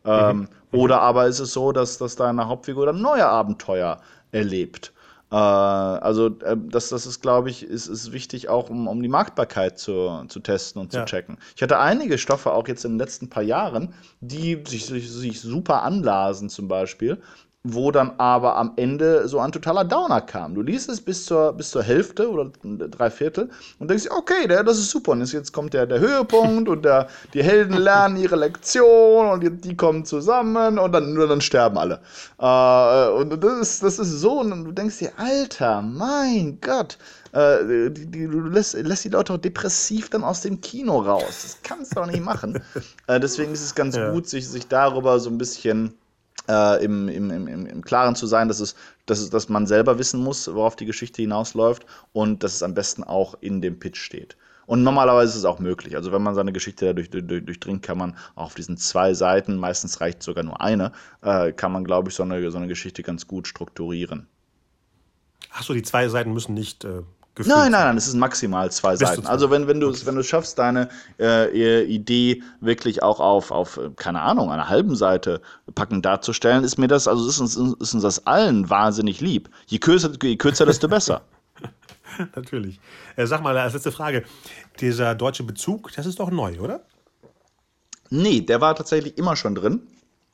Ähm, 0.07 0.39
mhm. 0.39 0.49
Oder 0.73 1.01
aber 1.01 1.27
ist 1.27 1.41
es 1.41 1.53
so, 1.53 1.73
dass, 1.73 1.99
dass 1.99 2.17
deine 2.17 2.47
Hauptfigur 2.49 2.87
dann 2.87 3.01
neue 3.01 3.27
Abenteuer 3.27 4.01
erlebt? 4.33 4.94
Äh, 5.35 5.37
also 5.37 6.29
äh, 6.29 6.57
das, 6.57 6.91
das 6.91 7.07
ist, 7.07 7.21
glaube 7.21 7.51
ich, 7.51 7.65
ist, 7.65 7.89
ist 7.89 8.13
wichtig 8.13 8.49
auch, 8.49 8.71
um, 8.71 8.87
um 8.87 9.03
die 9.03 9.09
Marktbarkeit 9.09 9.81
zu, 9.81 10.25
zu 10.29 10.39
testen 10.39 10.81
und 10.81 10.93
zu 10.93 10.99
ja. 10.99 11.05
checken. 11.07 11.39
Ich 11.57 11.63
hatte 11.63 11.81
einige 11.81 12.19
Stoffe 12.19 12.53
auch 12.53 12.69
jetzt 12.69 12.85
in 12.85 12.93
den 12.93 12.99
letzten 13.01 13.29
paar 13.29 13.43
Jahren, 13.43 13.95
die 14.21 14.63
sich, 14.65 14.87
sich, 14.87 15.11
sich 15.11 15.41
super 15.41 15.83
anlasen 15.83 16.51
zum 16.51 16.69
Beispiel, 16.69 17.21
wo 17.67 17.91
dann 17.91 18.13
aber 18.19 18.57
am 18.57 18.75
Ende 18.77 19.27
so 19.27 19.39
ein 19.39 19.51
totaler 19.51 19.85
Downer 19.85 20.21
kam. 20.21 20.55
Du 20.55 20.61
liest 20.61 20.91
es 20.91 21.01
bis 21.01 21.25
zur, 21.25 21.55
bis 21.55 21.71
zur 21.71 21.83
Hälfte 21.83 22.31
oder 22.31 22.51
drei 22.63 23.11
Viertel 23.11 23.49
und 23.79 23.89
denkst, 23.89 24.07
okay, 24.11 24.47
der, 24.47 24.63
das 24.63 24.79
ist 24.79 24.91
super. 24.91 25.13
Und 25.13 25.33
jetzt 25.33 25.53
kommt 25.53 25.73
der, 25.73 25.87
der 25.87 25.99
Höhepunkt 25.99 26.69
und 26.69 26.85
der, 26.85 27.09
die 27.33 27.43
Helden 27.43 27.79
lernen 27.79 28.19
ihre 28.19 28.37
Lektion 28.37 29.29
und 29.29 29.43
die, 29.43 29.51
die 29.51 29.75
kommen 29.75 30.05
zusammen 30.05 30.79
und 30.79 30.93
dann, 30.93 31.15
nur 31.15 31.27
dann 31.27 31.41
sterben 31.41 31.79
alle. 31.79 32.01
Äh, 32.39 33.09
und 33.19 33.43
das 33.43 33.59
ist, 33.59 33.83
das 33.83 33.99
ist 33.99 34.11
so, 34.21 34.41
und 34.41 34.65
du 34.67 34.73
denkst 34.73 34.99
dir, 34.99 35.13
Alter, 35.17 35.81
mein 35.81 36.59
Gott, 36.61 36.99
äh, 37.33 37.91
die, 37.91 38.07
die, 38.07 38.27
du 38.27 38.41
lässt, 38.41 38.75
lässt 38.75 39.05
die 39.07 39.09
Leute 39.09 39.33
auch 39.33 39.39
depressiv 39.39 40.11
dann 40.11 40.23
aus 40.23 40.43
dem 40.43 40.61
Kino 40.61 40.99
raus. 40.99 41.41
Das 41.43 41.59
kannst 41.63 41.93
du 41.93 42.01
doch 42.01 42.07
nicht 42.07 42.23
machen. 42.23 42.63
äh, 43.07 43.19
deswegen 43.19 43.53
ist 43.53 43.65
es 43.65 43.75
ganz 43.75 43.97
ja. 43.97 44.11
gut, 44.11 44.29
sich, 44.29 44.47
sich 44.47 44.69
darüber 44.69 45.19
so 45.19 45.31
ein 45.31 45.39
bisschen 45.39 45.95
äh, 46.49 46.85
im, 46.85 47.09
im, 47.09 47.31
im, 47.31 47.67
im 47.67 47.83
Klaren 47.83 48.17
zu 48.17 48.27
sein, 48.27 48.49
dass, 48.49 48.61
es, 48.61 48.75
dass, 49.07 49.21
es, 49.21 49.31
dass 49.31 49.49
man 49.49 49.67
selber 49.67 49.99
wissen 49.99 50.21
muss, 50.21 50.53
worauf 50.53 50.77
die 50.77 50.87
Geschichte 50.87 51.23
hinausläuft 51.23 51.87
und 52.13 52.43
dass 52.43 52.55
es 52.55 52.63
am 52.63 52.75
besten 52.75 53.05
auch 53.05 53.35
in 53.41 53.61
dem 53.61 53.79
Pitch 53.79 53.99
steht. 53.99 54.37
Und 54.67 54.83
normalerweise 54.83 55.33
ist 55.33 55.39
es 55.39 55.45
auch 55.45 55.59
möglich. 55.59 55.97
Also 55.97 56.13
wenn 56.13 56.23
man 56.23 56.35
seine 56.35 56.53
Geschichte 56.53 56.87
dadurch 56.87 57.11
durch, 57.11 57.45
durchdringt, 57.45 57.83
kann 57.83 57.99
man 57.99 58.17
auch 58.35 58.47
auf 58.47 58.55
diesen 58.55 58.77
zwei 58.77 59.13
Seiten, 59.13 59.57
meistens 59.57 60.01
reicht 60.01 60.23
sogar 60.23 60.45
nur 60.45 60.61
eine, 60.61 60.93
äh, 61.23 61.53
kann 61.53 61.73
man, 61.73 61.85
glaube 61.85 62.09
ich, 62.09 62.15
so 62.15 62.23
eine, 62.23 62.51
so 62.51 62.57
eine 62.57 62.69
Geschichte 62.69 63.03
ganz 63.03 63.27
gut 63.27 63.47
strukturieren. 63.47 64.27
Achso, 65.51 65.75
die 65.75 65.83
zwei 65.83 66.09
Seiten 66.09 66.33
müssen 66.33 66.55
nicht 66.55 66.85
äh, 66.85 67.03
Gefühl 67.35 67.53
nein, 67.53 67.73
nein, 67.73 67.87
nein, 67.87 67.97
es 67.97 68.07
sind 68.07 68.21
maximal 68.21 68.71
zwei 68.71 68.95
Seiten. 68.95 69.27
Also 69.27 69.51
wenn, 69.51 69.67
wenn 69.67 69.81
du 69.81 69.89
okay. 69.89 70.03
wenn 70.05 70.15
du 70.15 70.23
schaffst, 70.23 70.57
deine 70.57 70.89
äh, 71.19 71.83
Idee 71.83 72.45
wirklich 72.61 73.03
auch 73.03 73.19
auf, 73.19 73.51
auf, 73.51 73.81
keine 73.97 74.21
Ahnung, 74.23 74.53
einer 74.53 74.69
halben 74.69 74.95
Seite 74.95 75.41
packend 75.75 76.05
darzustellen, 76.05 76.63
ist 76.63 76.79
mir 76.79 76.87
das, 76.87 77.09
also 77.09 77.29
ist 77.29 77.41
uns, 77.41 77.57
ist 77.57 77.95
uns 77.95 78.03
das 78.03 78.25
allen 78.27 78.71
wahnsinnig 78.71 79.21
lieb. 79.21 79.51
Je 79.67 79.79
kürzer, 79.79 80.13
je 80.23 80.37
kürzer 80.37 80.65
desto 80.65 80.87
besser. 80.87 81.23
Natürlich. 82.37 82.79
Äh, 83.17 83.27
sag 83.27 83.43
mal 83.43 83.59
als 83.59 83.75
letzte 83.75 83.91
Frage, 83.91 84.23
dieser 84.79 85.17
deutsche 85.17 85.43
Bezug, 85.43 85.91
das 85.97 86.07
ist 86.07 86.21
doch 86.21 86.31
neu, 86.31 86.61
oder? 86.61 86.83
Nee, 88.11 88.43
der 88.43 88.61
war 88.61 88.77
tatsächlich 88.77 89.19
immer 89.19 89.35
schon 89.35 89.57
drin, 89.57 89.89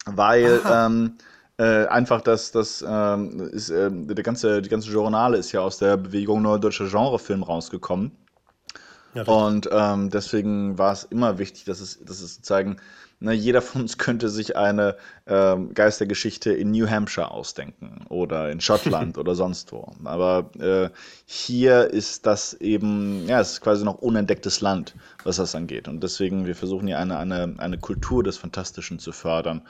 weil 0.04 0.60
ähm, 0.70 1.16
äh, 1.60 1.86
einfach, 1.88 2.22
dass 2.22 2.52
das 2.52 2.82
ähm, 2.88 3.38
ist, 3.52 3.68
äh, 3.68 3.90
der 3.92 4.24
ganze, 4.24 4.62
die 4.62 4.70
ganze 4.70 4.90
Journale 4.90 5.36
ist 5.36 5.52
ja 5.52 5.60
aus 5.60 5.76
der 5.76 5.98
Bewegung 5.98 6.40
Neue 6.40 6.58
Deutsche 6.58 6.88
Genrefilm 6.88 7.42
rausgekommen. 7.42 8.12
Ja, 9.12 9.24
und 9.24 9.68
ähm, 9.70 10.08
deswegen 10.08 10.78
war 10.78 10.92
es 10.92 11.04
immer 11.04 11.38
wichtig, 11.38 11.64
dass 11.64 11.80
es, 11.80 12.02
dass 12.02 12.22
es 12.22 12.36
sozusagen, 12.36 12.76
ne, 13.18 13.34
jeder 13.34 13.60
von 13.60 13.82
uns 13.82 13.98
könnte 13.98 14.30
sich 14.30 14.56
eine 14.56 14.96
ähm, 15.26 15.74
Geistergeschichte 15.74 16.50
in 16.50 16.70
New 16.70 16.88
Hampshire 16.88 17.30
ausdenken 17.30 18.06
oder 18.08 18.50
in 18.50 18.62
Schottland 18.62 19.18
oder 19.18 19.34
sonst 19.34 19.70
wo. 19.70 19.92
Aber 20.04 20.50
äh, 20.58 20.88
hier 21.26 21.88
ist 21.90 22.24
das 22.24 22.54
eben, 22.54 23.26
ja, 23.28 23.38
es 23.38 23.52
ist 23.54 23.60
quasi 23.60 23.84
noch 23.84 23.98
unentdecktes 23.98 24.62
Land, 24.62 24.94
was 25.24 25.36
das 25.36 25.54
angeht. 25.54 25.88
Und 25.88 26.02
deswegen, 26.02 26.46
wir 26.46 26.56
versuchen 26.56 26.86
hier 26.86 26.98
eine, 26.98 27.18
eine, 27.18 27.56
eine 27.58 27.76
Kultur 27.76 28.22
des 28.22 28.38
Fantastischen 28.38 28.98
zu 28.98 29.12
fördern 29.12 29.60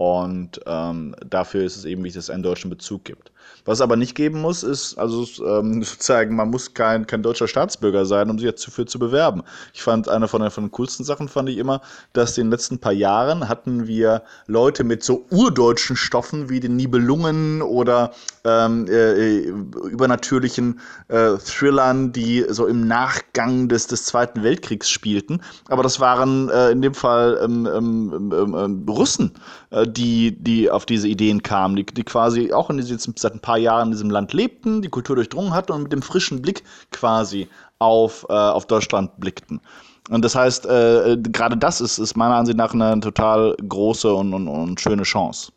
und 0.00 0.62
ähm, 0.64 1.14
dafür 1.28 1.62
ist 1.62 1.76
es 1.76 1.84
eben 1.84 2.02
wichtig, 2.02 2.20
dass 2.20 2.24
es 2.24 2.30
einen 2.30 2.42
deutschen 2.42 2.70
Bezug 2.70 3.04
gibt. 3.04 3.30
Was 3.66 3.78
es 3.78 3.82
aber 3.82 3.96
nicht 3.96 4.14
geben 4.14 4.40
muss, 4.40 4.62
ist, 4.62 4.96
also 4.96 5.26
ähm, 5.44 5.82
sozusagen, 5.82 6.34
man 6.34 6.48
muss 6.48 6.72
kein, 6.72 7.06
kein 7.06 7.22
deutscher 7.22 7.46
Staatsbürger 7.46 8.06
sein, 8.06 8.30
um 8.30 8.38
sich 8.38 8.50
dafür 8.50 8.86
zu 8.86 8.98
bewerben. 8.98 9.42
Ich 9.74 9.82
fand, 9.82 10.08
eine 10.08 10.28
von 10.28 10.40
den, 10.40 10.50
von 10.50 10.64
den 10.64 10.70
coolsten 10.70 11.04
Sachen 11.04 11.28
fand 11.28 11.50
ich 11.50 11.58
immer, 11.58 11.82
dass 12.14 12.38
in 12.38 12.46
den 12.46 12.50
letzten 12.52 12.78
paar 12.78 12.92
Jahren 12.92 13.48
hatten 13.48 13.86
wir 13.86 14.22
Leute 14.46 14.84
mit 14.84 15.04
so 15.04 15.26
urdeutschen 15.30 15.96
Stoffen 15.96 16.48
wie 16.48 16.60
den 16.60 16.76
Nibelungen 16.76 17.60
oder 17.60 18.12
ähm, 18.44 18.86
äh, 18.88 19.40
übernatürlichen 19.40 20.80
äh, 21.08 21.36
Thrillern, 21.36 22.12
die 22.12 22.46
so 22.48 22.66
im 22.66 22.88
Nachgang 22.88 23.68
des, 23.68 23.86
des 23.86 24.04
Zweiten 24.04 24.42
Weltkriegs 24.42 24.88
spielten. 24.88 25.42
Aber 25.68 25.82
das 25.82 26.00
waren 26.00 26.48
äh, 26.48 26.70
in 26.70 26.80
dem 26.80 26.94
Fall 26.94 27.38
ähm, 27.42 27.66
ähm, 27.66 28.32
ähm, 28.32 28.54
ähm 28.58 28.86
Russen, 28.88 29.32
äh, 29.70 29.86
die, 29.90 30.36
die 30.42 30.70
auf 30.70 30.86
diese 30.86 31.08
Ideen 31.08 31.42
kamen, 31.42 31.76
die, 31.76 31.84
die 31.84 32.04
quasi 32.04 32.52
auch 32.52 32.70
in 32.70 32.76
diese, 32.76 32.98
seit 32.98 33.34
ein 33.34 33.40
paar 33.40 33.58
Jahren 33.58 33.88
in 33.88 33.92
diesem 33.92 34.10
Land 34.10 34.32
lebten, 34.32 34.82
die 34.82 34.88
Kultur 34.88 35.16
durchdrungen 35.16 35.52
hatten 35.52 35.72
und 35.72 35.84
mit 35.84 35.92
dem 35.92 36.02
frischen 36.02 36.40
Blick 36.40 36.62
quasi 36.90 37.48
auf, 37.78 38.26
äh, 38.28 38.32
auf 38.32 38.66
Deutschland 38.66 39.18
blickten. 39.18 39.60
Und 40.08 40.24
das 40.24 40.34
heißt, 40.34 40.66
äh, 40.66 41.18
gerade 41.22 41.56
das 41.56 41.80
ist, 41.80 41.98
ist 41.98 42.16
meiner 42.16 42.36
Ansicht 42.36 42.58
nach 42.58 42.72
eine 42.74 42.98
total 43.00 43.54
große 43.56 44.12
und, 44.12 44.34
und, 44.34 44.48
und 44.48 44.80
schöne 44.80 45.02
Chance. 45.02 45.52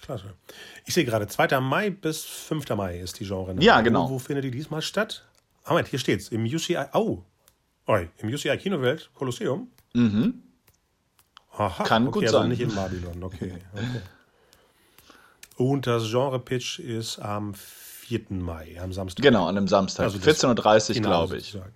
Klasse. 0.00 0.34
Ich 0.86 0.94
sehe 0.94 1.04
gerade, 1.04 1.26
2. 1.26 1.60
Mai 1.60 1.90
bis 1.90 2.22
5. 2.22 2.68
Mai 2.76 3.00
ist 3.00 3.18
die 3.18 3.24
Genre. 3.24 3.54
Ja, 3.58 3.80
genau. 3.80 4.08
Wo, 4.08 4.14
wo 4.14 4.18
findet 4.18 4.44
die 4.44 4.50
diesmal 4.52 4.80
statt? 4.80 5.24
Ah, 5.64 5.70
Moment, 5.70 5.88
hier 5.88 5.98
steht's. 5.98 6.28
Im 6.28 6.44
UCI. 6.44 6.86
Oh. 6.92 7.22
Oi, 7.88 8.08
im 8.18 8.28
UCI 8.28 8.56
Kinowelt 8.56 9.10
Kolosseum. 9.14 9.68
Mhm. 9.94 10.42
Aha, 11.56 11.84
Kann 11.84 12.08
okay, 12.08 12.12
gut 12.12 12.22
also 12.24 12.38
sein. 12.38 12.48
nicht 12.48 12.60
in 12.60 12.74
Babylon, 12.74 13.22
okay. 13.22 13.58
okay. 13.72 14.00
Und 15.56 15.86
das 15.86 16.10
Genre-Pitch 16.10 16.80
ist 16.80 17.18
am 17.18 17.54
4. 17.54 18.26
Mai, 18.30 18.78
am 18.80 18.92
Samstag. 18.92 19.22
Genau, 19.22 19.46
an 19.46 19.56
einem 19.56 19.68
Samstag. 19.68 20.04
Also 20.04 20.18
das 20.18 20.42
14.30 20.42 20.88
Uhr, 20.90 20.94
Finale 20.94 21.00
glaube 21.00 21.36
ich. 21.38 21.46
sozusagen. 21.46 21.72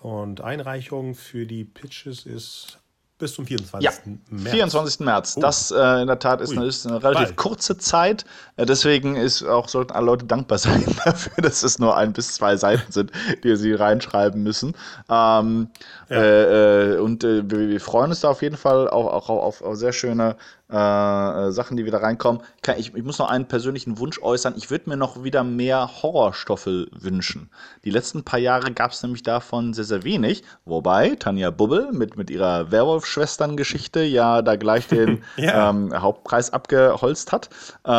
Und 0.00 0.40
Einreichung 0.40 1.14
für 1.14 1.46
die 1.46 1.64
Pitches 1.64 2.26
ist 2.26 2.78
bis 3.18 3.34
zum 3.34 3.46
24. 3.46 3.82
Ja, 3.82 3.92
März. 4.30 4.50
24. 4.50 5.00
März. 5.00 5.34
Das 5.36 5.70
äh, 5.70 6.02
in 6.02 6.06
der 6.06 6.18
Tat 6.18 6.40
ist, 6.40 6.52
eine, 6.52 6.66
ist 6.66 6.86
eine 6.86 7.02
relativ 7.02 7.28
Bald. 7.28 7.36
kurze 7.36 7.78
Zeit. 7.78 8.24
Äh, 8.56 8.66
deswegen 8.66 9.16
ist 9.16 9.42
auch, 9.42 9.68
sollten 9.68 9.92
alle 9.92 10.06
Leute 10.06 10.26
dankbar 10.26 10.58
sein 10.58 10.84
dafür, 11.04 11.42
dass 11.42 11.62
es 11.62 11.78
nur 11.78 11.96
ein 11.96 12.12
bis 12.12 12.34
zwei 12.34 12.56
Seiten 12.56 12.92
sind, 12.92 13.12
die 13.44 13.56
sie 13.56 13.72
reinschreiben 13.72 14.42
müssen. 14.42 14.74
Ähm, 15.08 15.68
äh, 16.10 16.94
äh, 16.94 16.98
und 16.98 17.24
äh, 17.24 17.42
wir, 17.50 17.68
wir 17.68 17.80
freuen 17.80 18.10
uns 18.10 18.20
da 18.20 18.30
auf 18.30 18.42
jeden 18.42 18.56
Fall 18.56 18.88
auch, 18.88 19.06
auch 19.06 19.28
auf, 19.30 19.62
auf 19.62 19.76
sehr 19.76 19.92
schöne 19.92 20.36
äh, 20.70 20.76
äh, 20.76 21.52
Sachen, 21.52 21.76
die 21.76 21.84
wieder 21.84 22.02
reinkommen. 22.02 22.42
Ich, 22.76 22.94
ich 22.94 23.04
muss 23.04 23.18
noch 23.18 23.30
einen 23.30 23.46
persönlichen 23.46 23.98
Wunsch 23.98 24.20
äußern. 24.20 24.54
Ich 24.56 24.70
würde 24.70 24.90
mir 24.90 24.96
noch 24.96 25.22
wieder 25.22 25.44
mehr 25.44 25.88
Horrorstoffe 26.02 26.66
wünschen. 26.66 27.50
Die 27.84 27.90
letzten 27.90 28.24
paar 28.24 28.40
Jahre 28.40 28.72
gab 28.72 28.90
es 28.90 29.02
nämlich 29.02 29.22
davon 29.22 29.74
sehr, 29.74 29.84
sehr 29.84 30.02
wenig. 30.02 30.42
Wobei 30.64 31.14
Tanja 31.14 31.50
Bubbel 31.50 31.92
mit, 31.92 32.16
mit 32.16 32.30
ihrer 32.30 32.70
Werwolf-Schwestern-Geschichte 32.72 34.00
ja 34.02 34.42
da 34.42 34.56
gleich 34.56 34.88
den 34.88 35.22
Ja. 35.36 35.70
ähm, 35.70 35.92
Hauptpreis 35.94 36.52
abgeholzt 36.52 37.32
hat, 37.32 37.48
äh, 37.86 37.90
äh, 37.90 37.92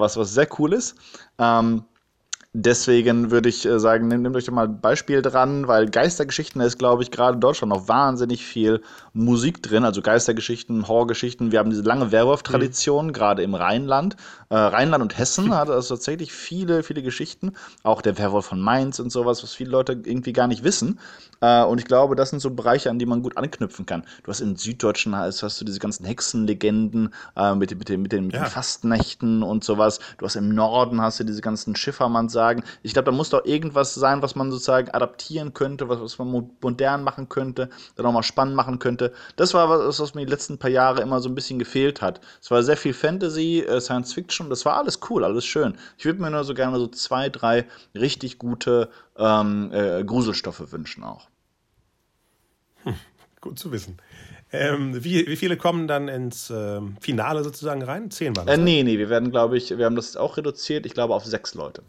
was, 0.00 0.16
was 0.16 0.34
sehr 0.34 0.48
cool 0.58 0.72
ist. 0.72 0.96
Ähm, 1.38 1.84
Deswegen 2.52 3.30
würde 3.30 3.48
ich 3.48 3.64
äh, 3.64 3.78
sagen, 3.78 4.08
nehmt, 4.08 4.24
nehmt 4.24 4.34
euch 4.34 4.46
doch 4.46 4.52
mal 4.52 4.66
ein 4.66 4.80
Beispiel 4.80 5.22
dran, 5.22 5.68
weil 5.68 5.88
Geistergeschichten 5.88 6.60
ist, 6.60 6.78
glaube 6.78 7.04
ich, 7.04 7.12
gerade 7.12 7.34
in 7.34 7.40
Deutschland 7.40 7.72
noch 7.72 7.86
wahnsinnig 7.86 8.44
viel 8.44 8.82
Musik 9.12 9.62
drin. 9.62 9.84
Also 9.84 10.02
Geistergeschichten, 10.02 10.88
Horrorgeschichten. 10.88 11.52
Wir 11.52 11.60
haben 11.60 11.70
diese 11.70 11.82
lange 11.82 12.10
Werwolf-Tradition, 12.10 13.12
gerade 13.12 13.44
im 13.44 13.54
Rheinland. 13.54 14.16
Äh, 14.50 14.56
Rheinland 14.56 15.00
und 15.02 15.16
Hessen 15.16 15.54
hat 15.54 15.70
also 15.70 15.94
tatsächlich 15.94 16.32
viele, 16.32 16.82
viele 16.82 17.02
Geschichten. 17.02 17.52
Auch 17.84 18.02
der 18.02 18.18
Werwolf 18.18 18.46
von 18.46 18.60
Mainz 18.60 18.98
und 18.98 19.10
sowas, 19.10 19.42
was 19.44 19.54
viele 19.54 19.70
Leute 19.70 19.92
irgendwie 19.92 20.32
gar 20.32 20.48
nicht 20.48 20.64
wissen. 20.64 20.98
Äh, 21.40 21.62
und 21.62 21.78
ich 21.78 21.84
glaube, 21.86 22.16
das 22.16 22.30
sind 22.30 22.40
so 22.40 22.50
Bereiche, 22.50 22.90
an 22.90 22.98
die 22.98 23.06
man 23.06 23.22
gut 23.22 23.36
anknüpfen 23.36 23.86
kann. 23.86 24.02
Du 24.24 24.30
hast 24.30 24.40
im 24.40 24.56
Süddeutschen 24.56 25.14
hast, 25.14 25.44
hast 25.44 25.60
du 25.60 25.64
diese 25.64 25.78
ganzen 25.78 26.04
Hexenlegenden 26.04 27.14
äh, 27.36 27.54
mit, 27.54 27.78
mit, 27.78 27.88
den- 27.88 28.02
mit, 28.02 28.10
den, 28.10 28.30
Ja. 28.30 28.44
Fastnächten 28.44 29.44
und 29.44 29.62
sowas. 29.62 30.00
Du 30.18 30.26
hast 30.26 30.34
im 30.34 30.48
Norden 30.52 31.00
hast 31.00 31.20
du 31.20 31.24
diese 31.24 31.42
ganzen 31.42 31.76
Schiffermannssagen. 31.76 32.64
Ich 32.82 32.92
glaube, 32.92 33.06
da 33.06 33.12
muss 33.12 33.30
doch 33.30 33.44
irgendwas 33.44 33.94
sein, 33.94 34.20
was 34.20 34.34
man 34.34 34.50
sozusagen 34.50 34.90
adaptieren 34.90 35.54
könnte, 35.54 35.88
was, 35.88 36.00
was 36.00 36.18
man 36.18 36.28
mo- 36.28 36.50
modern 36.60 37.04
machen 37.04 37.28
könnte, 37.28 37.70
dann 37.94 38.04
auch 38.06 38.12
mal 38.12 38.22
spannend 38.24 38.56
machen 38.56 38.80
könnte. 38.80 39.12
Das 39.36 39.54
war 39.54 39.68
was, 39.68 40.00
was 40.00 40.14
mir 40.14 40.24
die 40.26 40.30
letzten 40.32 40.58
paar 40.58 40.70
Jahre 40.70 41.02
immer 41.02 41.20
so 41.20 41.28
ein 41.28 41.34
bisschen 41.36 41.60
gefehlt 41.60 42.02
hat. 42.02 42.20
Es 42.42 42.50
war 42.50 42.62
sehr 42.64 42.76
viel 42.76 42.94
Fantasy, 42.94 43.60
äh, 43.60 43.80
Science 43.80 44.12
Fiction, 44.12 44.39
das 44.48 44.64
war 44.64 44.76
alles 44.76 45.00
cool, 45.10 45.24
alles 45.24 45.44
schön. 45.44 45.76
Ich 45.98 46.04
würde 46.06 46.22
mir 46.22 46.30
nur 46.30 46.44
so 46.44 46.54
gerne 46.54 46.78
so 46.78 46.86
zwei, 46.86 47.28
drei 47.28 47.66
richtig 47.94 48.38
gute 48.38 48.88
ähm, 49.18 49.70
äh, 49.72 50.02
Gruselstoffe 50.04 50.72
wünschen 50.72 51.02
auch. 51.04 51.28
Gut 53.40 53.58
zu 53.58 53.72
wissen. 53.72 53.98
Ähm, 54.52 55.04
wie, 55.04 55.26
wie 55.26 55.36
viele 55.36 55.56
kommen 55.56 55.86
dann 55.86 56.08
ins 56.08 56.50
ähm, 56.50 56.96
Finale 57.00 57.44
sozusagen 57.44 57.82
rein? 57.82 58.10
Zehn 58.10 58.34
waren 58.36 58.48
Äh, 58.48 58.52
das, 58.52 58.58
ne? 58.58 58.64
nee, 58.64 58.82
nee, 58.82 58.98
wir 58.98 59.08
werden, 59.08 59.30
glaube 59.30 59.56
ich, 59.56 59.76
wir 59.76 59.84
haben 59.84 59.96
das 59.96 60.16
auch 60.16 60.36
reduziert, 60.36 60.86
ich 60.86 60.94
glaube, 60.94 61.14
auf 61.14 61.24
sechs 61.24 61.54
Leute. 61.54 61.82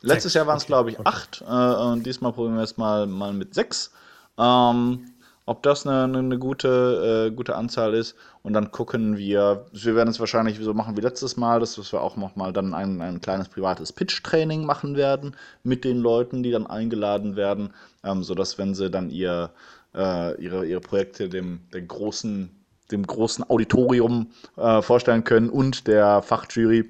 Letztes 0.00 0.32
Sechs, 0.32 0.34
Jahr 0.34 0.46
waren 0.46 0.56
es, 0.56 0.62
okay, 0.64 0.68
glaube 0.68 0.90
ich, 0.90 1.00
acht. 1.06 1.42
Äh, 1.46 1.52
und 1.92 2.04
diesmal 2.04 2.32
probieren 2.32 2.56
wir 2.56 2.62
es 2.62 2.76
mal, 2.76 3.06
mal 3.06 3.32
mit 3.32 3.54
sechs. 3.54 3.92
Ähm, 4.38 5.10
ob 5.44 5.62
das 5.62 5.86
eine, 5.86 6.18
eine, 6.18 6.38
gute, 6.38 7.28
äh, 7.28 7.34
gute 7.34 7.56
Anzahl 7.56 7.94
ist. 7.94 8.14
Und 8.42 8.52
dann 8.52 8.70
gucken 8.70 9.16
wir, 9.16 9.66
wir 9.72 9.94
werden 9.94 10.08
es 10.08 10.20
wahrscheinlich 10.20 10.58
so 10.58 10.74
machen 10.74 10.96
wie 10.96 11.00
letztes 11.00 11.36
Mal, 11.36 11.60
dass 11.60 11.92
wir 11.92 12.00
auch 12.00 12.16
noch 12.16 12.36
mal 12.36 12.52
dann 12.52 12.74
ein, 12.74 13.00
ein 13.00 13.20
kleines 13.20 13.48
privates 13.48 13.92
Pitch-Training 13.92 14.64
machen 14.64 14.96
werden 14.96 15.36
mit 15.64 15.84
den 15.84 15.98
Leuten, 15.98 16.42
die 16.42 16.50
dann 16.52 16.66
eingeladen 16.66 17.36
werden, 17.36 17.72
ähm, 18.04 18.22
sodass, 18.22 18.58
wenn 18.58 18.74
sie 18.74 18.90
dann 18.90 19.10
ihr, 19.10 19.50
äh, 19.94 20.40
ihre, 20.40 20.64
ihre 20.64 20.80
Projekte 20.80 21.28
dem, 21.28 21.60
der 21.72 21.82
großen, 21.82 22.50
dem 22.90 23.06
großen 23.06 23.48
Auditorium 23.48 24.28
äh, 24.56 24.80
vorstellen 24.80 25.24
können 25.24 25.50
und 25.50 25.86
der 25.88 26.22
Fachjury, 26.22 26.88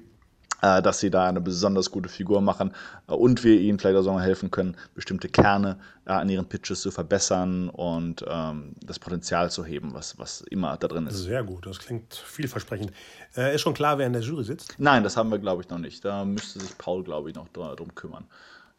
dass 0.81 0.99
sie 0.99 1.09
da 1.09 1.27
eine 1.27 1.41
besonders 1.41 1.91
gute 1.91 2.07
Figur 2.09 2.41
machen 2.41 2.73
äh, 3.07 3.13
und 3.13 3.43
wir 3.43 3.59
ihnen 3.59 3.79
vielleicht 3.79 3.97
auch 4.07 4.19
helfen 4.19 4.49
können, 4.51 4.75
bestimmte 4.95 5.27
Kerne 5.27 5.77
äh, 6.05 6.11
an 6.11 6.29
ihren 6.29 6.47
Pitches 6.47 6.81
zu 6.81 6.91
verbessern 6.91 7.69
und 7.69 8.23
ähm, 8.27 8.73
das 8.83 8.99
Potenzial 8.99 9.51
zu 9.51 9.65
heben, 9.65 9.93
was, 9.93 10.17
was 10.19 10.41
immer 10.41 10.77
da 10.77 10.87
drin 10.87 11.07
ist. 11.07 11.23
Sehr 11.23 11.43
gut, 11.43 11.65
das 11.65 11.79
klingt 11.79 12.13
vielversprechend. 12.13 12.91
Äh, 13.35 13.55
ist 13.55 13.61
schon 13.61 13.73
klar, 13.73 13.97
wer 13.97 14.07
in 14.07 14.13
der 14.13 14.21
Jury 14.21 14.43
sitzt? 14.43 14.75
Nein, 14.77 15.03
das 15.03 15.17
haben 15.17 15.29
wir, 15.31 15.39
glaube 15.39 15.61
ich, 15.63 15.69
noch 15.69 15.79
nicht. 15.79 16.05
Da 16.05 16.23
müsste 16.23 16.59
sich 16.59 16.77
Paul, 16.77 17.03
glaube 17.03 17.29
ich, 17.29 17.35
noch 17.35 17.47
drum 17.49 17.93
kümmern. 17.95 18.25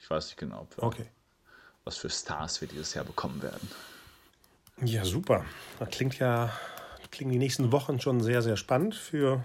Ich 0.00 0.08
weiß 0.08 0.26
nicht 0.26 0.36
genau, 0.38 0.66
wir- 0.76 0.84
Okay. 0.84 1.06
was 1.84 1.96
für 1.96 2.08
Stars 2.10 2.60
wir 2.60 2.68
dieses 2.68 2.94
Jahr 2.94 3.04
bekommen 3.04 3.42
werden. 3.42 3.68
Ja, 4.82 5.04
super. 5.04 5.44
Das 5.78 5.90
klingt 5.90 6.18
ja, 6.18 6.50
klingen 7.10 7.30
die 7.32 7.38
nächsten 7.38 7.70
Wochen 7.72 8.00
schon 8.00 8.20
sehr, 8.20 8.42
sehr 8.42 8.56
spannend 8.56 8.94
für 8.94 9.44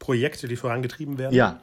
Projekte, 0.00 0.48
die 0.48 0.56
vorangetrieben 0.56 1.16
werden. 1.18 1.34
Ja. 1.34 1.60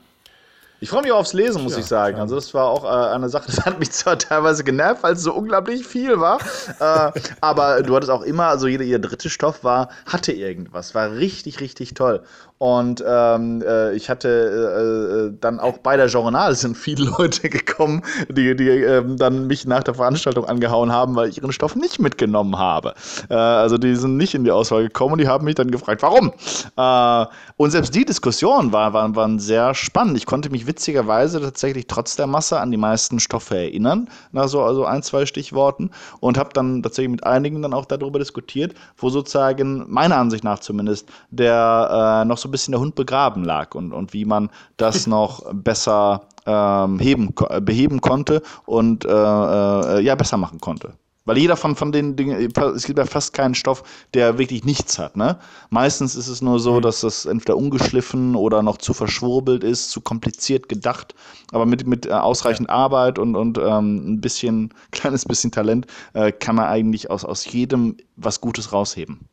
Ich 0.79 0.89
freue 0.91 1.01
mich 1.01 1.11
auch 1.11 1.17
aufs 1.17 1.33
Lesen, 1.33 1.63
muss 1.63 1.73
Ja, 1.73 1.79
ich 1.79 1.85
sagen. 1.87 2.13
klar. 2.13 2.21
Also 2.21 2.35
das 2.35 2.53
war 2.53 2.65
auch 2.65 2.83
äh, 2.85 3.15
eine 3.15 3.29
Sache, 3.29 3.47
das 3.47 3.65
hat 3.65 3.79
mich 3.79 3.91
zwar 3.91 4.17
teilweise 4.19 4.63
genervt, 4.63 5.01
weil 5.03 5.13
es 5.13 5.23
so 5.23 5.33
unglaublich 5.33 5.85
viel 5.85 6.19
war. 6.19 6.39
äh, 6.79 7.19
aber 7.41 7.81
du 7.81 7.95
hattest 7.95 8.11
auch 8.11 8.21
immer, 8.21 8.45
also 8.45 8.67
jeder, 8.67 8.83
ihr 8.83 8.99
dritte 8.99 9.29
Stoff 9.31 9.63
war, 9.63 9.89
hatte 10.05 10.31
irgendwas, 10.31 10.93
war 10.93 11.11
richtig, 11.13 11.59
richtig 11.61 11.95
toll. 11.95 12.21
Und 12.59 13.03
ähm, 13.07 13.61
äh, 13.61 13.93
ich 13.93 14.09
hatte 14.09 14.27
äh, 14.27 15.27
äh, 15.27 15.37
dann 15.39 15.59
auch 15.59 15.77
bei 15.77 15.95
der 15.95 16.07
Journal 16.07 16.55
sind 16.55 16.75
viele 16.75 17.05
Leute 17.17 17.49
gekommen, 17.49 18.01
die, 18.29 18.55
die 18.55 18.69
ähm, 18.69 19.17
dann 19.17 19.45
mich 19.45 19.65
nach 19.67 19.83
der 19.83 19.93
Veranstaltung 19.93 20.45
angehauen 20.45 20.91
haben, 20.91 21.15
weil 21.15 21.29
ich 21.29 21.37
ihren 21.37 21.51
Stoff 21.51 21.75
nicht 21.75 21.99
mitgenommen 21.99 22.57
habe. 22.57 22.95
Äh, 23.29 23.35
also 23.35 23.77
die 23.77 23.95
sind 23.95 24.17
nicht 24.17 24.33
in 24.33 24.43
die 24.43 24.51
Auswahl 24.51 24.83
gekommen 24.83 25.13
und 25.13 25.21
die 25.21 25.27
haben 25.27 25.45
mich 25.45 25.55
dann 25.55 25.69
gefragt, 25.69 26.01
warum? 26.01 26.31
Äh, 26.77 27.25
und 27.57 27.71
selbst 27.71 27.93
die 27.93 28.05
Diskussion 28.05 28.73
war, 28.73 28.91
waren, 28.93 29.15
waren 29.15 29.37
sehr 29.37 29.75
spannend. 29.75 30.17
Ich 30.17 30.25
konnte 30.25 30.49
mich 30.49 30.65
witzigerweise 30.65 31.39
tatsächlich 31.39 31.85
trotz 31.85 32.15
der 32.15 32.25
Masse 32.25 32.59
an 32.59 32.71
die 32.71 32.77
meisten 32.77 33.19
Stoffe 33.19 33.55
erinnern, 33.55 34.09
nach 34.31 34.47
so 34.47 34.63
also 34.63 34.83
ein, 34.85 35.03
zwei 35.03 35.27
Stichworten 35.27 35.91
und 36.21 36.39
habe 36.39 36.49
dann 36.53 36.81
tatsächlich 36.81 37.11
mit 37.11 37.23
einigen 37.23 37.61
dann 37.61 37.73
auch 37.73 37.85
darüber 37.85 38.17
diskutiert, 38.17 38.73
wo 38.97 39.09
sozusagen 39.09 39.85
meiner 39.87 40.17
Ansicht 40.17 40.43
nach 40.43 40.59
zumindest 40.59 41.07
der 41.29 42.23
äh, 42.23 42.25
noch 42.25 42.37
so 42.37 42.46
ein 42.47 42.51
bisschen 42.51 42.71
der 42.71 42.81
Hund 42.81 42.95
begraben 42.95 43.43
lag 43.43 43.75
und, 43.75 43.93
und 43.93 44.13
wie 44.13 44.25
man 44.25 44.49
das 44.77 45.07
noch 45.07 45.43
besser 45.53 46.27
ähm, 46.45 46.99
heben, 46.99 47.33
äh, 47.49 47.61
beheben 47.61 48.01
konnte 48.01 48.41
und 48.65 49.05
äh, 49.05 49.09
äh, 49.09 49.99
ja 50.01 50.15
besser 50.15 50.37
machen 50.37 50.59
konnte. 50.59 50.93
Weil 51.27 51.37
jeder 51.37 51.57
von, 51.57 51.75
von 51.75 51.91
den 51.91 52.15
Dingen, 52.15 52.53
es 52.73 52.85
gibt 52.85 52.97
ja 52.97 53.05
fast 53.05 53.33
keinen 53.33 53.53
Stoff, 53.53 53.83
der 54.13 54.37
wirklich 54.37 54.63
nichts 54.63 54.97
hat. 54.97 55.17
Ne? 55.17 55.37
Meistens 55.69 56.15
ist 56.15 56.29
es 56.29 56.41
nur 56.41 56.57
so, 56.57 56.79
dass 56.79 57.01
das 57.01 57.25
entweder 57.25 57.57
ungeschliffen 57.57 58.33
oder 58.33 58.63
noch 58.63 58.77
zu 58.77 58.93
verschwurbelt 58.93 59.61
ist, 59.61 59.91
zu 59.91 59.99
kompliziert 59.99 60.69
gedacht. 60.69 61.15
Aber 61.51 61.65
mit, 61.65 61.85
mit 61.85 62.05
äh, 62.05 62.11
ausreichend 62.11 62.69
Arbeit 62.69 63.19
und, 63.19 63.35
und 63.35 63.57
ähm, 63.57 64.13
ein 64.13 64.21
bisschen, 64.21 64.73
kleines 64.91 65.25
bisschen 65.25 65.51
Talent 65.51 65.85
äh, 66.13 66.31
kann 66.31 66.55
man 66.55 66.67
eigentlich 66.67 67.11
aus, 67.11 67.25
aus 67.25 67.43
jedem 67.45 67.97
was 68.15 68.39
Gutes 68.39 68.71
rausheben. 68.71 69.27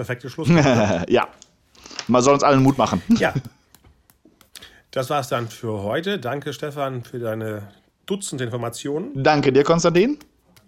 Perfekte 0.00 0.30
Schluss. 0.30 0.48
ja. 1.10 1.28
Man 2.08 2.22
soll 2.22 2.32
uns 2.32 2.42
allen 2.42 2.62
Mut 2.62 2.78
machen. 2.78 3.02
ja. 3.18 3.34
Das 4.92 5.10
war's 5.10 5.28
dann 5.28 5.48
für 5.48 5.82
heute. 5.82 6.18
Danke, 6.18 6.54
Stefan, 6.54 7.04
für 7.04 7.18
deine 7.18 7.68
Dutzend 8.06 8.40
Informationen, 8.40 9.22
Danke 9.22 9.52
dir, 9.52 9.62
Konstantin. 9.62 10.18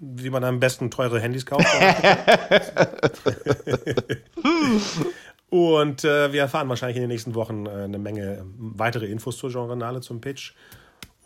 wie 0.00 0.28
man 0.28 0.44
am 0.44 0.60
besten 0.60 0.90
teure 0.90 1.18
Handys 1.18 1.46
kauft. 1.46 1.66
Und 5.48 6.04
äh, 6.04 6.30
wir 6.30 6.42
erfahren 6.42 6.68
wahrscheinlich 6.68 6.98
in 6.98 7.04
den 7.04 7.08
nächsten 7.08 7.34
Wochen 7.34 7.64
äh, 7.64 7.70
eine 7.70 7.98
Menge 7.98 8.40
ähm, 8.40 8.74
weitere 8.76 9.06
Infos 9.06 9.38
zur 9.38 9.50
Genrenale, 9.50 10.02
zum 10.02 10.20
Pitch 10.20 10.52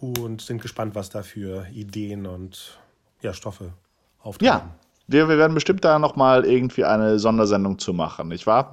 und 0.00 0.42
sind 0.42 0.62
gespannt, 0.62 0.94
was 0.94 1.10
da 1.10 1.24
für 1.24 1.66
Ideen 1.72 2.26
und 2.26 2.78
ja, 3.20 3.32
Stoffe 3.32 3.72
auftauchen. 4.20 4.46
Ja. 4.46 4.76
Wir, 5.06 5.28
wir 5.28 5.38
werden 5.38 5.54
bestimmt 5.54 5.84
da 5.84 5.98
nochmal 5.98 6.44
irgendwie 6.44 6.84
eine 6.84 7.18
Sondersendung 7.18 7.78
zu 7.78 7.92
machen, 7.92 8.28
nicht 8.28 8.46
wahr? 8.46 8.72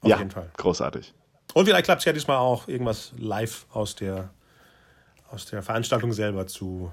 Auf 0.00 0.10
ja, 0.10 0.18
jeden 0.18 0.30
Fall. 0.30 0.50
großartig. 0.56 1.12
Und 1.52 1.66
vielleicht 1.66 1.84
klappt 1.84 2.00
es 2.00 2.04
ja 2.04 2.12
diesmal 2.12 2.38
auch 2.38 2.68
irgendwas 2.68 3.12
live 3.18 3.66
aus 3.72 3.94
der 3.94 4.30
aus 5.30 5.46
der 5.46 5.62
Veranstaltung 5.62 6.12
selber 6.12 6.46
zu 6.46 6.92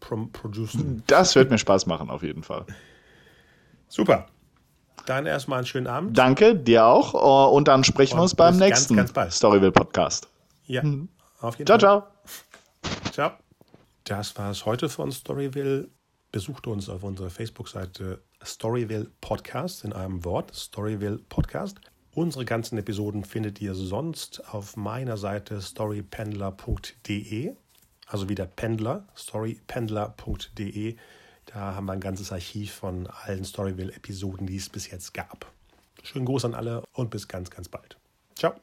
producen. 0.00 1.02
Das 1.06 1.34
wird 1.34 1.50
mir 1.50 1.58
Spaß 1.58 1.86
machen, 1.86 2.10
auf 2.10 2.22
jeden 2.22 2.42
Fall. 2.42 2.66
Super. 3.88 4.26
Dann 5.06 5.26
erstmal 5.26 5.58
einen 5.58 5.66
schönen 5.66 5.86
Abend. 5.86 6.16
Danke, 6.16 6.54
dir 6.54 6.84
auch. 6.84 7.14
Äh, 7.14 7.54
und 7.54 7.68
dann 7.68 7.84
sprechen 7.84 8.18
wir 8.18 8.22
uns 8.22 8.34
beim 8.34 8.56
nächsten 8.56 8.96
ganz, 8.96 9.12
ganz 9.12 9.36
Storyville 9.36 9.72
Podcast. 9.72 10.28
Ja, 10.66 10.82
mhm. 10.82 11.08
auf 11.40 11.58
jeden 11.58 11.66
ciao, 11.66 11.78
Fall. 11.78 12.02
Ciao, 13.12 13.12
ciao. 13.12 13.30
Das 14.04 14.36
war 14.36 14.50
es 14.50 14.66
heute 14.66 14.88
von 14.88 15.10
Storyville. 15.10 15.88
Besucht 16.34 16.66
uns 16.66 16.88
auf 16.88 17.04
unserer 17.04 17.30
Facebook-Seite 17.30 18.20
Storyville 18.44 19.08
Podcast 19.20 19.84
in 19.84 19.92
einem 19.92 20.24
Wort, 20.24 20.52
Storyville 20.52 21.20
Podcast. 21.28 21.80
Unsere 22.12 22.44
ganzen 22.44 22.76
Episoden 22.76 23.24
findet 23.24 23.60
ihr 23.60 23.76
sonst 23.76 24.42
auf 24.52 24.76
meiner 24.76 25.16
Seite 25.16 25.62
storypendler.de, 25.62 27.54
also 28.08 28.28
wieder 28.28 28.46
Pendler, 28.46 29.06
storypendler.de. 29.16 30.96
Da 31.46 31.76
haben 31.76 31.86
wir 31.86 31.92
ein 31.92 32.00
ganzes 32.00 32.32
Archiv 32.32 32.72
von 32.72 33.06
allen 33.06 33.44
Storyville-Episoden, 33.44 34.48
die 34.48 34.56
es 34.56 34.68
bis 34.68 34.90
jetzt 34.90 35.14
gab. 35.14 35.52
Schönen 36.02 36.24
Gruß 36.24 36.46
an 36.46 36.56
alle 36.56 36.82
und 36.94 37.10
bis 37.10 37.28
ganz, 37.28 37.48
ganz 37.48 37.68
bald. 37.68 37.96
Ciao. 38.34 38.54